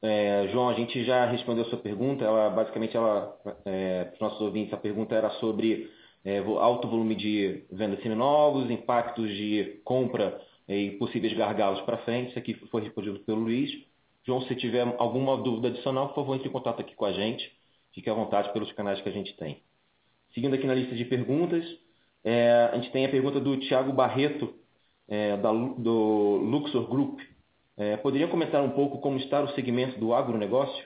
É, 0.00 0.48
João, 0.48 0.68
a 0.68 0.74
gente 0.74 1.04
já 1.04 1.26
respondeu 1.26 1.64
a 1.64 1.68
sua 1.68 1.78
pergunta. 1.78 2.24
Ela, 2.24 2.50
basicamente, 2.50 2.96
ela, 2.96 3.36
é, 3.64 4.04
para 4.04 4.14
os 4.14 4.20
nossos 4.20 4.40
ouvintes, 4.40 4.72
a 4.72 4.76
pergunta 4.76 5.14
era 5.14 5.30
sobre 5.32 5.90
é, 6.24 6.38
alto 6.38 6.88
volume 6.88 7.14
de 7.14 7.64
vendas 7.70 8.00
seminovos, 8.02 8.70
impactos 8.70 9.28
de 9.30 9.80
compra 9.84 10.40
e 10.68 10.92
possíveis 10.92 11.32
gargalos 11.34 11.80
para 11.82 11.98
frente. 11.98 12.30
Isso 12.30 12.38
aqui 12.38 12.54
foi 12.54 12.82
respondido 12.82 13.20
pelo 13.20 13.40
Luiz. 13.40 13.70
João, 14.24 14.40
se 14.42 14.54
tiver 14.54 14.82
alguma 14.98 15.36
dúvida 15.36 15.68
adicional, 15.68 16.08
por 16.08 16.16
favor, 16.16 16.36
entre 16.36 16.48
em 16.48 16.52
contato 16.52 16.80
aqui 16.80 16.94
com 16.94 17.04
a 17.04 17.12
gente. 17.12 17.52
Fique 17.92 18.08
à 18.08 18.14
vontade 18.14 18.52
pelos 18.52 18.72
canais 18.72 19.00
que 19.00 19.08
a 19.08 19.12
gente 19.12 19.36
tem. 19.36 19.62
Seguindo 20.32 20.54
aqui 20.54 20.66
na 20.66 20.74
lista 20.74 20.94
de 20.94 21.04
perguntas, 21.04 21.64
é, 22.24 22.70
a 22.72 22.76
gente 22.76 22.90
tem 22.90 23.04
a 23.04 23.08
pergunta 23.08 23.38
do 23.40 23.56
Tiago 23.58 23.92
Barreto, 23.92 24.54
é, 25.12 25.36
da, 25.36 25.52
do 25.52 26.38
Luxor 26.42 26.88
Group. 26.88 27.20
É, 27.76 27.98
poderia 27.98 28.28
comentar 28.28 28.62
um 28.62 28.70
pouco 28.70 28.98
como 28.98 29.18
está 29.18 29.42
o 29.42 29.48
segmento 29.48 30.00
do 30.00 30.14
agronegócio? 30.14 30.82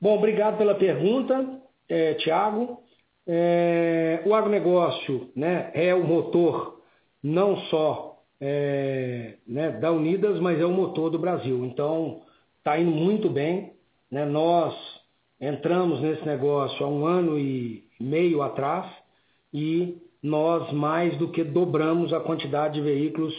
Bom, 0.00 0.16
obrigado 0.16 0.56
pela 0.56 0.76
pergunta, 0.76 1.60
é, 1.88 2.14
Tiago. 2.14 2.84
É, 3.26 4.22
o 4.24 4.32
agronegócio 4.32 5.28
né, 5.34 5.72
é 5.74 5.92
o 5.92 6.04
motor 6.04 6.80
não 7.20 7.56
só 7.62 8.22
é, 8.40 9.34
né, 9.44 9.72
da 9.72 9.90
Unidas, 9.90 10.38
mas 10.38 10.60
é 10.60 10.64
o 10.64 10.70
motor 10.70 11.10
do 11.10 11.18
Brasil. 11.18 11.64
Então, 11.64 12.22
está 12.58 12.78
indo 12.78 12.92
muito 12.92 13.28
bem. 13.28 13.72
Né? 14.08 14.24
Nós 14.24 14.72
entramos 15.40 16.00
nesse 16.00 16.24
negócio 16.24 16.86
há 16.86 16.88
um 16.88 17.04
ano 17.04 17.36
e 17.36 17.84
meio 17.98 18.40
atrás 18.40 18.88
e 19.52 20.07
nós 20.22 20.72
mais 20.72 21.16
do 21.16 21.30
que 21.30 21.44
dobramos 21.44 22.12
a 22.12 22.20
quantidade 22.20 22.74
de 22.74 22.80
veículos 22.80 23.34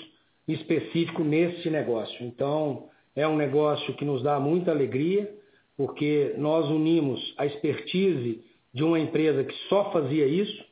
específico 0.47 1.23
nesse 1.23 1.69
negócio. 1.69 2.25
Então, 2.25 2.89
é 3.15 3.27
um 3.27 3.35
negócio 3.35 3.93
que 3.95 4.05
nos 4.05 4.23
dá 4.23 4.39
muita 4.39 4.71
alegria, 4.71 5.29
porque 5.77 6.33
nós 6.37 6.67
unimos 6.69 7.33
a 7.37 7.45
expertise 7.45 8.43
de 8.73 8.83
uma 8.83 8.99
empresa 8.99 9.43
que 9.43 9.53
só 9.67 9.91
fazia 9.91 10.25
isso 10.25 10.63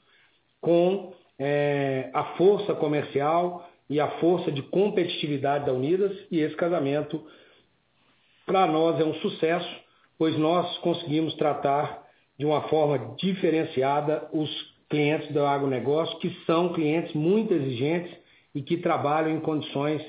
com 0.62 1.14
é, 1.40 2.10
a 2.14 2.24
força 2.36 2.74
comercial 2.74 3.70
e 3.90 4.00
a 4.00 4.08
força 4.20 4.52
de 4.52 4.62
competitividade 4.64 5.66
da 5.66 5.74
Unidas, 5.74 6.12
e 6.30 6.40
esse 6.40 6.56
casamento, 6.56 7.24
para 8.46 8.68
nós, 8.68 9.00
é 9.00 9.06
um 9.06 9.14
sucesso, 9.16 9.70
pois 10.18 10.38
nós 10.38 10.78
conseguimos 10.80 11.34
tratar 11.36 12.06
de 12.38 12.46
uma 12.46 12.64
forma 12.64 13.16
diferenciada 13.18 14.28
os 14.34 14.77
clientes 14.90 15.32
do 15.34 15.46
agronegócio, 15.46 16.18
que 16.20 16.30
são 16.46 16.74
clientes 16.74 17.14
muito 17.14 17.54
exigentes 17.54 18.12
e 18.56 18.62
que 18.62 18.78
trabalham 18.78 19.32
em 19.32 19.40
condições 19.40 20.02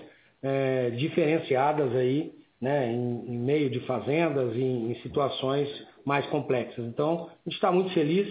é, 0.42 0.90
diferenciadas 0.90 1.94
aí, 1.94 2.32
né, 2.60 2.92
em, 2.92 3.24
em, 3.26 3.38
meio 3.38 3.70
de 3.70 3.80
fazendas 3.80 4.56
em, 4.56 4.90
em 4.90 4.94
situações 5.02 5.68
mais 6.04 6.26
complexas. 6.26 6.84
Então, 6.86 7.28
a 7.28 7.48
gente 7.48 7.54
está 7.54 7.70
muito 7.70 7.90
feliz, 7.90 8.28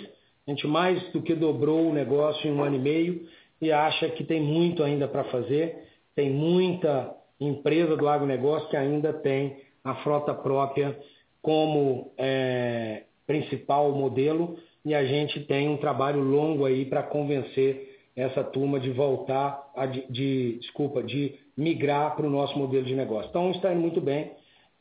a 0.47 0.51
gente 0.51 0.67
mais 0.67 1.01
do 1.11 1.21
que 1.21 1.35
dobrou 1.35 1.89
o 1.89 1.93
negócio 1.93 2.47
em 2.47 2.53
um 2.53 2.63
ano 2.63 2.75
e 2.75 2.79
meio 2.79 3.27
e 3.61 3.71
acha 3.71 4.09
que 4.09 4.23
tem 4.23 4.41
muito 4.41 4.83
ainda 4.83 5.07
para 5.07 5.23
fazer, 5.25 5.83
tem 6.15 6.29
muita 6.29 7.13
empresa 7.39 7.95
do 7.95 8.07
agronegócio 8.07 8.69
que 8.69 8.77
ainda 8.77 9.13
tem 9.13 9.57
a 9.83 9.95
frota 9.95 10.33
própria 10.33 10.97
como 11.41 12.11
é, 12.17 13.03
principal 13.25 13.91
modelo 13.91 14.57
e 14.87 14.95
a 14.95 15.03
gente 15.03 15.41
tem 15.41 15.67
um 15.67 15.75
trabalho 15.75 16.21
longo 16.21 16.63
aí 16.63 16.85
para 16.85 17.03
convencer 17.03 17.99
essa 18.15 18.41
turma 18.41 18.79
de 18.79 18.89
voltar, 18.89 19.69
a, 19.75 19.85
de, 19.85 20.09
de, 20.09 20.59
desculpa, 20.59 21.03
de 21.03 21.37
migrar 21.57 22.15
para 22.15 22.25
o 22.25 22.29
nosso 22.29 22.57
modelo 22.57 22.85
de 22.85 22.95
negócio. 22.95 23.27
Então 23.29 23.51
está 23.51 23.73
indo 23.73 23.81
muito 23.81 23.99
bem 23.99 24.31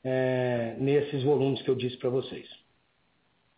é, 0.04 0.76
nesses 0.78 1.24
volumes 1.24 1.60
que 1.60 1.68
eu 1.68 1.74
disse 1.74 1.96
para 1.96 2.08
vocês. 2.08 2.48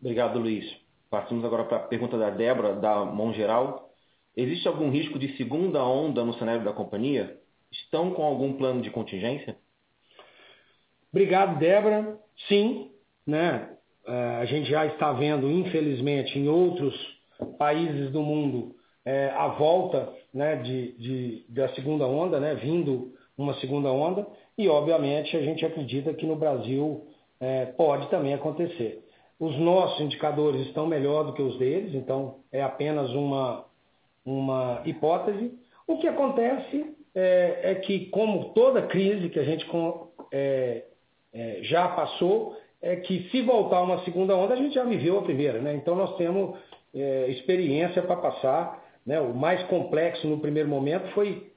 Obrigado, 0.01 0.39
Luiz. 0.39 0.65
Passamos 1.11 1.45
agora 1.45 1.65
para 1.65 1.77
a 1.77 1.81
pergunta 1.81 2.17
da 2.17 2.31
Débora, 2.31 2.77
da 2.77 3.05
Mão 3.05 3.35
Geral. 3.35 3.91
Existe 4.35 4.67
algum 4.67 4.89
risco 4.89 5.19
de 5.19 5.37
segunda 5.37 5.85
onda 5.85 6.25
no 6.25 6.33
cenário 6.39 6.65
da 6.65 6.73
companhia? 6.73 7.39
Estão 7.71 8.13
com 8.13 8.23
algum 8.23 8.55
plano 8.55 8.81
de 8.81 8.91
contingência? 8.91 9.55
Obrigado, 11.13 11.59
Débora. 11.59 12.19
Sim, 12.49 12.91
né? 13.27 13.77
É, 14.09 14.39
a 14.41 14.45
gente 14.47 14.71
já 14.71 14.87
está 14.87 15.13
vendo, 15.13 15.51
infelizmente, 15.51 16.39
em 16.39 16.49
outros 16.49 16.95
países 17.59 18.11
do 18.11 18.23
mundo, 18.23 18.75
é, 19.05 19.29
a 19.37 19.49
volta 19.49 20.13
né, 20.33 20.57
de, 20.57 20.93
de, 20.93 21.45
da 21.51 21.69
segunda 21.75 22.07
onda, 22.07 22.41
né, 22.41 22.55
vindo 22.55 23.13
uma 23.37 23.53
segunda 23.61 23.91
onda, 23.91 24.27
e 24.57 24.67
obviamente 24.67 25.37
a 25.37 25.43
gente 25.43 25.65
acredita 25.65 26.15
que 26.15 26.25
no 26.25 26.37
Brasil 26.37 27.07
é, 27.39 27.67
pode 27.67 28.09
também 28.09 28.33
acontecer. 28.33 29.05
Os 29.39 29.57
nossos 29.59 30.01
indicadores 30.01 30.67
estão 30.67 30.87
melhor 30.87 31.25
do 31.25 31.35
que 31.35 31.43
os 31.43 31.59
deles, 31.59 31.95
então 31.95 32.37
é 32.51 32.63
apenas 32.63 33.11
uma, 33.11 33.67
uma 34.25 34.83
hipótese. 34.87 35.53
O 35.87 35.99
que 35.99 36.09
acontece 36.09 36.97
é, 37.15 37.61
é 37.63 37.75
que, 37.75 38.07
como 38.07 38.55
toda 38.55 38.87
crise 38.87 39.29
que 39.29 39.39
a 39.39 39.45
gente 39.45 39.67
é, 40.33 40.85
já 41.63 41.89
passou, 41.89 42.57
é 42.81 42.97
que 42.97 43.29
se 43.31 43.43
voltar 43.43 43.83
uma 43.83 44.05
segunda 44.05 44.37
onda, 44.37 44.55
a 44.55 44.57
gente 44.57 44.75
já 44.75 44.85
viveu 44.85 45.19
a 45.19 45.23
primeira, 45.23 45.61
né? 45.61 45.75
Então 45.75 45.97
nós 45.97 46.17
temos 46.17 46.57
é, 46.95 47.29
experiência 47.29 48.03
para 48.03 48.17
passar. 48.17 48.85
Né? 49.07 49.21
O 49.21 49.35
mais 49.35 49.63
complexo 49.65 50.27
no 50.27 50.39
primeiro 50.39 50.69
momento 50.69 51.09
foi 51.13 51.51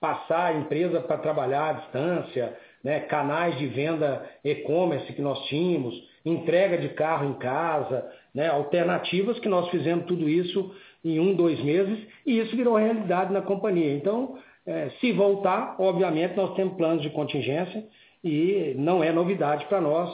passar 0.00 0.46
a 0.46 0.54
empresa 0.54 1.00
para 1.00 1.18
trabalhar 1.18 1.70
à 1.70 1.72
distância, 1.72 2.56
né? 2.82 3.00
canais 3.00 3.58
de 3.58 3.66
venda 3.66 4.28
e-commerce 4.44 5.12
que 5.12 5.22
nós 5.22 5.38
tínhamos, 5.46 5.94
entrega 6.24 6.78
de 6.78 6.90
carro 6.90 7.28
em 7.28 7.34
casa, 7.34 8.06
né? 8.34 8.48
alternativas 8.48 9.38
que 9.38 9.48
nós 9.48 9.68
fizemos 9.70 10.06
tudo 10.06 10.28
isso 10.28 10.74
em 11.04 11.18
um, 11.20 11.34
dois 11.34 11.62
meses 11.62 11.98
e 12.26 12.38
isso 12.38 12.56
virou 12.56 12.76
realidade 12.76 13.32
na 13.32 13.42
companhia. 13.42 13.94
Então, 13.94 14.38
é, 14.66 14.90
se 15.00 15.12
voltar, 15.12 15.76
obviamente 15.78 16.36
nós 16.36 16.54
temos 16.54 16.76
planos 16.76 17.02
de 17.02 17.10
contingência 17.10 17.84
e 18.22 18.74
não 18.78 19.04
é 19.04 19.12
novidade 19.12 19.66
para 19.66 19.80
nós 19.80 20.10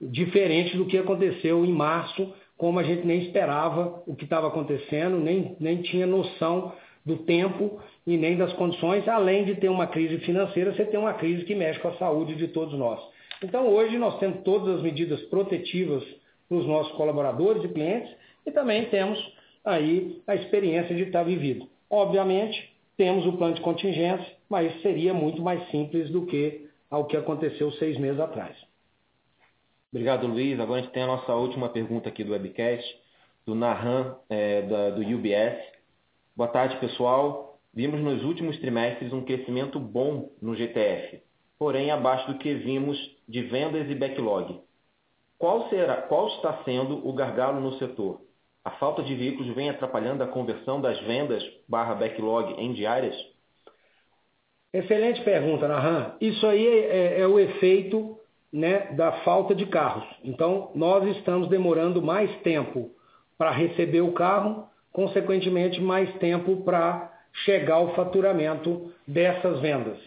diferente 0.00 0.76
do 0.76 0.86
que 0.86 0.98
aconteceu 0.98 1.64
em 1.64 1.72
março, 1.72 2.32
como 2.56 2.78
a 2.78 2.82
gente 2.82 3.06
nem 3.06 3.22
esperava 3.22 4.02
o 4.06 4.14
que 4.14 4.24
estava 4.24 4.48
acontecendo, 4.48 5.18
nem, 5.18 5.56
nem 5.60 5.82
tinha 5.82 6.06
noção 6.06 6.72
do 7.04 7.18
tempo 7.18 7.80
e 8.06 8.16
nem 8.16 8.36
das 8.36 8.52
condições, 8.54 9.06
além 9.06 9.44
de 9.44 9.54
ter 9.54 9.68
uma 9.68 9.86
crise 9.86 10.18
financeira, 10.18 10.74
você 10.74 10.84
tem 10.84 10.98
uma 10.98 11.14
crise 11.14 11.44
que 11.44 11.54
mexe 11.54 11.78
com 11.78 11.88
a 11.88 11.96
saúde 11.96 12.34
de 12.34 12.48
todos 12.48 12.76
nós. 12.78 13.00
Então 13.42 13.68
hoje 13.68 13.96
nós 13.98 14.18
temos 14.18 14.42
todas 14.42 14.76
as 14.76 14.82
medidas 14.82 15.20
protetivas 15.24 16.02
para 16.48 16.58
os 16.58 16.66
nossos 16.66 16.92
colaboradores 16.96 17.64
e 17.64 17.68
clientes 17.68 18.10
e 18.44 18.50
também 18.50 18.86
temos 18.86 19.18
aí 19.64 20.20
a 20.26 20.34
experiência 20.34 20.94
de 20.94 21.02
estar 21.02 21.22
vivido. 21.22 21.68
Obviamente, 21.90 22.72
temos 22.96 23.26
o 23.26 23.32
plano 23.32 23.54
de 23.54 23.60
contingência, 23.60 24.26
mas 24.48 24.80
seria 24.80 25.12
muito 25.12 25.42
mais 25.42 25.68
simples 25.70 26.10
do 26.10 26.26
que 26.26 26.66
ao 26.90 27.04
que 27.04 27.16
aconteceu 27.16 27.70
seis 27.72 27.98
meses 27.98 28.18
atrás. 28.18 28.56
Obrigado, 29.96 30.26
Luiz. 30.26 30.60
Agora 30.60 30.80
a 30.80 30.82
gente 30.82 30.92
tem 30.92 31.04
a 31.04 31.06
nossa 31.06 31.34
última 31.34 31.70
pergunta 31.70 32.10
aqui 32.10 32.22
do 32.22 32.32
webcast, 32.32 32.84
do 33.46 33.54
Nahan, 33.54 34.14
é, 34.28 34.60
da, 34.60 34.90
do 34.90 35.00
UBS. 35.00 35.56
Boa 36.36 36.50
tarde, 36.50 36.76
pessoal. 36.76 37.58
Vimos 37.72 38.02
nos 38.02 38.22
últimos 38.22 38.58
trimestres 38.58 39.10
um 39.10 39.24
crescimento 39.24 39.80
bom 39.80 40.32
no 40.42 40.54
GTF, 40.54 41.22
porém 41.58 41.90
abaixo 41.90 42.30
do 42.30 42.36
que 42.38 42.52
vimos 42.56 42.98
de 43.26 43.44
vendas 43.44 43.90
e 43.90 43.94
backlog. 43.94 44.60
Qual, 45.38 45.70
será, 45.70 46.02
qual 46.02 46.28
está 46.28 46.62
sendo 46.62 47.08
o 47.08 47.14
gargalo 47.14 47.58
no 47.58 47.78
setor? 47.78 48.20
A 48.62 48.72
falta 48.72 49.02
de 49.02 49.14
veículos 49.14 49.54
vem 49.54 49.70
atrapalhando 49.70 50.22
a 50.22 50.28
conversão 50.28 50.78
das 50.78 51.00
vendas 51.04 51.42
barra 51.66 51.94
backlog 51.94 52.52
em 52.60 52.74
diárias? 52.74 53.16
Excelente 54.74 55.22
pergunta, 55.22 55.66
Nahan. 55.66 56.16
Isso 56.20 56.46
aí 56.46 56.66
é, 56.66 56.80
é, 56.80 57.20
é 57.22 57.26
o 57.26 57.38
efeito 57.38 58.20
né, 58.56 58.88
da 58.92 59.12
falta 59.20 59.54
de 59.54 59.66
carros. 59.66 60.06
Então, 60.24 60.70
nós 60.74 61.04
estamos 61.16 61.46
demorando 61.48 62.00
mais 62.00 62.34
tempo 62.40 62.90
para 63.36 63.50
receber 63.50 64.00
o 64.00 64.12
carro, 64.12 64.66
consequentemente, 64.92 65.78
mais 65.78 66.10
tempo 66.14 66.56
para 66.64 67.12
chegar 67.44 67.74
ao 67.74 67.94
faturamento 67.94 68.90
dessas 69.06 69.60
vendas. 69.60 69.98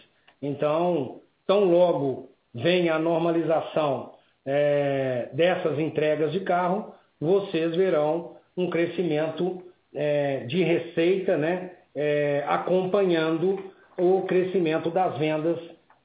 Então, 0.42 1.20
tão 1.46 1.64
logo 1.64 2.28
venha 2.52 2.94
a 2.94 2.98
normalização 2.98 4.14
é, 4.44 5.28
dessas 5.32 5.78
entregas 5.78 6.32
de 6.32 6.40
carro, 6.40 6.92
vocês 7.20 7.76
verão 7.76 8.32
um 8.56 8.68
crescimento 8.68 9.62
é, 9.94 10.40
de 10.40 10.64
receita, 10.64 11.36
né, 11.36 11.70
é, 11.94 12.44
acompanhando 12.48 13.70
o 13.96 14.22
crescimento 14.22 14.90
das 14.90 15.16
vendas 15.18 15.56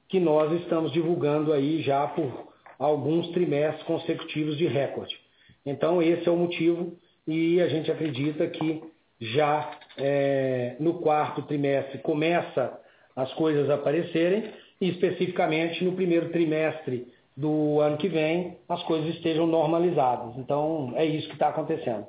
que 0.07 0.19
nós 0.19 0.52
estamos 0.61 0.91
divulgando 0.91 1.52
aí 1.52 1.82
já 1.82 2.07
por 2.07 2.53
alguns 2.77 3.30
trimestres 3.30 3.84
consecutivos 3.84 4.57
de 4.57 4.68
recorde. 4.68 5.18
Então, 5.65 6.02
esse 6.02 6.27
é 6.27 6.32
o 6.32 6.38
motivo 6.38 6.98
e 7.27 7.60
a 7.61 7.68
gente 7.68 7.91
acredita 7.91 8.48
que 8.48 8.84
já 9.19 9.80
é, 9.98 10.76
no 10.80 10.95
quarto 10.95 11.41
trimestre 11.44 11.99
começa 11.99 12.80
as 13.15 13.34
coisas 13.34 13.69
aparecerem 13.69 14.52
e 14.80 14.90
especificamente 14.90 15.84
no 15.84 15.94
primeiro 15.94 16.30
trimestre 16.30 17.07
do 17.36 17.80
ano 17.80 17.98
que 17.98 18.07
vem 18.07 18.57
as 18.68 18.84
coisas 18.84 19.15
estejam 19.15 19.48
normalizadas. 19.48 20.38
Então, 20.38 20.94
é 20.95 21.06
isso 21.06 21.27
que 21.27 21.34
está 21.34 21.49
acontecendo. 21.49 22.06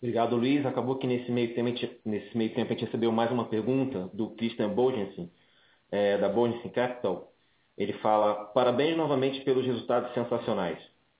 Obrigado, 0.00 0.36
Luiz. 0.36 0.64
Acabou 0.66 0.96
que 0.96 1.06
nesse 1.06 1.30
meio, 1.32 1.54
tempo, 1.54 1.70
nesse 2.04 2.36
meio 2.36 2.52
tempo 2.54 2.72
a 2.72 2.74
gente 2.74 2.84
recebeu 2.84 3.10
mais 3.10 3.30
uma 3.30 3.46
pergunta 3.46 4.10
do 4.12 4.30
Christian 4.30 4.68
Bogensen, 4.68 5.30
é, 5.94 6.18
da 6.18 6.28
Bogensen 6.28 6.70
Capital. 6.72 7.30
Ele 7.78 7.92
fala, 7.94 8.46
parabéns 8.46 8.96
novamente 8.96 9.40
pelos 9.42 9.64
resultados 9.64 10.12
sensacionais. 10.12 10.78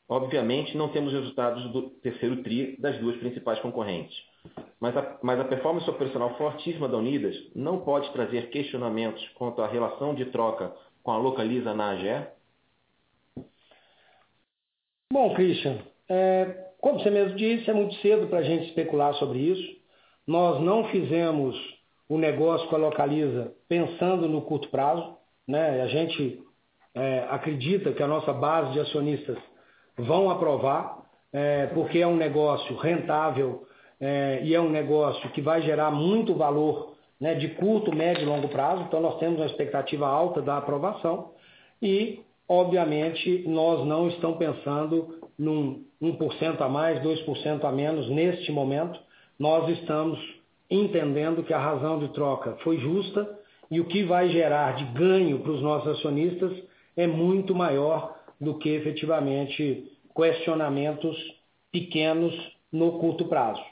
Obviamente 0.08 0.76
não 0.76 0.88
temos 0.88 1.12
resultados 1.12 1.70
do 1.72 1.90
terceiro 2.00 2.42
TRI 2.42 2.76
das 2.80 2.98
duas 2.98 3.16
principais 3.18 3.60
concorrentes. 3.60 4.16
Mas 4.80 4.96
a, 4.96 5.18
mas 5.22 5.38
a 5.38 5.44
performance 5.44 5.88
operacional 5.88 6.36
fortíssima 6.36 6.88
da 6.88 6.96
Unidas 6.96 7.36
não 7.54 7.80
pode 7.80 8.12
trazer 8.12 8.50
questionamentos 8.50 9.26
quanto 9.34 9.62
à 9.62 9.68
relação 9.68 10.12
de 10.12 10.26
troca 10.26 10.74
com 11.02 11.12
a 11.12 11.18
Localiza 11.18 11.72
na 11.72 11.90
AGE? 11.90 12.26
Bom, 15.12 15.34
Christian, 15.34 15.78
é, 16.08 16.72
como 16.80 16.98
você 16.98 17.10
mesmo 17.10 17.36
disse, 17.36 17.70
é 17.70 17.72
muito 17.72 17.94
cedo 18.00 18.26
para 18.26 18.40
a 18.40 18.42
gente 18.42 18.66
especular 18.66 19.14
sobre 19.14 19.38
isso. 19.38 19.76
Nós 20.26 20.60
não 20.60 20.88
fizemos 20.88 21.56
o 22.08 22.18
negócio 22.18 22.68
com 22.68 22.76
a 22.76 22.78
Localiza 22.78 23.52
pensando 23.68 24.28
no 24.28 24.42
curto 24.42 24.68
prazo. 24.68 25.16
Né? 25.46 25.82
A 25.82 25.86
gente 25.86 26.42
é, 26.94 27.26
acredita 27.30 27.92
que 27.92 28.02
a 28.02 28.08
nossa 28.08 28.32
base 28.32 28.72
de 28.72 28.80
acionistas 28.80 29.38
vão 29.96 30.30
aprovar, 30.30 31.02
é, 31.32 31.66
porque 31.68 31.98
é 31.98 32.06
um 32.06 32.16
negócio 32.16 32.76
rentável 32.76 33.66
é, 34.00 34.40
e 34.42 34.54
é 34.54 34.60
um 34.60 34.70
negócio 34.70 35.28
que 35.30 35.40
vai 35.40 35.62
gerar 35.62 35.90
muito 35.90 36.34
valor 36.34 36.94
né, 37.20 37.34
de 37.34 37.48
curto, 37.48 37.94
médio 37.94 38.22
e 38.22 38.26
longo 38.26 38.48
prazo. 38.48 38.82
Então, 38.82 39.00
nós 39.00 39.18
temos 39.18 39.38
uma 39.38 39.46
expectativa 39.46 40.06
alta 40.06 40.42
da 40.42 40.58
aprovação 40.58 41.32
e, 41.80 42.20
obviamente, 42.48 43.44
nós 43.46 43.86
não 43.86 44.08
estamos 44.08 44.38
pensando 44.38 45.20
num 45.38 45.84
1% 46.02 46.60
a 46.60 46.68
mais, 46.68 47.00
2% 47.00 47.64
a 47.64 47.72
menos 47.72 48.08
neste 48.08 48.52
momento. 48.52 49.00
Nós 49.38 49.68
estamos 49.78 50.18
entendendo 50.70 51.42
que 51.42 51.52
a 51.52 51.58
razão 51.58 51.98
de 51.98 52.08
troca 52.12 52.56
foi 52.62 52.78
justa 52.78 53.38
e 53.70 53.80
o 53.80 53.86
que 53.86 54.02
vai 54.04 54.28
gerar 54.28 54.76
de 54.76 54.84
ganho 54.92 55.40
para 55.40 55.52
os 55.52 55.62
nossos 55.62 55.98
acionistas 55.98 56.52
é 56.96 57.06
muito 57.06 57.54
maior 57.54 58.16
do 58.40 58.58
que 58.58 58.70
efetivamente 58.70 59.90
questionamentos 60.14 61.16
pequenos 61.72 62.34
no 62.72 62.98
curto 62.98 63.26
prazo. 63.26 63.62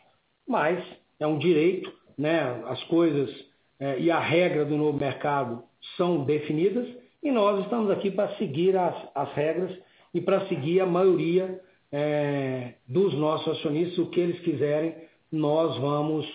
Mas 0.46 0.82
é 1.20 1.26
um 1.26 1.38
direito, 1.38 1.92
né? 2.18 2.62
as 2.66 2.82
coisas 2.84 3.30
é, 3.78 3.98
e 4.00 4.10
a 4.10 4.18
regra 4.18 4.64
do 4.64 4.76
novo 4.76 4.98
mercado 4.98 5.62
são 5.96 6.24
definidas 6.24 6.88
e 7.22 7.30
nós 7.30 7.62
estamos 7.64 7.90
aqui 7.90 8.10
para 8.10 8.34
seguir 8.36 8.76
as, 8.76 8.94
as 9.14 9.32
regras 9.34 9.76
e 10.12 10.20
para 10.20 10.46
seguir 10.48 10.80
a 10.80 10.86
maioria 10.86 11.60
é, 11.90 12.74
dos 12.88 13.14
nossos 13.14 13.58
acionistas, 13.58 13.98
o 13.98 14.10
que 14.10 14.20
eles 14.20 14.40
quiserem, 14.40 14.94
nós 15.30 15.76
vamos 15.78 16.26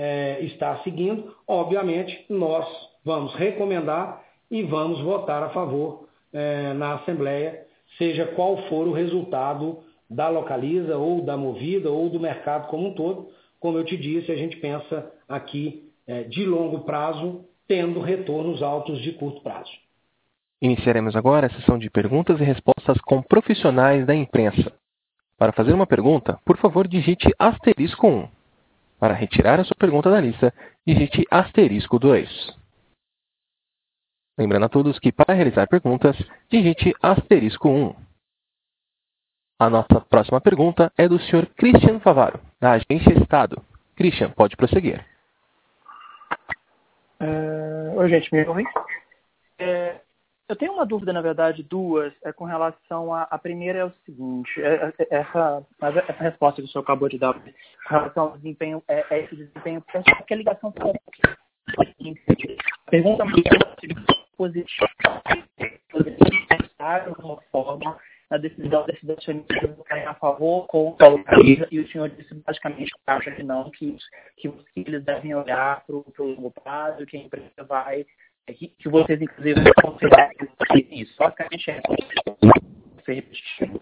é, 0.00 0.38
estar 0.40 0.82
seguindo. 0.82 1.36
Obviamente, 1.46 2.24
nós 2.30 2.66
vamos 3.04 3.34
recomendar 3.34 4.24
e 4.50 4.62
vamos 4.62 4.98
votar 5.02 5.42
a 5.42 5.50
favor 5.50 6.08
é, 6.32 6.72
na 6.72 6.94
Assembleia, 6.94 7.66
seja 7.98 8.24
qual 8.28 8.56
for 8.68 8.88
o 8.88 8.92
resultado 8.92 9.80
da 10.08 10.30
Localiza, 10.30 10.96
ou 10.96 11.20
da 11.20 11.36
Movida, 11.36 11.90
ou 11.90 12.08
do 12.08 12.18
mercado 12.18 12.68
como 12.68 12.88
um 12.88 12.94
todo. 12.94 13.28
Como 13.60 13.76
eu 13.76 13.84
te 13.84 13.94
disse, 13.94 14.32
a 14.32 14.36
gente 14.36 14.56
pensa 14.56 15.12
aqui 15.28 15.92
é, 16.06 16.22
de 16.22 16.46
longo 16.46 16.80
prazo, 16.80 17.44
tendo 17.68 18.00
retornos 18.00 18.62
altos 18.62 19.02
de 19.02 19.12
curto 19.12 19.42
prazo. 19.42 19.70
Iniciaremos 20.62 21.14
agora 21.14 21.46
a 21.46 21.50
sessão 21.50 21.78
de 21.78 21.90
perguntas 21.90 22.40
e 22.40 22.44
respostas 22.44 22.98
com 23.02 23.22
profissionais 23.22 24.06
da 24.06 24.14
imprensa. 24.14 24.72
Para 25.36 25.52
fazer 25.52 25.74
uma 25.74 25.86
pergunta, 25.86 26.38
por 26.44 26.56
favor, 26.56 26.88
digite 26.88 27.28
asterisco 27.38 28.06
1. 28.06 28.39
Para 29.00 29.14
retirar 29.14 29.58
a 29.58 29.64
sua 29.64 29.76
pergunta 29.76 30.10
da 30.10 30.20
lista, 30.20 30.52
digite 30.86 31.26
asterisco 31.30 31.98
2. 31.98 32.28
Lembrando 34.38 34.66
a 34.66 34.68
todos 34.68 34.98
que 34.98 35.10
para 35.10 35.34
realizar 35.34 35.66
perguntas, 35.68 36.16
digite 36.50 36.92
asterisco 37.02 37.68
1. 37.68 37.96
A 39.58 39.70
nossa 39.70 40.00
próxima 40.02 40.40
pergunta 40.40 40.92
é 40.96 41.08
do 41.08 41.18
Sr. 41.18 41.46
Christian 41.56 41.98
Favaro, 42.00 42.40
da 42.60 42.72
Agência 42.72 43.18
Estado. 43.18 43.62
Christian, 43.96 44.30
pode 44.32 44.56
prosseguir. 44.56 45.04
Uh, 47.20 47.96
oi, 47.96 48.08
gente, 48.08 48.32
me 48.34 48.46
ouvem? 48.46 48.66
É, 49.58 50.00
eu 50.50 50.56
tenho 50.56 50.72
uma 50.72 50.84
dúvida, 50.84 51.12
na 51.12 51.20
verdade, 51.22 51.62
duas, 51.62 52.12
é 52.24 52.32
com 52.32 52.44
relação 52.44 53.14
a. 53.14 53.22
A 53.22 53.38
primeira 53.38 53.78
é 53.78 53.84
o 53.84 53.92
seguinte: 54.04 54.60
é, 54.60 54.92
é, 54.98 55.06
essa, 55.10 55.64
essa 55.80 56.22
resposta 56.22 56.60
que 56.60 56.66
o 56.66 56.70
senhor 56.70 56.82
acabou 56.82 57.08
de 57.08 57.18
dar 57.18 57.34
com 57.34 57.40
relação 57.88 58.24
ao 58.24 58.36
desempenho, 58.36 58.82
é, 58.88 59.04
é 59.10 59.20
esse 59.20 59.36
desempenho, 59.36 59.82
é 59.94 60.22
que 60.22 60.34
a 60.34 60.36
ligação 60.36 60.72
com 60.72 60.92
Pergunta 62.90 63.24
positiva 64.36 64.90
uma 67.22 67.40
forma 67.52 67.96
na 68.30 68.36
decisão 68.36 68.84
desses 68.86 69.08
acionistas 69.08 69.76
votarem 69.76 70.04
a 70.06 70.14
favor 70.14 70.66
contra 70.66 71.06
a 71.06 71.10
localiza, 71.10 71.68
e 71.70 71.80
o 71.80 71.88
senhor 71.88 72.08
disse 72.10 72.34
basicamente 72.34 72.92
que 72.92 73.00
acha 73.06 73.30
que 73.32 73.42
não, 73.42 73.70
que, 73.70 73.96
que 74.36 74.52
eles 74.76 75.04
devem 75.04 75.34
olhar 75.34 75.84
para 75.84 75.96
o 75.96 76.04
longo 76.18 76.50
prazo, 76.50 77.06
que 77.06 77.16
a 77.16 77.20
empresa 77.20 77.64
vai, 77.68 78.06
que, 78.54 78.88
vocês 78.88 79.20
inclusive 79.20 79.60
vão 79.60 79.92
considerar 79.92 80.30
isso. 80.90 81.14
Basicamente 81.18 81.70
é 81.70 81.82
isso. 83.08 83.80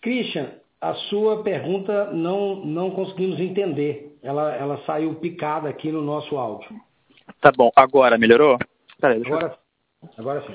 Christian, 0.00 0.50
a 0.80 0.94
sua 0.94 1.42
pergunta 1.42 2.10
não, 2.12 2.56
não 2.64 2.90
conseguimos 2.90 3.38
entender. 3.38 4.18
Ela, 4.22 4.54
ela 4.54 4.84
saiu 4.84 5.14
picada 5.16 5.68
aqui 5.68 5.92
no 5.92 6.02
nosso 6.02 6.36
áudio. 6.36 6.68
Tá 7.40 7.52
bom, 7.56 7.70
agora 7.76 8.18
melhorou? 8.18 8.58
Peraí, 9.00 9.22
agora, 9.24 9.58
eu... 10.02 10.08
agora 10.18 10.46
sim. 10.46 10.54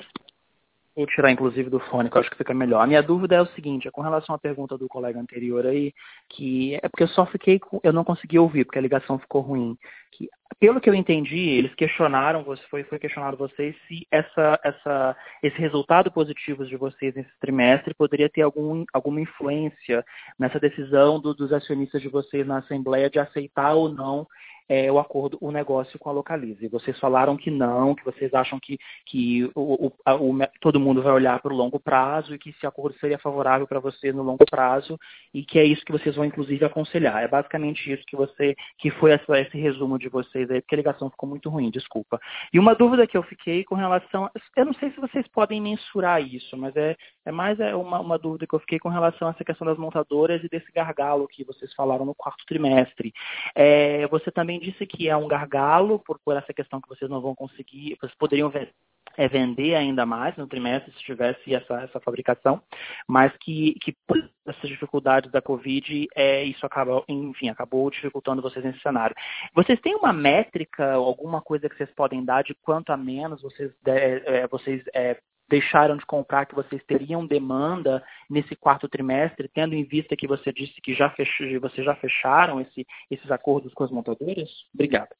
Vou 0.96 1.06
tirar 1.06 1.30
inclusive 1.30 1.68
do 1.68 1.78
fone, 1.78 2.08
que 2.08 2.16
eu 2.16 2.20
acho 2.22 2.30
que 2.30 2.38
fica 2.38 2.54
melhor. 2.54 2.80
A 2.80 2.86
minha 2.86 3.02
dúvida 3.02 3.34
é 3.34 3.42
o 3.42 3.46
seguinte, 3.48 3.86
é 3.86 3.90
com 3.90 4.00
relação 4.00 4.34
à 4.34 4.38
pergunta 4.38 4.78
do 4.78 4.88
colega 4.88 5.20
anterior 5.20 5.66
aí, 5.66 5.92
que 6.30 6.74
é 6.76 6.88
porque 6.88 7.02
eu 7.02 7.08
só 7.08 7.26
fiquei, 7.26 7.60
eu 7.82 7.92
não 7.92 8.02
consegui 8.02 8.38
ouvir, 8.38 8.64
porque 8.64 8.78
a 8.78 8.82
ligação 8.82 9.18
ficou 9.18 9.42
ruim. 9.42 9.76
Que, 10.10 10.26
pelo 10.58 10.80
que 10.80 10.88
eu 10.88 10.94
entendi, 10.94 11.50
eles 11.50 11.74
questionaram, 11.74 12.46
foi, 12.70 12.82
foi 12.84 12.98
questionado 12.98 13.36
vocês 13.36 13.76
se 13.86 14.06
essa, 14.10 14.58
essa, 14.64 15.16
esse 15.42 15.58
resultado 15.58 16.10
positivo 16.10 16.64
de 16.64 16.78
vocês 16.78 17.14
nesse 17.14 17.38
trimestre 17.40 17.92
poderia 17.92 18.30
ter 18.30 18.40
algum, 18.40 18.82
alguma 18.90 19.20
influência 19.20 20.02
nessa 20.38 20.58
decisão 20.58 21.20
do, 21.20 21.34
dos 21.34 21.52
acionistas 21.52 22.00
de 22.00 22.08
vocês 22.08 22.46
na 22.46 22.58
Assembleia 22.58 23.10
de 23.10 23.18
aceitar 23.18 23.74
ou 23.74 23.90
não 23.90 24.26
é, 24.68 24.90
o 24.90 24.98
acordo, 24.98 25.38
o 25.40 25.50
negócio 25.50 25.98
com 25.98 26.08
a 26.08 26.12
Localize. 26.12 26.68
Vocês 26.68 26.98
falaram 26.98 27.36
que 27.36 27.50
não, 27.50 27.94
que 27.94 28.04
vocês 28.04 28.32
acham 28.34 28.58
que, 28.58 28.78
que 29.04 29.44
o, 29.54 29.86
o, 29.86 29.92
o, 30.10 30.38
todo 30.60 30.80
mundo 30.80 31.02
vai 31.02 31.12
olhar 31.12 31.40
para 31.40 31.52
o 31.52 31.56
longo 31.56 31.78
prazo 31.78 32.34
e 32.34 32.38
que 32.38 32.50
esse 32.50 32.66
acordo 32.66 32.98
seria 32.98 33.18
favorável 33.18 33.66
para 33.66 33.80
vocês 33.80 34.14
no 34.14 34.22
longo 34.22 34.44
prazo 34.44 34.98
e 35.32 35.44
que 35.44 35.58
é 35.58 35.64
isso 35.64 35.84
que 35.84 35.92
vocês 35.92 36.16
vão 36.16 36.24
inclusive 36.24 36.64
aconselhar. 36.64 37.22
É 37.22 37.28
basicamente 37.28 37.92
isso 37.92 38.04
que 38.06 38.16
você, 38.16 38.56
que 38.78 38.90
foi 38.90 39.12
essa, 39.12 39.38
esse 39.40 39.56
resumo 39.58 39.98
de 39.98 40.08
vocês 40.08 40.50
aí, 40.50 40.60
porque 40.60 40.74
a 40.74 40.78
ligação 40.78 41.10
ficou 41.10 41.28
muito 41.28 41.48
ruim, 41.48 41.70
desculpa. 41.70 42.20
E 42.52 42.58
uma 42.58 42.74
dúvida 42.74 43.06
que 43.06 43.16
eu 43.16 43.22
fiquei 43.22 43.64
com 43.64 43.74
relação, 43.74 44.30
eu 44.56 44.64
não 44.64 44.74
sei 44.74 44.90
se 44.90 45.00
vocês 45.00 45.26
podem 45.28 45.60
mensurar 45.60 46.22
isso, 46.22 46.56
mas 46.56 46.74
é, 46.76 46.96
é 47.24 47.30
mais 47.30 47.58
é 47.60 47.74
uma, 47.74 48.00
uma 48.00 48.18
dúvida 48.18 48.46
que 48.46 48.54
eu 48.54 48.60
fiquei 48.60 48.78
com 48.78 48.88
relação 48.88 49.28
a 49.28 49.30
essa 49.30 49.44
questão 49.44 49.66
das 49.66 49.78
montadoras 49.78 50.42
e 50.42 50.48
desse 50.48 50.70
gargalo 50.72 51.28
que 51.28 51.44
vocês 51.44 51.72
falaram 51.74 52.04
no 52.04 52.14
quarto 52.14 52.44
trimestre. 52.46 53.12
É, 53.54 54.06
você 54.08 54.30
também 54.30 54.55
também 54.56 54.60
disse 54.60 54.86
que 54.86 55.08
é 55.08 55.16
um 55.16 55.28
gargalo 55.28 55.98
por, 55.98 56.18
por 56.24 56.36
essa 56.36 56.52
questão 56.52 56.80
que 56.80 56.88
vocês 56.88 57.10
não 57.10 57.20
vão 57.20 57.34
conseguir, 57.34 57.96
vocês 58.00 58.14
poderiam 58.18 58.48
ver, 58.48 58.72
é 59.16 59.28
vender 59.28 59.74
ainda 59.74 60.04
mais 60.04 60.36
no 60.36 60.46
trimestre 60.46 60.92
se 60.92 60.98
tivesse 60.98 61.54
essa, 61.54 61.82
essa 61.82 62.00
fabricação, 62.00 62.62
mas 63.06 63.32
que, 63.38 63.74
que 63.80 63.94
por 64.06 64.16
essas 64.46 64.68
dificuldades 64.68 65.30
da 65.30 65.42
Covid, 65.42 66.08
é, 66.14 66.44
isso 66.44 66.64
acaba, 66.64 67.02
enfim, 67.08 67.48
acabou 67.48 67.90
dificultando 67.90 68.42
vocês 68.42 68.64
nesse 68.64 68.80
cenário. 68.80 69.16
Vocês 69.54 69.80
têm 69.80 69.94
uma 69.94 70.12
métrica, 70.12 70.94
alguma 70.94 71.40
coisa 71.40 71.68
que 71.68 71.76
vocês 71.76 71.90
podem 71.94 72.24
dar 72.24 72.42
de 72.42 72.54
quanto 72.54 72.90
a 72.90 72.96
menos 72.96 73.42
vocês, 73.42 73.72
é, 73.86 74.40
é, 74.42 74.46
vocês 74.46 74.82
é, 74.94 75.18
deixaram 75.48 75.96
de 75.96 76.04
comprar, 76.04 76.46
que 76.46 76.54
vocês 76.54 76.82
teriam 76.84 77.26
demanda 77.26 78.02
nesse 78.28 78.56
quarto 78.56 78.88
trimestre, 78.88 79.48
tendo 79.48 79.74
em 79.74 79.84
vista 79.84 80.16
que 80.16 80.26
você 80.26 80.52
disse 80.52 80.80
que 80.80 80.94
já 80.94 81.10
fech... 81.10 81.58
vocês 81.58 81.84
já 81.84 81.94
fecharam 81.96 82.60
esse, 82.60 82.86
esses 83.10 83.30
acordos 83.30 83.72
com 83.74 83.84
as 83.84 83.90
montadoras? 83.90 84.50
Obrigado. 84.74 85.10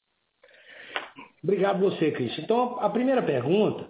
Obrigado 1.42 1.78
você, 1.78 2.10
Cristian. 2.10 2.44
Então, 2.44 2.78
a 2.80 2.90
primeira 2.90 3.22
pergunta 3.22 3.88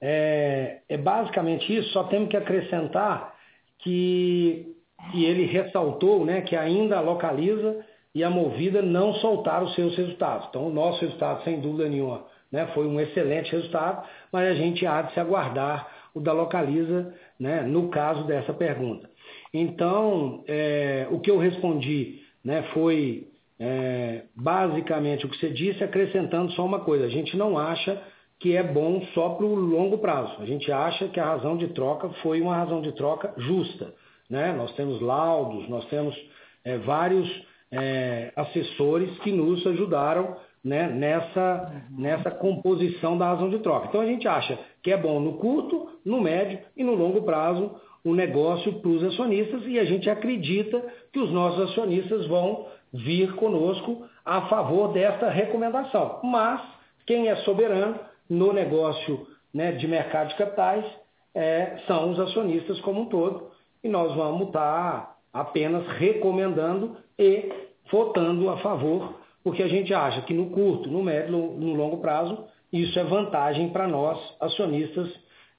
é, 0.00 0.80
é, 0.88 0.96
basicamente 0.96 1.74
isso, 1.74 1.90
só 1.90 2.04
temos 2.04 2.28
que 2.28 2.36
acrescentar 2.36 3.34
que, 3.78 4.76
que 5.12 5.24
ele 5.24 5.46
ressaltou 5.46 6.24
né, 6.24 6.42
que 6.42 6.56
ainda 6.56 6.98
a 6.98 7.00
Localiza 7.00 7.84
e 8.14 8.24
a 8.24 8.30
Movida 8.30 8.82
não 8.82 9.14
soltaram 9.14 9.66
os 9.66 9.74
seus 9.74 9.96
resultados. 9.96 10.48
Então, 10.48 10.66
o 10.66 10.72
nosso 10.72 11.00
resultado, 11.02 11.44
sem 11.44 11.60
dúvida 11.60 11.88
nenhuma, 11.88 12.26
né, 12.56 12.66
foi 12.72 12.86
um 12.86 12.98
excelente 12.98 13.52
resultado, 13.52 14.08
mas 14.32 14.48
a 14.48 14.54
gente 14.54 14.86
há 14.86 15.02
de 15.02 15.12
se 15.12 15.20
aguardar 15.20 15.86
o 16.14 16.20
da 16.20 16.32
Localiza 16.32 17.12
né, 17.38 17.60
no 17.60 17.90
caso 17.90 18.24
dessa 18.24 18.54
pergunta. 18.54 19.10
Então, 19.52 20.42
é, 20.48 21.06
o 21.10 21.20
que 21.20 21.30
eu 21.30 21.36
respondi 21.36 22.22
né, 22.42 22.62
foi 22.72 23.28
é, 23.60 24.22
basicamente 24.34 25.26
o 25.26 25.28
que 25.28 25.36
você 25.36 25.50
disse, 25.50 25.84
acrescentando 25.84 26.50
só 26.52 26.64
uma 26.64 26.80
coisa: 26.80 27.04
a 27.04 27.10
gente 27.10 27.36
não 27.36 27.58
acha 27.58 28.02
que 28.40 28.56
é 28.56 28.62
bom 28.62 29.02
só 29.12 29.30
para 29.30 29.44
o 29.44 29.54
longo 29.54 29.98
prazo. 29.98 30.40
A 30.40 30.46
gente 30.46 30.72
acha 30.72 31.08
que 31.08 31.20
a 31.20 31.26
razão 31.26 31.58
de 31.58 31.68
troca 31.68 32.08
foi 32.22 32.40
uma 32.40 32.56
razão 32.56 32.80
de 32.80 32.92
troca 32.92 33.34
justa. 33.36 33.92
Né? 34.30 34.54
Nós 34.54 34.72
temos 34.76 35.02
laudos, 35.02 35.68
nós 35.68 35.84
temos 35.86 36.16
é, 36.64 36.78
vários 36.78 37.28
é, 37.70 38.32
assessores 38.34 39.10
que 39.18 39.30
nos 39.30 39.66
ajudaram 39.66 40.36
né, 40.66 40.88
nessa, 40.88 41.84
nessa 41.96 42.28
composição 42.28 43.16
da 43.16 43.28
razão 43.28 43.48
de 43.48 43.60
troca. 43.60 43.86
Então 43.86 44.00
a 44.00 44.06
gente 44.06 44.26
acha 44.26 44.58
que 44.82 44.90
é 44.90 44.96
bom 44.96 45.20
no 45.20 45.34
curto, 45.34 45.88
no 46.04 46.20
médio 46.20 46.58
e 46.76 46.82
no 46.82 46.92
longo 46.92 47.22
prazo 47.22 47.70
o 48.04 48.12
negócio 48.12 48.72
para 48.80 48.90
os 48.90 49.04
acionistas 49.04 49.62
e 49.64 49.78
a 49.78 49.84
gente 49.84 50.10
acredita 50.10 50.82
que 51.12 51.20
os 51.20 51.30
nossos 51.30 51.70
acionistas 51.70 52.26
vão 52.26 52.66
vir 52.92 53.32
conosco 53.36 54.06
a 54.24 54.42
favor 54.48 54.92
desta 54.92 55.30
recomendação. 55.30 56.18
Mas 56.24 56.60
quem 57.06 57.28
é 57.28 57.36
soberano 57.36 58.00
no 58.28 58.52
negócio 58.52 59.24
né, 59.54 59.70
de 59.70 59.86
mercado 59.86 60.30
de 60.30 60.34
capitais 60.34 60.84
é, 61.32 61.76
são 61.86 62.10
os 62.10 62.18
acionistas 62.18 62.80
como 62.80 63.02
um 63.02 63.06
todo. 63.06 63.52
E 63.84 63.88
nós 63.88 64.12
vamos 64.16 64.48
estar 64.48 65.16
apenas 65.32 65.86
recomendando 65.86 66.96
e 67.16 67.52
votando 67.88 68.50
a 68.50 68.56
favor, 68.56 69.14
porque 69.46 69.62
a 69.62 69.68
gente 69.68 69.94
acha 69.94 70.22
que 70.22 70.34
no 70.34 70.50
curto, 70.50 70.90
no 70.90 71.04
médio, 71.04 71.30
no 71.30 71.72
longo 71.72 71.98
prazo, 71.98 72.48
isso 72.72 72.98
é 72.98 73.04
vantagem 73.04 73.68
para 73.68 73.86
nós, 73.86 74.18
acionistas, 74.40 75.08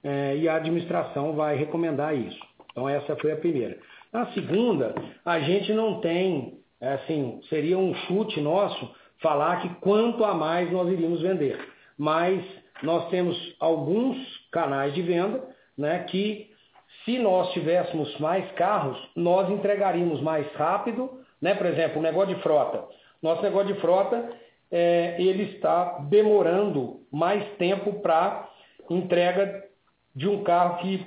é, 0.04 0.36
e 0.36 0.50
a 0.50 0.58
administração 0.58 1.32
vai 1.32 1.56
recomendar 1.56 2.14
isso. 2.14 2.38
Então 2.70 2.90
essa 2.90 3.16
foi 3.16 3.32
a 3.32 3.38
primeira. 3.38 3.78
A 4.12 4.26
segunda, 4.34 4.94
a 5.24 5.40
gente 5.40 5.72
não 5.72 6.02
tem 6.02 6.60
é 6.82 6.96
assim, 6.96 7.40
seria 7.48 7.78
um 7.78 7.94
chute 7.94 8.42
nosso 8.42 8.94
falar 9.22 9.62
que 9.62 9.70
quanto 9.76 10.26
a 10.26 10.34
mais 10.34 10.70
nós 10.70 10.92
iríamos 10.92 11.22
vender. 11.22 11.58
Mas 11.98 12.44
nós 12.84 13.08
temos 13.10 13.38
alguns 13.58 14.18
canais 14.52 14.94
de 14.94 15.02
venda 15.02 15.42
né, 15.78 16.00
que, 16.10 16.52
se 17.06 17.18
nós 17.20 17.54
tivéssemos 17.54 18.20
mais 18.20 18.52
carros, 18.52 19.00
nós 19.16 19.50
entregaríamos 19.50 20.22
mais 20.22 20.46
rápido. 20.56 21.10
Né? 21.42 21.56
Por 21.56 21.68
exemplo, 21.68 22.00
o 22.00 22.04
negócio 22.04 22.36
de 22.36 22.42
frota. 22.42 22.84
Nosso 23.22 23.42
negócio 23.42 23.74
de 23.74 23.80
frota 23.80 24.30
é, 24.72 25.16
ele 25.20 25.56
está 25.56 26.00
demorando 26.10 27.02
mais 27.12 27.44
tempo 27.58 28.02
para 28.02 28.50
entrega 28.90 29.64
de 30.16 30.28
um 30.28 30.44
carro 30.44 30.78
que, 30.78 31.06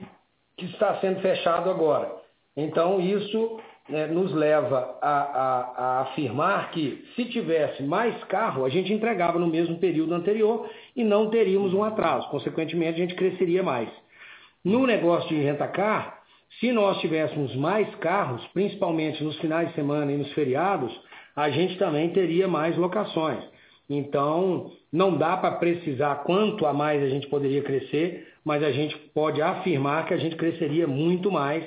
que 0.56 0.66
está 0.66 0.98
sendo 1.00 1.20
fechado 1.20 1.70
agora. 1.70 2.14
Então, 2.56 3.00
isso 3.00 3.60
né, 3.88 4.06
nos 4.06 4.32
leva 4.32 4.98
a, 5.00 5.10
a, 5.10 5.60
a, 5.60 6.00
afirmar 6.02 6.70
que 6.70 7.04
se 7.14 7.24
tivesse 7.26 7.82
mais 7.82 8.22
carro, 8.24 8.64
a 8.64 8.68
gente 8.68 8.92
entregava 8.92 9.38
no 9.38 9.46
mesmo 9.46 9.78
período 9.78 10.14
anterior 10.14 10.68
e 10.94 11.02
não 11.02 11.30
teríamos 11.30 11.74
um 11.74 11.82
atraso. 11.82 12.28
Consequentemente, 12.28 13.00
a 13.00 13.06
gente 13.06 13.14
cresceria 13.14 13.62
mais. 13.62 13.88
No 14.64 14.86
negócio 14.86 15.28
de 15.28 15.42
rentacar, 15.42 16.20
se 16.58 16.72
nós 16.72 17.00
tivéssemos 17.00 17.54
mais 17.56 17.92
carros, 17.96 18.44
principalmente 18.48 19.22
nos 19.24 19.38
finais 19.38 19.68
de 19.68 19.74
semana 19.74 20.12
e 20.12 20.16
nos 20.16 20.32
feriados, 20.32 20.92
a 21.34 21.50
gente 21.50 21.78
também 21.78 22.10
teria 22.10 22.48
mais 22.48 22.76
locações. 22.76 23.42
Então, 23.88 24.70
não 24.92 25.16
dá 25.16 25.36
para 25.36 25.56
precisar 25.56 26.22
quanto 26.24 26.64
a 26.64 26.72
mais 26.72 27.02
a 27.02 27.08
gente 27.08 27.26
poderia 27.26 27.62
crescer, 27.62 28.28
mas 28.44 28.62
a 28.62 28.70
gente 28.70 28.96
pode 29.12 29.42
afirmar 29.42 30.06
que 30.06 30.14
a 30.14 30.16
gente 30.16 30.36
cresceria 30.36 30.86
muito 30.86 31.30
mais 31.30 31.64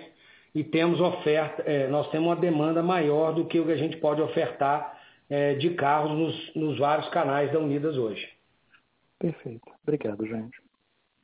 e 0.55 0.63
temos 0.63 1.01
oferta, 1.01 1.63
é, 1.63 1.87
nós 1.87 2.09
temos 2.11 2.27
uma 2.27 2.35
demanda 2.35 2.83
maior 2.83 3.33
do 3.33 3.45
que 3.45 3.59
o 3.59 3.65
que 3.65 3.71
a 3.71 3.77
gente 3.77 3.97
pode 3.97 4.21
ofertar 4.21 4.97
é, 5.29 5.55
de 5.55 5.71
carros 5.71 6.11
nos, 6.11 6.55
nos, 6.55 6.77
vários 6.77 7.09
canais 7.09 7.51
da 7.51 7.59
Unidas 7.59 7.97
hoje. 7.97 8.27
Perfeito. 9.19 9.71
Obrigado, 9.81 10.25
gente. 10.25 10.61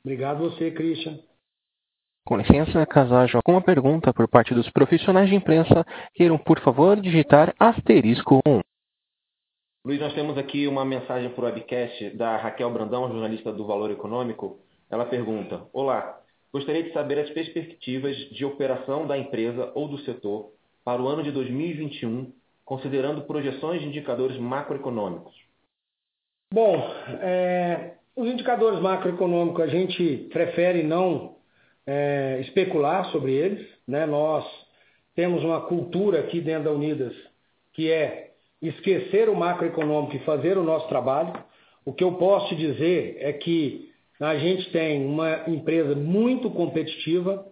Obrigado 0.04 0.38
você, 0.38 0.70
Christian. 0.70 1.18
Com 2.30 2.36
licença, 2.36 2.86
caso 2.86 3.12
haja 3.12 3.38
alguma 3.38 3.60
pergunta 3.60 4.14
por 4.14 4.28
parte 4.28 4.54
dos 4.54 4.70
profissionais 4.70 5.28
de 5.28 5.34
imprensa, 5.34 5.84
queiram, 6.14 6.38
por 6.38 6.60
favor, 6.60 7.00
digitar 7.00 7.52
asterisco 7.58 8.38
1. 8.46 8.60
Luiz, 9.84 9.98
nós 9.98 10.14
temos 10.14 10.38
aqui 10.38 10.68
uma 10.68 10.84
mensagem 10.84 11.28
por 11.30 11.42
webcast 11.42 12.10
da 12.10 12.36
Raquel 12.36 12.70
Brandão, 12.70 13.08
jornalista 13.08 13.52
do 13.52 13.66
Valor 13.66 13.90
Econômico. 13.90 14.60
Ela 14.88 15.06
pergunta: 15.06 15.66
Olá, 15.72 16.20
Gostaria 16.52 16.84
de 16.84 16.92
saber 16.92 17.18
as 17.18 17.30
perspectivas 17.30 18.16
de 18.30 18.44
operação 18.44 19.08
da 19.08 19.18
empresa 19.18 19.72
ou 19.74 19.88
do 19.88 19.98
setor 19.98 20.52
para 20.84 21.02
o 21.02 21.08
ano 21.08 21.24
de 21.24 21.32
2021, 21.32 22.32
considerando 22.64 23.22
projeções 23.22 23.80
de 23.80 23.88
indicadores 23.88 24.38
macroeconômicos. 24.38 25.34
Bom, 26.54 26.76
é, 27.22 27.94
os 28.14 28.28
indicadores 28.28 28.80
macroeconômicos 28.80 29.64
a 29.64 29.66
gente 29.66 30.28
prefere 30.32 30.84
não 30.84 31.39
é, 31.90 32.38
especular 32.42 33.06
sobre 33.06 33.32
eles. 33.32 33.66
Né? 33.86 34.06
Nós 34.06 34.46
temos 35.16 35.42
uma 35.42 35.62
cultura 35.62 36.20
aqui 36.20 36.40
dentro 36.40 36.64
da 36.64 36.72
Unidas 36.72 37.12
que 37.72 37.90
é 37.90 38.30
esquecer 38.62 39.28
o 39.28 39.34
macroeconômico 39.34 40.14
e 40.14 40.24
fazer 40.24 40.56
o 40.56 40.62
nosso 40.62 40.88
trabalho. 40.88 41.32
O 41.84 41.92
que 41.92 42.04
eu 42.04 42.12
posso 42.12 42.50
te 42.50 42.56
dizer 42.56 43.16
é 43.18 43.32
que 43.32 43.90
a 44.20 44.36
gente 44.36 44.70
tem 44.70 45.04
uma 45.04 45.48
empresa 45.48 45.94
muito 45.96 46.50
competitiva, 46.50 47.44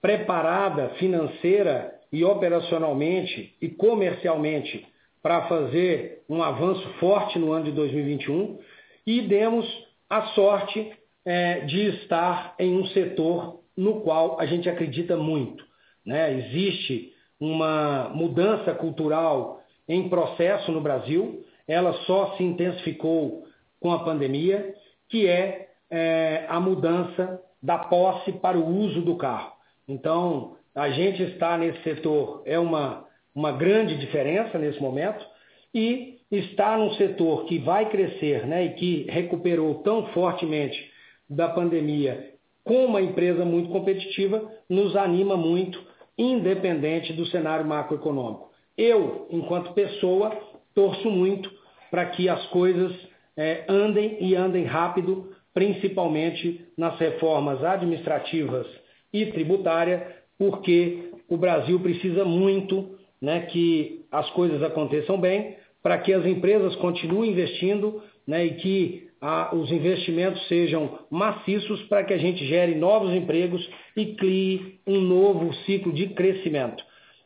preparada 0.00 0.90
financeira 0.94 1.94
e 2.10 2.24
operacionalmente 2.24 3.54
e 3.60 3.68
comercialmente 3.68 4.86
para 5.22 5.46
fazer 5.46 6.22
um 6.28 6.42
avanço 6.42 6.86
forte 6.98 7.38
no 7.38 7.52
ano 7.52 7.66
de 7.66 7.72
2021 7.72 8.58
e 9.06 9.22
demos 9.22 9.66
a 10.08 10.22
sorte 10.28 10.92
é, 11.24 11.60
de 11.60 11.80
estar 11.96 12.54
em 12.58 12.76
um 12.76 12.86
setor 12.86 13.63
no 13.76 14.00
qual 14.00 14.40
a 14.40 14.46
gente 14.46 14.68
acredita 14.68 15.16
muito. 15.16 15.64
Né? 16.04 16.38
Existe 16.38 17.12
uma 17.40 18.10
mudança 18.14 18.72
cultural 18.74 19.60
em 19.88 20.08
processo 20.08 20.72
no 20.72 20.80
Brasil, 20.80 21.44
ela 21.66 21.92
só 22.04 22.36
se 22.36 22.42
intensificou 22.42 23.44
com 23.80 23.92
a 23.92 24.04
pandemia, 24.04 24.74
que 25.08 25.26
é 25.26 25.68
é, 25.90 26.44
a 26.48 26.58
mudança 26.58 27.40
da 27.62 27.78
posse 27.78 28.32
para 28.32 28.58
o 28.58 28.66
uso 28.66 29.02
do 29.02 29.16
carro. 29.16 29.52
Então, 29.86 30.56
a 30.74 30.90
gente 30.90 31.22
está 31.22 31.56
nesse 31.56 31.82
setor 31.82 32.42
é 32.44 32.58
uma, 32.58 33.06
uma 33.34 33.52
grande 33.52 33.96
diferença 33.98 34.58
nesse 34.58 34.80
momento 34.80 35.24
e 35.72 36.18
está 36.30 36.76
num 36.76 36.92
setor 36.94 37.44
que 37.44 37.58
vai 37.58 37.88
crescer 37.90 38.46
né, 38.46 38.64
e 38.64 38.70
que 38.70 39.06
recuperou 39.08 39.82
tão 39.82 40.06
fortemente 40.08 40.90
da 41.28 41.48
pandemia 41.48 42.33
com 42.64 42.86
uma 42.86 43.02
empresa 43.02 43.44
muito 43.44 43.68
competitiva 43.68 44.50
nos 44.68 44.96
anima 44.96 45.36
muito, 45.36 45.80
independente 46.16 47.12
do 47.12 47.26
cenário 47.26 47.66
macroeconômico. 47.66 48.50
Eu, 48.76 49.28
enquanto 49.30 49.74
pessoa, 49.74 50.36
torço 50.74 51.10
muito 51.10 51.50
para 51.90 52.06
que 52.06 52.28
as 52.28 52.44
coisas 52.46 52.92
é, 53.36 53.64
andem 53.68 54.16
e 54.20 54.34
andem 54.34 54.64
rápido 54.64 55.32
principalmente 55.52 56.66
nas 56.76 56.98
reformas 56.98 57.62
administrativas 57.62 58.66
e 59.12 59.26
tributária, 59.26 60.16
porque 60.36 61.12
o 61.28 61.36
Brasil 61.36 61.78
precisa 61.78 62.24
muito 62.24 62.98
né, 63.22 63.42
que 63.42 64.04
as 64.10 64.28
coisas 64.30 64.62
aconteçam 64.62 65.18
bem 65.18 65.56
para 65.80 65.98
que 65.98 66.12
as 66.12 66.26
empresas 66.26 66.74
continuem 66.76 67.30
investindo 67.30 68.02
né, 68.26 68.44
e 68.44 68.54
que 68.54 69.03
ah, 69.26 69.54
os 69.54 69.72
investimentos 69.72 70.46
sejam 70.48 70.98
maciços 71.10 71.80
para 71.84 72.04
que 72.04 72.12
a 72.12 72.18
gente 72.18 72.44
gere 72.46 72.74
novos 72.74 73.10
empregos 73.14 73.66
e 73.96 74.14
crie 74.16 74.78
um 74.86 75.00
novo 75.00 75.50
ciclo 75.64 75.94
de 75.94 76.08
crescimento. 76.08 76.84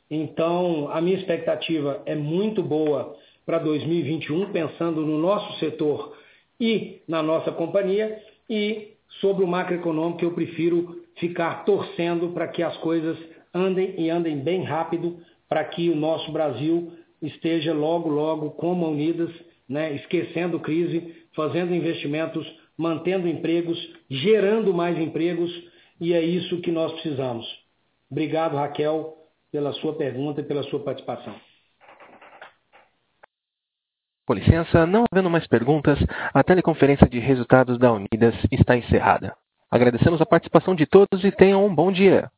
Então, 0.08 0.88
a 0.92 1.00
minha 1.00 1.16
expectativa 1.16 2.00
é 2.06 2.14
muito 2.14 2.62
boa 2.62 3.16
para 3.44 3.58
2021, 3.58 4.52
pensando 4.52 5.00
no 5.00 5.18
nosso 5.18 5.58
setor 5.58 6.16
e 6.60 7.02
na 7.08 7.20
nossa 7.20 7.50
companhia, 7.50 8.22
e 8.48 8.92
sobre 9.20 9.42
o 9.42 9.48
macroeconômico 9.48 10.24
eu 10.24 10.30
prefiro 10.30 11.02
ficar 11.16 11.64
torcendo 11.64 12.28
para 12.28 12.46
que 12.46 12.62
as 12.62 12.76
coisas 12.76 13.18
andem 13.52 13.96
e 13.98 14.08
andem 14.08 14.38
bem 14.38 14.62
rápido, 14.62 15.16
para 15.48 15.64
que 15.64 15.90
o 15.90 15.96
nosso 15.96 16.30
Brasil 16.30 16.92
esteja 17.20 17.74
logo, 17.74 18.08
logo 18.08 18.50
como 18.50 18.88
unidas, 18.88 19.30
né, 19.68 19.92
esquecendo 19.94 20.60
crise, 20.60 21.26
fazendo 21.39 21.73
investimentos, 21.73 22.44
mantendo 22.77 23.28
empregos, 23.28 23.78
gerando 24.10 24.74
mais 24.74 24.98
empregos, 24.98 25.48
e 26.01 26.12
é 26.12 26.20
isso 26.20 26.60
que 26.60 26.73
nós 26.73 26.93
precisamos. 26.94 27.47
Obrigado, 28.10 28.56
Raquel, 28.56 29.15
pela 29.52 29.73
sua 29.74 29.94
pergunta 29.94 30.40
e 30.40 30.44
pela 30.44 30.65
sua 30.65 30.81
participação. 30.81 31.36
Com 34.27 34.35
licença, 34.35 34.85
não 34.85 35.05
havendo 35.10 35.31
mais 35.31 35.47
perguntas, 35.47 35.97
a 36.35 36.43
teleconferência 36.43 37.09
de 37.09 37.20
resultados 37.20 37.78
da 37.78 37.93
Unidas 37.93 38.35
está 38.51 38.77
encerrada. 38.77 39.32
Agradecemos 39.70 40.20
a 40.20 40.27
participação 40.27 40.74
de 40.74 40.86
todos 40.86 41.23
e 41.23 41.31
tenham 41.31 41.65
um 41.65 41.73
bom 41.73 41.93
dia. 41.93 42.28